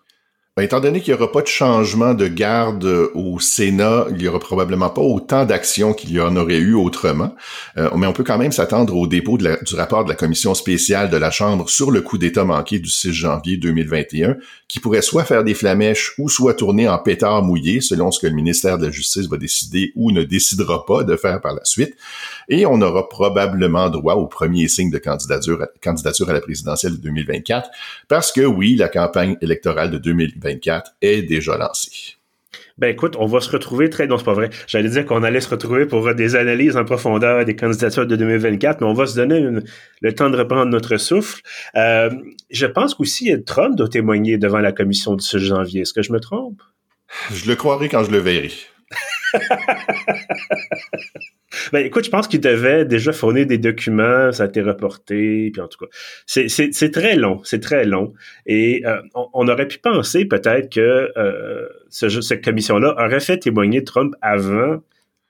Ben, 0.57 0.63
étant 0.63 0.79
donné 0.79 1.01
qu'il 1.01 1.13
n'y 1.13 1.21
aura 1.21 1.33
pas 1.33 1.43
de 1.43 1.49
changement 1.49 2.15
de 2.15 2.29
garde 2.29 2.85
au 2.85 3.41
Sénat, 3.41 4.07
il 4.11 4.19
n'y 4.19 4.29
aura 4.29 4.39
probablement 4.39 4.89
pas 4.89 5.03
autant 5.03 5.45
d'actions 5.45 5.93
qu'il 5.93 6.13
y 6.13 6.21
en 6.21 6.37
aurait 6.37 6.59
eu 6.59 6.75
autrement. 6.75 7.35
Euh, 7.77 7.91
mais 7.97 8.07
on 8.07 8.13
peut 8.13 8.23
quand 8.23 8.39
même 8.39 8.53
s'attendre 8.53 8.97
au 8.97 9.09
dépôt 9.09 9.37
du 9.37 9.75
rapport 9.75 10.05
de 10.05 10.11
la 10.11 10.15
commission 10.15 10.55
spéciale 10.55 11.11
de 11.11 11.17
la 11.17 11.33
Chambre 11.33 11.69
sur 11.69 11.91
le 11.91 12.03
coup 12.03 12.19
d'État 12.19 12.45
manqué 12.45 12.79
du 12.79 12.89
6 12.89 13.13
janvier 13.13 13.57
2021, 13.57 14.37
qui 14.69 14.79
pourrait 14.79 15.03
soit 15.03 15.25
faire 15.25 15.43
des 15.43 15.55
flamèches 15.55 16.13
ou 16.19 16.29
soit 16.29 16.55
tourner 16.55 16.89
en 16.89 16.99
pétard 16.99 17.43
mouillé, 17.43 17.81
selon 17.81 18.13
ce 18.13 18.21
que 18.21 18.29
le 18.29 18.35
ministère 18.35 18.79
de 18.79 18.87
la 18.87 18.93
Justice 18.93 19.27
va 19.27 19.39
décider 19.39 19.91
ou 19.97 20.13
ne 20.13 20.23
décidera 20.23 20.87
pas 20.87 21.03
de 21.03 21.17
faire 21.17 21.41
par 21.41 21.55
la 21.55 21.65
suite. 21.65 21.97
Et 22.49 22.65
on 22.65 22.81
aura 22.81 23.09
probablement 23.09 23.91
droit 23.91 24.15
au 24.15 24.29
premier 24.29 24.69
signe 24.69 24.93
de 24.93 24.99
candidature, 24.99 25.67
candidature 25.83 26.31
à 26.31 26.33
la 26.33 26.41
présidentielle 26.41 26.93
de 26.93 26.99
2024, 26.99 27.69
parce 28.07 28.31
que 28.31 28.43
oui, 28.43 28.77
la 28.77 28.89
campagne 28.89 29.37
électorale 29.41 29.91
de 29.91 29.99
2024 30.45 30.93
est 31.01 31.23
déjà 31.23 31.57
lancé. 31.57 32.17
Ben 32.77 32.89
écoute, 32.89 33.15
on 33.19 33.27
va 33.27 33.41
se 33.41 33.51
retrouver 33.51 33.89
très... 33.89 34.09
Non, 34.09 34.19
c'est 34.19 34.25
pas 34.25 34.35
vrai. 34.35 34.51
J'allais 34.67 34.89
dire 34.89 35.07
qu'on 35.07 35.23
allait 35.23 35.41
se 35.41 35.49
retrouver 35.49 35.87
pour 35.87 36.13
des 36.13 36.35
analyses 36.35 36.77
en 36.77 36.85
profondeur 36.85 37.45
des 37.45 37.55
candidatures 37.55 38.07
de 38.07 38.17
2024, 38.17 38.81
mais 38.81 38.87
on 38.87 38.95
va 38.95 39.07
se 39.07 39.15
donner 39.15 39.41
le 40.01 40.15
temps 40.15 40.29
de 40.29 40.37
reprendre 40.37 40.67
notre 40.67 40.97
souffle. 40.97 41.41
Euh, 41.77 42.11
je 42.51 42.67
pense 42.67 42.95
qu'aussi 42.95 43.33
Trump 43.45 43.77
doit 43.77 43.89
témoigner 43.89 44.39
devant 44.39 44.59
la 44.59 44.73
commission 44.73 45.15
du 45.15 45.25
6 45.25 45.39
janvier. 45.39 45.83
Est-ce 45.83 45.93
que 45.93 46.03
je 46.03 46.13
me 46.13 46.19
trompe? 46.19 46.63
Je 47.33 47.49
le 47.49 47.55
croirai 47.55 47.89
quand 47.89 48.03
je 48.03 48.11
le 48.11 48.19
verrai. 48.19 48.51
Ben, 51.73 51.85
écoute, 51.85 52.05
je 52.05 52.11
pense 52.11 52.29
qu'il 52.29 52.41
devait 52.41 52.85
déjà 52.85 53.13
fournir 53.13 53.47
des 53.47 53.59
documents, 53.59 54.33
ça 54.33 54.45
a 54.45 54.47
été 54.47 54.61
reporté, 54.61 55.51
puis 55.53 55.61
en 55.61 55.69
tout 55.69 55.79
cas, 55.79 55.87
c'est 56.27 56.91
très 56.93 57.17
long, 57.17 57.41
c'est 57.45 57.61
très 57.61 57.85
long. 57.85 58.13
Et 58.47 58.83
euh, 58.87 59.01
on, 59.15 59.49
aurait 59.49 59.69
pu 59.69 59.79
penser 59.79 60.25
peut-être 60.25 60.73
que 60.73 61.13
euh, 61.17 61.69
ce, 61.91 62.21
cette 62.21 62.45
commission-là 62.45 62.95
aurait 62.99 63.21
fait 63.21 63.39
témoigner 63.39 63.85
Trump 63.85 64.15
avant 64.21 64.83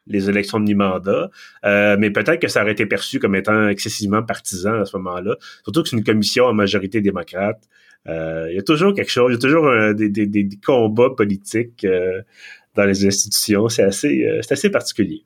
les 0.07 0.29
élections 0.29 0.61
de 0.61 0.65
mi-mandat, 0.65 1.31
euh, 1.65 1.97
mais 1.99 2.11
peut-être 2.11 2.41
que 2.41 2.49
ça 2.49 2.63
aurait 2.63 2.73
été 2.73 2.85
perçu 2.85 3.19
comme 3.19 3.35
étant 3.35 3.69
excessivement 3.69 4.23
partisan 4.23 4.81
à 4.81 4.85
ce 4.85 4.97
moment-là, 4.99 5.37
surtout 5.63 5.83
que 5.83 5.89
c'est 5.89 5.97
une 5.97 6.05
commission 6.05 6.45
en 6.45 6.53
majorité 6.53 7.01
démocrate. 7.01 7.63
Il 8.07 8.53
y 8.55 8.59
a 8.59 8.63
toujours 8.63 8.93
quelque 8.93 9.11
chose, 9.11 9.31
il 9.31 9.35
y 9.35 9.37
a 9.37 9.41
toujours 9.41 9.95
des, 9.95 10.49
combats 10.63 11.09
politiques 11.17 11.87
dans 12.75 12.85
les 12.85 13.07
institutions. 13.07 13.69
C'est 13.69 13.85
assez, 13.85 14.27
c'est 14.43 14.53
assez 14.53 14.71
particulier. 14.71 15.25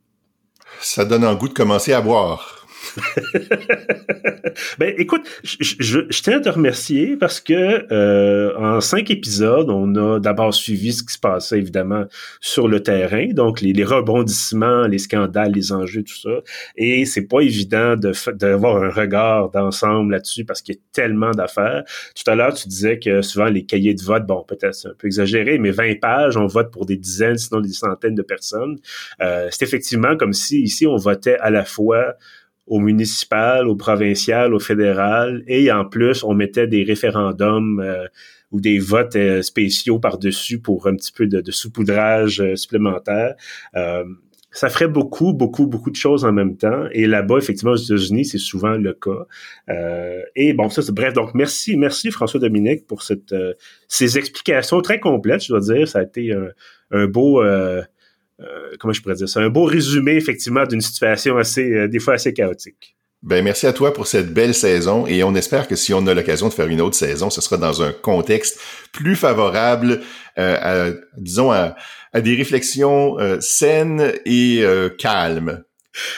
Ça 0.80 1.04
donne 1.04 1.24
un 1.24 1.34
goût 1.34 1.48
de 1.48 1.54
commencer 1.54 1.92
à 1.92 2.00
boire. 2.00 2.57
ben 4.79 4.94
écoute, 4.96 5.22
je, 5.42 5.74
je, 5.79 6.22
tiens 6.22 6.38
à 6.38 6.40
te 6.40 6.48
remercier 6.48 7.16
parce 7.16 7.40
que 7.40 7.87
euh, 7.92 8.57
en 8.57 8.81
cinq 8.81 9.11
épisodes, 9.11 9.68
on 9.70 9.94
a 9.96 10.18
d'abord 10.20 10.55
suivi 10.55 10.92
ce 10.92 11.03
qui 11.03 11.12
se 11.14 11.18
passait 11.18 11.59
évidemment 11.59 12.05
sur 12.40 12.68
le 12.68 12.83
terrain, 12.83 13.29
donc 13.33 13.61
les, 13.61 13.72
les 13.72 13.85
rebondissements, 13.85 14.87
les 14.87 14.98
scandales, 14.98 15.53
les 15.53 15.72
enjeux, 15.72 16.03
tout 16.03 16.16
ça. 16.16 16.40
Et 16.77 17.05
c'est 17.05 17.27
pas 17.27 17.40
évident 17.40 17.96
de 17.96 18.12
d'avoir 18.33 18.83
un 18.83 18.90
regard 18.90 19.51
d'ensemble 19.51 20.12
là-dessus 20.12 20.44
parce 20.44 20.62
qu'il 20.62 20.74
y 20.74 20.79
a 20.79 20.81
tellement 20.92 21.31
d'affaires. 21.31 21.85
Tout 22.14 22.31
à 22.31 22.35
l'heure, 22.35 22.55
tu 22.55 22.68
disais 22.68 22.98
que 22.98 23.22
souvent 23.22 23.46
les 23.46 23.64
cahiers 23.64 23.94
de 23.94 24.03
vote, 24.03 24.27
bon 24.27 24.44
peut-être 24.46 24.74
c'est 24.74 24.88
un 24.88 24.94
peu 24.98 25.07
exagéré, 25.07 25.59
mais 25.59 25.70
20 25.70 26.01
pages, 26.01 26.37
on 26.37 26.46
vote 26.46 26.70
pour 26.70 26.87
des 26.87 26.96
dizaines, 26.96 27.38
sinon 27.38 27.61
des 27.61 27.72
centaines 27.72 28.14
de 28.14 28.22
personnes. 28.22 28.79
Euh, 29.20 29.48
c'est 29.51 29.64
effectivement 29.64 30.16
comme 30.16 30.33
si 30.33 30.62
ici 30.62 30.87
on 30.87 30.96
votait 30.96 31.38
à 31.38 31.51
la 31.51 31.64
fois 31.64 32.14
au 32.68 32.81
municipal, 32.81 33.66
au 33.66 33.76
provincial, 33.76 34.54
au 34.54 34.59
fédéral, 34.59 35.42
et 35.46 35.72
en 35.72 35.85
plus, 35.85 36.22
on 36.22 36.35
mettait 36.35 36.66
des 36.66 36.85
référendums 36.85 37.81
euh, 37.81 38.04
ou 38.50 38.61
des 38.61 38.78
votes 38.78 39.16
euh, 39.16 39.42
spéciaux 39.42 39.98
par-dessus 39.98 40.61
pour 40.61 40.87
un 40.87 40.94
petit 40.94 41.12
peu 41.12 41.26
de, 41.26 41.40
de 41.40 41.50
saupoudrage 41.50 42.40
euh, 42.40 42.57
supplémentaire. 42.57 43.35
ça 44.50 44.70
ferait 44.70 44.88
beaucoup, 44.88 45.35
beaucoup, 45.35 45.66
beaucoup 45.66 45.90
de 45.90 45.96
choses 45.96 46.24
en 46.24 46.33
même 46.33 46.57
temps. 46.57 46.87
Et 46.92 47.07
là-bas, 47.07 47.37
effectivement, 47.38 47.72
aux 47.72 47.76
États-Unis, 47.76 48.24
c'est 48.24 48.38
souvent 48.38 48.76
le 48.76 48.92
cas. 48.92 49.26
et 50.35 50.52
bon, 50.52 50.68
ça, 50.68 50.83
c'est 50.83 50.94
bref. 50.94 51.12
Donc, 51.12 51.35
merci, 51.35 51.76
merci 51.76 52.11
François 52.11 52.40
Dominique 52.40 52.87
pour 52.87 53.02
ces 53.02 54.18
explications 54.18 54.81
très 54.81 55.00
complètes, 55.00 55.44
je 55.44 55.48
dois 55.48 55.61
dire. 55.61 55.87
Ça 55.87 56.00
a 56.00 56.02
été 56.02 56.35
un 56.90 57.07
beau 57.07 57.42
euh, 58.40 58.77
comment 58.79 58.92
je 58.92 59.03
pourrais 59.03 59.16
dire 59.16 59.29
c'est 59.29 59.40
un 59.40 59.48
beau 59.48 59.64
résumé 59.64 60.12
effectivement 60.12 60.64
d'une 60.64 60.81
situation 60.81 61.37
assez, 61.38 61.72
euh, 61.72 61.88
des 61.88 61.98
fois 61.98 62.14
assez 62.14 62.33
chaotique. 62.33 62.96
Ben 63.22 63.42
merci 63.42 63.66
à 63.66 63.72
toi 63.72 63.92
pour 63.92 64.07
cette 64.07 64.33
belle 64.33 64.55
saison 64.55 65.05
et 65.09 65.24
on 65.24 65.35
espère 65.35 65.66
que 65.66 65.74
si 65.74 65.92
on 65.92 66.07
a 66.07 66.14
l'occasion 66.14 66.48
de 66.48 66.55
faire 66.55 66.68
une 66.68 66.81
autre 66.81 66.94
saison, 66.94 67.31
ce 67.31 67.40
sera 67.40 67.57
dans 67.57 67.83
un 67.83 67.90
contexte 67.90 68.61
plus 68.92 69.16
favorable, 69.16 70.03
euh, 70.38 70.57
à, 70.61 70.92
disons 71.16 71.51
à, 71.51 71.74
des 72.14 72.37
réflexions 72.37 73.16
saines 73.40 74.12
et 74.24 74.64
calmes. 74.98 75.62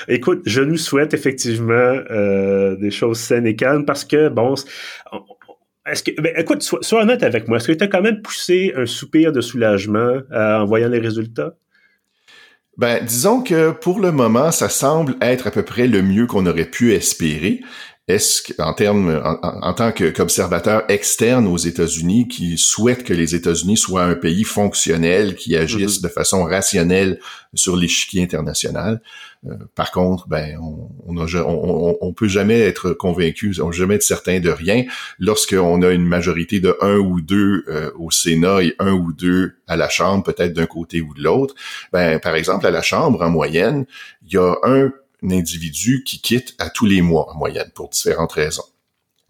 Écoute, 0.06 0.42
je 0.46 0.60
nous 0.60 0.76
souhaite 0.76 1.14
effectivement 1.14 1.94
des 2.78 2.90
choses 2.92 3.18
saines 3.18 3.46
et 3.46 3.56
calmes 3.56 3.84
parce 3.84 4.04
que 4.04 4.28
bon, 4.28 4.54
est-ce 5.90 6.04
que, 6.04 6.20
ben, 6.20 6.32
écoute, 6.36 6.62
sois, 6.62 6.78
sois, 6.82 7.02
honnête 7.02 7.24
avec 7.24 7.48
moi. 7.48 7.56
Est-ce 7.56 7.66
que 7.66 7.72
tu 7.72 7.82
as 7.82 7.88
quand 7.88 8.02
même 8.02 8.22
poussé 8.22 8.72
un 8.76 8.86
soupir 8.86 9.32
de 9.32 9.40
soulagement 9.40 10.20
en 10.32 10.64
voyant 10.64 10.88
les 10.88 11.00
résultats? 11.00 11.54
Ben, 12.80 13.04
disons 13.04 13.42
que 13.42 13.72
pour 13.72 14.00
le 14.00 14.10
moment, 14.10 14.50
ça 14.50 14.70
semble 14.70 15.14
être 15.20 15.46
à 15.46 15.50
peu 15.50 15.62
près 15.62 15.86
le 15.86 16.00
mieux 16.00 16.26
qu'on 16.26 16.46
aurait 16.46 16.64
pu 16.64 16.94
espérer. 16.94 17.60
Est-ce 18.08 18.52
qu'en 18.52 18.72
termes, 18.74 19.22
en, 19.42 19.72
tant 19.72 19.92
qu'observateur 19.92 20.82
externe 20.88 21.46
aux 21.46 21.56
États-Unis, 21.56 22.26
qui 22.26 22.58
souhaite 22.58 23.04
que 23.04 23.14
les 23.14 23.36
États-Unis 23.36 23.76
soient 23.76 24.02
un 24.02 24.16
pays 24.16 24.42
fonctionnel, 24.42 25.36
qui 25.36 25.56
agisse 25.56 25.98
mm-hmm. 25.98 26.02
de 26.02 26.08
façon 26.08 26.42
rationnelle 26.42 27.20
sur 27.54 27.76
l'échiquier 27.76 28.22
international, 28.22 29.00
euh, 29.46 29.54
par 29.74 29.90
contre, 29.90 30.28
ben, 30.28 30.58
on, 30.60 30.90
on, 31.06 31.96
on, 32.00 32.12
peut 32.12 32.28
jamais 32.28 32.60
être 32.60 32.90
convaincu, 32.90 33.56
on 33.62 33.66
peut 33.66 33.72
jamais 33.72 33.94
être 33.94 34.02
certain 34.02 34.38
de 34.38 34.50
rien 34.50 34.84
lorsqu'on 35.18 35.80
a 35.82 35.90
une 35.90 36.06
majorité 36.06 36.60
de 36.60 36.76
un 36.82 36.98
ou 36.98 37.20
deux 37.22 37.64
euh, 37.68 37.90
au 37.98 38.10
Sénat 38.10 38.62
et 38.62 38.74
un 38.78 38.92
ou 38.92 39.12
deux 39.12 39.54
à 39.66 39.76
la 39.76 39.88
Chambre, 39.88 40.24
peut-être 40.24 40.52
d'un 40.52 40.66
côté 40.66 41.00
ou 41.00 41.14
de 41.14 41.22
l'autre. 41.22 41.54
Ben, 41.92 42.18
par 42.18 42.34
exemple, 42.34 42.66
à 42.66 42.70
la 42.70 42.82
Chambre, 42.82 43.22
en 43.22 43.30
moyenne, 43.30 43.86
il 44.26 44.34
y 44.34 44.36
a 44.36 44.56
un 44.62 44.92
individu 45.22 46.02
qui 46.04 46.20
quitte 46.20 46.54
à 46.58 46.70
tous 46.70 46.86
les 46.86 47.02
mois 47.02 47.30
en 47.30 47.36
moyenne 47.36 47.70
pour 47.74 47.88
différentes 47.88 48.32
raisons 48.32 48.64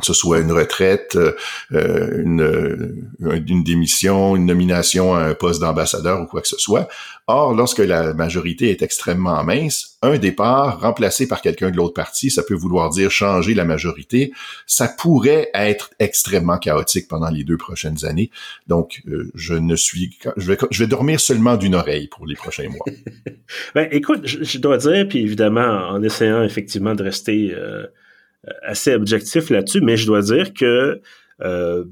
que 0.01 0.07
ce 0.07 0.13
soit 0.13 0.39
une 0.39 0.53
retraite, 0.53 1.17
euh, 1.17 2.23
une, 2.23 2.43
euh, 2.43 3.43
une, 3.47 3.63
démission, 3.63 4.37
une 4.37 4.47
nomination 4.47 5.15
à 5.15 5.21
un 5.21 5.35
poste 5.35 5.61
d'ambassadeur 5.61 6.21
ou 6.21 6.27
quoi 6.27 6.41
que 6.41 6.49
ce 6.49 6.59
soit. 6.59 6.89
Or, 7.27 7.55
lorsque 7.55 7.79
la 7.79 8.13
majorité 8.13 8.71
est 8.71 8.83
extrêmement 8.83 9.45
mince, 9.45 9.99
un 10.03 10.19
départ 10.19 10.81
remplacé 10.81 11.29
par 11.29 11.43
quelqu'un 11.43 11.71
de 11.71 11.77
l'autre 11.77 11.95
parti, 11.95 12.31
ça 12.31 12.43
peut 12.43 12.55
vouloir 12.55 12.91
dire 12.91 13.11
changer 13.11 13.55
la 13.55 13.65
majorité. 13.65 14.33
Ça 14.67 14.89
pourrait 14.89 15.51
être 15.55 15.91
extrêmement 16.01 16.59
chaotique 16.59 17.07
pendant 17.07 17.31
les 17.31 17.45
deux 17.45 17.57
prochaines 17.57 18.05
années. 18.05 18.31
Donc, 18.67 19.03
euh, 19.07 19.31
je 19.35 19.55
ne 19.55 19.77
suis, 19.77 20.19
je 20.37 20.47
vais, 20.53 20.59
je 20.71 20.83
vais 20.83 20.89
dormir 20.89 21.21
seulement 21.21 21.57
d'une 21.57 21.77
oreille 21.77 22.09
pour 22.09 22.27
les 22.27 22.35
prochains 22.35 22.69
mois. 22.69 22.85
ben, 23.75 23.89
écoute, 23.93 24.23
je, 24.25 24.59
dois 24.59 24.79
dire, 24.79 25.07
puis 25.09 25.21
évidemment, 25.21 25.89
en 25.89 26.03
essayant 26.03 26.43
effectivement 26.43 26.95
de 26.95 27.05
rester 27.05 27.55
assez 28.63 28.95
objectif 28.95 29.51
là-dessus, 29.51 29.81
mais 29.81 29.97
je 29.97 30.07
dois 30.07 30.23
dire 30.23 30.53
que 30.55 31.01
euh, 31.43 31.85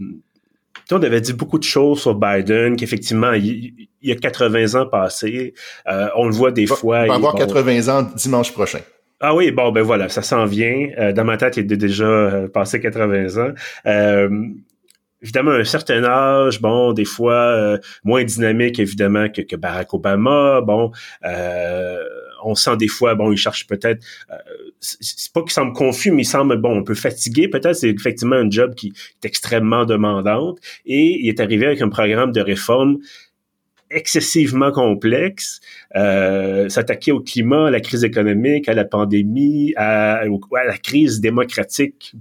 on 0.90 1.02
avait 1.02 1.20
dit 1.20 1.32
beaucoup 1.32 1.58
de 1.58 1.64
choses 1.64 2.00
sur 2.00 2.14
Biden, 2.14 2.76
qu'effectivement, 2.76 3.32
il, 3.32 3.88
y 4.02 4.12
a 4.12 4.16
80 4.16 4.80
ans 4.80 4.86
passés. 4.86 5.54
Euh, 5.86 6.08
on 6.16 6.26
le 6.26 6.32
voit 6.32 6.50
des 6.50 6.66
fois. 6.66 7.02
Il 7.02 7.08
va 7.08 7.14
avoir 7.14 7.34
80 7.34 7.88
ans 7.88 8.08
dimanche 8.14 8.52
prochain. 8.52 8.80
Ah 9.20 9.34
oui, 9.34 9.50
bon, 9.50 9.72
ben 9.72 9.82
voilà, 9.82 10.08
ça 10.08 10.22
s'en 10.22 10.44
vient. 10.44 10.90
Euh, 10.98 11.12
dans 11.12 11.24
ma 11.24 11.36
tête, 11.36 11.56
il 11.56 11.72
est 11.72 11.76
déjà 11.76 12.04
euh, 12.06 12.48
passé 12.48 12.80
80 12.80 13.42
ans. 13.42 13.52
Euh, 13.86 14.28
évidemment, 15.20 15.50
un 15.50 15.64
certain 15.64 16.04
âge, 16.04 16.60
bon, 16.60 16.92
des 16.92 17.04
fois 17.04 17.78
moins 18.04 18.22
dynamique, 18.22 18.78
évidemment, 18.78 19.28
que, 19.28 19.42
que 19.42 19.56
Barack 19.56 19.92
Obama. 19.92 20.60
Bon, 20.60 20.92
on 22.44 22.54
sent 22.54 22.76
des 22.76 22.88
fois, 22.88 23.14
bon, 23.14 23.32
il 23.32 23.36
cherche 23.36 23.66
peut-être 23.66 24.04
c'est 24.80 25.32
pas 25.32 25.42
qu'il 25.42 25.50
semble 25.50 25.72
confus, 25.72 26.10
mais 26.10 26.22
il 26.22 26.26
semble 26.26 26.56
bon, 26.58 26.78
un 26.78 26.82
peu 26.82 26.94
fatigué. 26.94 27.48
Peut-être 27.48 27.74
c'est 27.74 27.90
effectivement 27.90 28.36
un 28.36 28.50
job 28.50 28.74
qui 28.74 28.88
est 28.88 29.26
extrêmement 29.26 29.84
demandante. 29.84 30.58
Et 30.86 31.20
il 31.20 31.28
est 31.28 31.40
arrivé 31.40 31.66
avec 31.66 31.82
un 31.82 31.88
programme 31.88 32.32
de 32.32 32.40
réforme 32.40 32.98
excessivement 33.90 34.70
complexe, 34.70 35.60
euh, 35.96 36.68
s'attaquer 36.68 37.12
au 37.12 37.20
climat, 37.20 37.68
à 37.68 37.70
la 37.70 37.80
crise 37.80 38.04
économique, 38.04 38.68
à 38.68 38.74
la 38.74 38.84
pandémie, 38.84 39.72
à, 39.76 40.24
la 40.24 40.78
crise 40.78 41.20
démocratique 41.20 42.14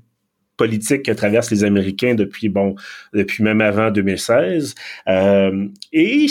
politique 0.56 1.04
que 1.04 1.12
traversent 1.12 1.52
les 1.52 1.64
Américains 1.64 2.16
depuis 2.16 2.50
bon 2.50 2.74
depuis 3.14 3.44
même 3.44 3.62
avant 3.62 3.92
2016 3.92 4.74
euh, 5.08 5.68
et 5.94 6.26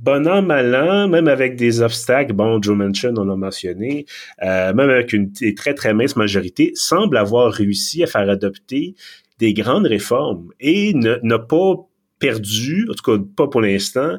bon 0.00 0.26
an, 0.26 0.42
mal 0.42 0.74
an, 0.74 1.08
même 1.08 1.28
avec 1.28 1.56
des 1.56 1.80
obstacles, 1.82 2.32
bon, 2.32 2.60
Joe 2.62 2.76
Manchin, 2.76 3.14
on 3.16 3.24
l'a 3.24 3.36
mentionné, 3.36 4.06
euh, 4.42 4.72
même 4.72 4.90
avec 4.90 5.12
une 5.12 5.32
très, 5.32 5.74
très 5.74 5.94
mince 5.94 6.16
majorité, 6.16 6.72
semble 6.74 7.16
avoir 7.16 7.52
réussi 7.52 8.02
à 8.02 8.06
faire 8.06 8.28
adopter 8.28 8.94
des 9.38 9.54
grandes 9.54 9.86
réformes 9.86 10.50
et 10.60 10.94
n'a 10.94 11.38
pas 11.38 11.74
perdu, 12.18 12.86
en 12.90 12.94
tout 12.94 13.18
cas 13.18 13.22
pas 13.36 13.46
pour 13.46 13.60
l'instant, 13.60 14.00
euh, 14.10 14.18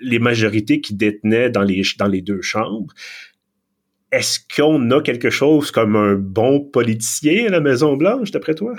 les 0.00 0.18
majorités 0.18 0.80
qui 0.80 0.94
détenaient 0.94 1.50
dans 1.50 1.62
les, 1.62 1.82
dans 1.98 2.08
les 2.08 2.22
deux 2.22 2.40
chambres. 2.42 2.92
Est-ce 4.12 4.38
qu'on 4.54 4.90
a 4.90 5.02
quelque 5.02 5.30
chose 5.30 5.70
comme 5.70 5.96
un 5.96 6.14
bon 6.14 6.60
politicien 6.60 7.48
à 7.48 7.50
la 7.50 7.60
Maison-Blanche, 7.60 8.30
d'après 8.30 8.54
toi? 8.54 8.74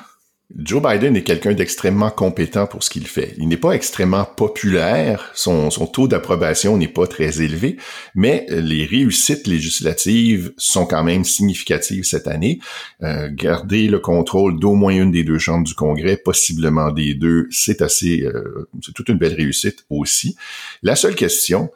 Joe 0.56 0.82
Biden 0.82 1.18
est 1.18 1.24
quelqu'un 1.24 1.54
d'extrêmement 1.54 2.10
compétent 2.10 2.68
pour 2.68 2.82
ce 2.82 2.90
qu'il 2.90 3.06
fait. 3.06 3.34
Il 3.38 3.50
n'est 3.50 3.58
pas 3.58 3.74
extrêmement 3.74 4.24
populaire, 4.24 5.30
son, 5.36 5.70
taux 5.70 6.08
d'approbation 6.08 6.78
n'est 6.78 6.88
pas 6.88 7.06
très 7.06 7.42
élevé, 7.42 7.76
mais 8.16 8.46
les 8.50 8.86
réussites 8.86 9.46
législatives 9.46 10.54
sont 10.58 10.86
quand 10.86 11.04
même 11.04 11.26
significatives 11.26 12.06
cette 12.06 12.28
année. 12.28 12.60
Euh, 13.04 13.30
garder 13.30 13.90
le 13.90 14.00
contrôle 14.00 14.58
d'au 14.58 14.74
moins 14.74 14.94
une 14.94 15.12
des 15.12 15.26
deux 15.26 15.38
chambres 15.38 15.66
du 15.66 15.76
Congrès, 15.76 16.16
possiblement 16.16 16.92
des 16.92 17.14
deux, 17.14 17.48
c'est 17.52 17.82
assez, 17.82 18.22
euh, 18.24 18.70
c'est 18.82 18.94
toute 18.94 19.10
une 19.10 19.18
belle 19.18 19.36
réussite 19.36 19.86
aussi. 19.90 20.38
La 20.82 20.96
seule 20.96 21.16
question, 21.16 21.72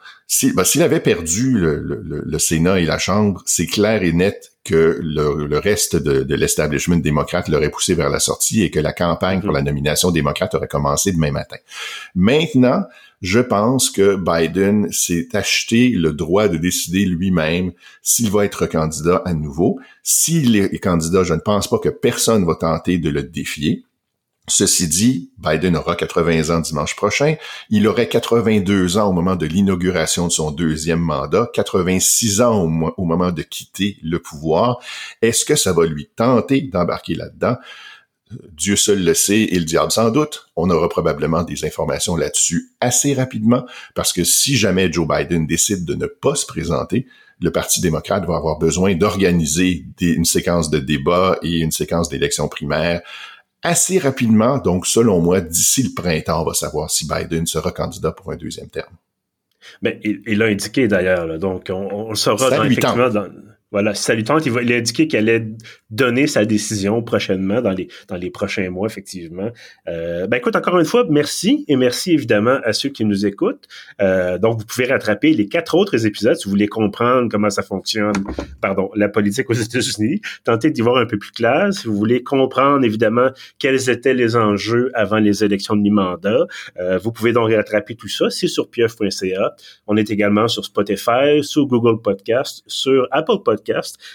ben, 0.54 0.64
s'il 0.64 0.82
avait 0.82 1.00
perdu 1.00 1.58
le, 1.58 2.38
Sénat 2.38 2.80
et 2.80 2.84
la 2.84 2.98
Chambre, 2.98 3.42
c'est 3.46 3.66
clair 3.66 4.02
et 4.02 4.12
net 4.12 4.52
que 4.64 5.00
le, 5.02 5.58
reste 5.58 5.96
de, 5.96 6.34
l'establishment 6.34 6.96
démocrate 6.96 7.48
l'aurait 7.48 7.70
poussé 7.70 7.94
vers 7.94 8.10
la 8.10 8.20
sortie 8.20 8.62
et 8.62 8.70
que 8.70 8.80
la 8.80 8.92
campagne 8.92 9.40
pour 9.40 9.50
mhm. 9.50 9.56
la 9.56 9.62
nomination 9.62 10.10
démocrate 10.10 10.54
aurait 10.54 10.68
commencé 10.68 11.12
demain 11.12 11.32
matin. 11.32 11.56
Maintenant, 12.14 12.84
je 13.20 13.40
pense 13.40 13.90
que 13.90 14.16
Biden 14.16 14.90
s'est 14.90 15.28
acheté 15.32 15.90
le 15.90 16.12
droit 16.12 16.48
de 16.48 16.56
décider 16.56 17.04
lui-même 17.04 17.72
s'il 18.02 18.30
va 18.30 18.44
être 18.44 18.66
candidat 18.66 19.22
à 19.24 19.32
nouveau. 19.32 19.78
S'il 20.02 20.56
est 20.56 20.78
candidat, 20.78 21.22
je 21.22 21.34
ne 21.34 21.40
pense 21.40 21.68
pas 21.68 21.78
que 21.78 21.88
personne 21.88 22.44
va 22.44 22.56
tenter 22.56 22.98
de 22.98 23.10
le 23.10 23.22
défier. 23.22 23.84
Ceci 24.48 24.88
dit, 24.88 25.30
Biden 25.38 25.76
aura 25.76 25.94
80 25.94 26.50
ans 26.54 26.60
dimanche 26.60 26.96
prochain. 26.96 27.36
Il 27.70 27.86
aurait 27.86 28.08
82 28.08 28.98
ans 28.98 29.08
au 29.08 29.12
moment 29.12 29.36
de 29.36 29.46
l'inauguration 29.46 30.26
de 30.26 30.32
son 30.32 30.50
deuxième 30.50 30.98
mandat, 30.98 31.48
86 31.54 32.40
ans 32.40 32.60
au, 32.64 33.04
moment 33.04 33.30
de 33.30 33.42
quitter 33.42 33.98
le 34.02 34.18
pouvoir. 34.18 34.80
Est-ce 35.22 35.44
que 35.44 35.54
ça 35.54 35.72
va 35.72 35.86
lui 35.86 36.10
tenter 36.16 36.60
d'embarquer 36.60 37.14
là-dedans? 37.14 37.56
Dieu 38.52 38.74
seul 38.74 39.04
le 39.04 39.14
sait 39.14 39.42
et 39.42 39.58
le 39.60 39.64
diable 39.64 39.92
sans 39.92 40.10
doute. 40.10 40.50
On 40.56 40.70
aura 40.70 40.88
probablement 40.88 41.44
des 41.44 41.64
informations 41.64 42.16
là-dessus 42.16 42.72
assez 42.80 43.14
rapidement 43.14 43.64
parce 43.94 44.12
que 44.12 44.24
si 44.24 44.56
jamais 44.56 44.90
Joe 44.90 45.06
Biden 45.06 45.46
décide 45.46 45.84
de 45.84 45.94
ne 45.94 46.06
pas 46.06 46.34
se 46.34 46.46
présenter, 46.46 47.06
le 47.40 47.52
Parti 47.52 47.80
démocrate 47.80 48.24
va 48.26 48.36
avoir 48.36 48.58
besoin 48.58 48.94
d'organiser 48.94 49.84
une 50.00 50.24
séquence 50.24 50.70
de 50.70 50.78
débats 50.78 51.38
et 51.42 51.58
une 51.58 51.72
séquence 51.72 52.08
d'élections 52.08 52.48
primaires 52.48 53.02
assez 53.62 53.98
rapidement. 53.98 54.58
Donc, 54.58 54.86
selon 54.86 55.20
moi, 55.20 55.40
d'ici 55.40 55.82
le 55.82 55.94
printemps, 55.94 56.42
on 56.42 56.44
va 56.44 56.54
savoir 56.54 56.90
si 56.90 57.06
Biden 57.06 57.46
sera 57.46 57.70
candidat 57.70 58.12
pour 58.12 58.32
un 58.32 58.36
deuxième 58.36 58.68
terme. 58.68 58.94
Mais 59.80 60.00
il 60.02 60.38
l'a 60.38 60.46
indiqué 60.46 60.88
d'ailleurs, 60.88 61.38
donc 61.38 61.66
on, 61.70 61.88
on 62.10 62.14
saura 62.16 62.50
dans, 62.50 62.64
effectivement 62.64 63.08
dans, 63.08 63.28
voilà, 63.72 63.94
salutante. 63.94 64.44
Il, 64.44 64.52
va, 64.52 64.62
il 64.62 64.72
a 64.72 64.76
indiqué 64.76 65.08
qu'elle 65.08 65.28
allait 65.28 65.46
donner 65.90 66.26
sa 66.26 66.44
décision 66.44 67.02
prochainement, 67.02 67.62
dans 67.62 67.70
les, 67.70 67.88
dans 68.08 68.16
les 68.16 68.30
prochains 68.30 68.68
mois, 68.68 68.86
effectivement. 68.86 69.50
Euh, 69.88 70.26
ben 70.26 70.36
écoute, 70.36 70.54
encore 70.54 70.78
une 70.78 70.84
fois, 70.84 71.06
merci 71.08 71.64
et 71.68 71.76
merci 71.76 72.12
évidemment 72.12 72.58
à 72.64 72.74
ceux 72.74 72.90
qui 72.90 73.04
nous 73.06 73.24
écoutent. 73.24 73.66
Euh, 74.00 74.38
donc, 74.38 74.58
vous 74.60 74.66
pouvez 74.66 74.84
rattraper 74.86 75.32
les 75.32 75.48
quatre 75.48 75.74
autres 75.74 76.06
épisodes 76.06 76.36
si 76.36 76.44
vous 76.44 76.50
voulez 76.50 76.68
comprendre 76.68 77.28
comment 77.30 77.48
ça 77.48 77.62
fonctionne, 77.62 78.12
pardon, 78.60 78.90
la 78.94 79.08
politique 79.08 79.48
aux 79.48 79.54
États-Unis. 79.54 80.20
Tentez 80.44 80.70
d'y 80.70 80.82
voir 80.82 80.98
un 80.98 81.06
peu 81.06 81.18
plus 81.18 81.32
clair. 81.32 81.72
Si 81.72 81.86
vous 81.86 81.96
voulez 81.96 82.22
comprendre, 82.22 82.84
évidemment, 82.84 83.30
quels 83.58 83.88
étaient 83.88 84.14
les 84.14 84.36
enjeux 84.36 84.90
avant 84.94 85.18
les 85.18 85.44
élections 85.44 85.76
de 85.76 85.80
mi-mandat, 85.80 86.46
euh, 86.78 86.98
vous 86.98 87.10
pouvez 87.10 87.32
donc 87.32 87.50
rattraper 87.50 87.94
tout 87.94 88.08
ça. 88.08 88.28
C'est 88.28 88.48
sur 88.48 88.68
pieuf.ca. 88.68 89.54
On 89.86 89.96
est 89.96 90.10
également 90.10 90.46
sur 90.46 90.64
Spotify, 90.64 91.42
sur 91.42 91.66
Google 91.66 92.02
Podcast, 92.02 92.62
sur 92.66 93.08
Apple 93.10 93.38
Podcast 93.42 93.61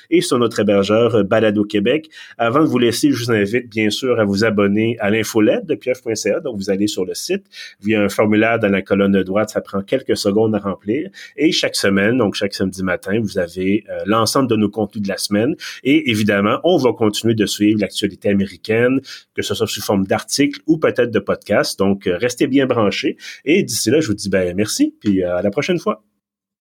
et 0.10 0.22
sur 0.22 0.40
notre 0.40 0.60
hébergeur 0.60 1.16
euh, 1.16 1.24
Balado 1.24 1.64
Québec. 1.64 2.10
Avant 2.38 2.62
de 2.62 2.68
vous 2.68 2.80
laisser, 2.80 3.12
je 3.12 3.26
vous 3.26 3.32
invite 3.32 3.70
bien 3.70 3.90
sûr 3.90 4.20
à 4.20 4.26
vous 4.26 4.44
abonner 4.44 4.98
à 5.00 5.10
l'infolette 5.10 5.66
de 5.66 5.76
pieuf.ca. 5.76 6.40
Donc, 6.40 6.58
vous 6.58 6.70
allez 6.70 6.88
sur 6.88 7.06
le 7.06 7.14
site, 7.14 7.46
via 7.82 8.02
un 8.02 8.10
formulaire 8.10 8.60
dans 8.60 8.70
la 8.70 8.82
colonne 8.82 9.12
de 9.12 9.24
droite, 9.24 9.50
ça 9.50 9.62
prend 9.62 9.82
quelques 9.82 10.18
secondes 10.18 10.56
à 10.56 10.60
remplir. 10.60 11.10
Et 11.36 11.52
chaque 11.52 11.76
semaine, 11.76 12.18
donc 12.18 12.36
chaque 12.36 12.54
samedi 12.54 12.84
matin, 12.84 13.20
vous 13.22 13.38
avez 13.38 13.84
euh, 13.90 14.00
l'ensemble 14.06 14.50
de 14.50 14.56
nos 14.56 14.70
contenus 14.70 15.04
de 15.04 15.10
la 15.10 15.18
semaine. 15.18 15.56
Et 15.84 16.10
évidemment, 16.10 16.60
on 16.64 16.78
va 16.78 16.94
continuer 16.94 17.36
de 17.36 17.46
suivre 17.46 17.80
l'actualité 17.80 18.30
américaine, 18.30 19.00
que 19.36 19.42
ce 19.42 19.54
soit 19.54 19.68
sous 19.68 19.82
forme 19.82 20.06
d'articles 20.06 20.62
ou 20.68 20.78
peut-être 20.78 21.12
de 21.12 21.20
podcasts. 21.20 21.80
Donc, 21.80 22.08
euh, 22.08 22.18
restez 22.18 22.48
bien 22.48 22.66
branchés. 22.66 23.18
Et 23.46 23.64
d'ici 23.64 23.90
là, 23.90 24.00
je 24.00 24.08
vous 24.08 24.14
dis 24.14 24.30
ben 24.30 24.56
merci, 24.56 24.96
puis 25.00 25.24
à 25.24 25.42
la 25.42 25.50
prochaine 25.52 25.80
fois. 25.80 26.04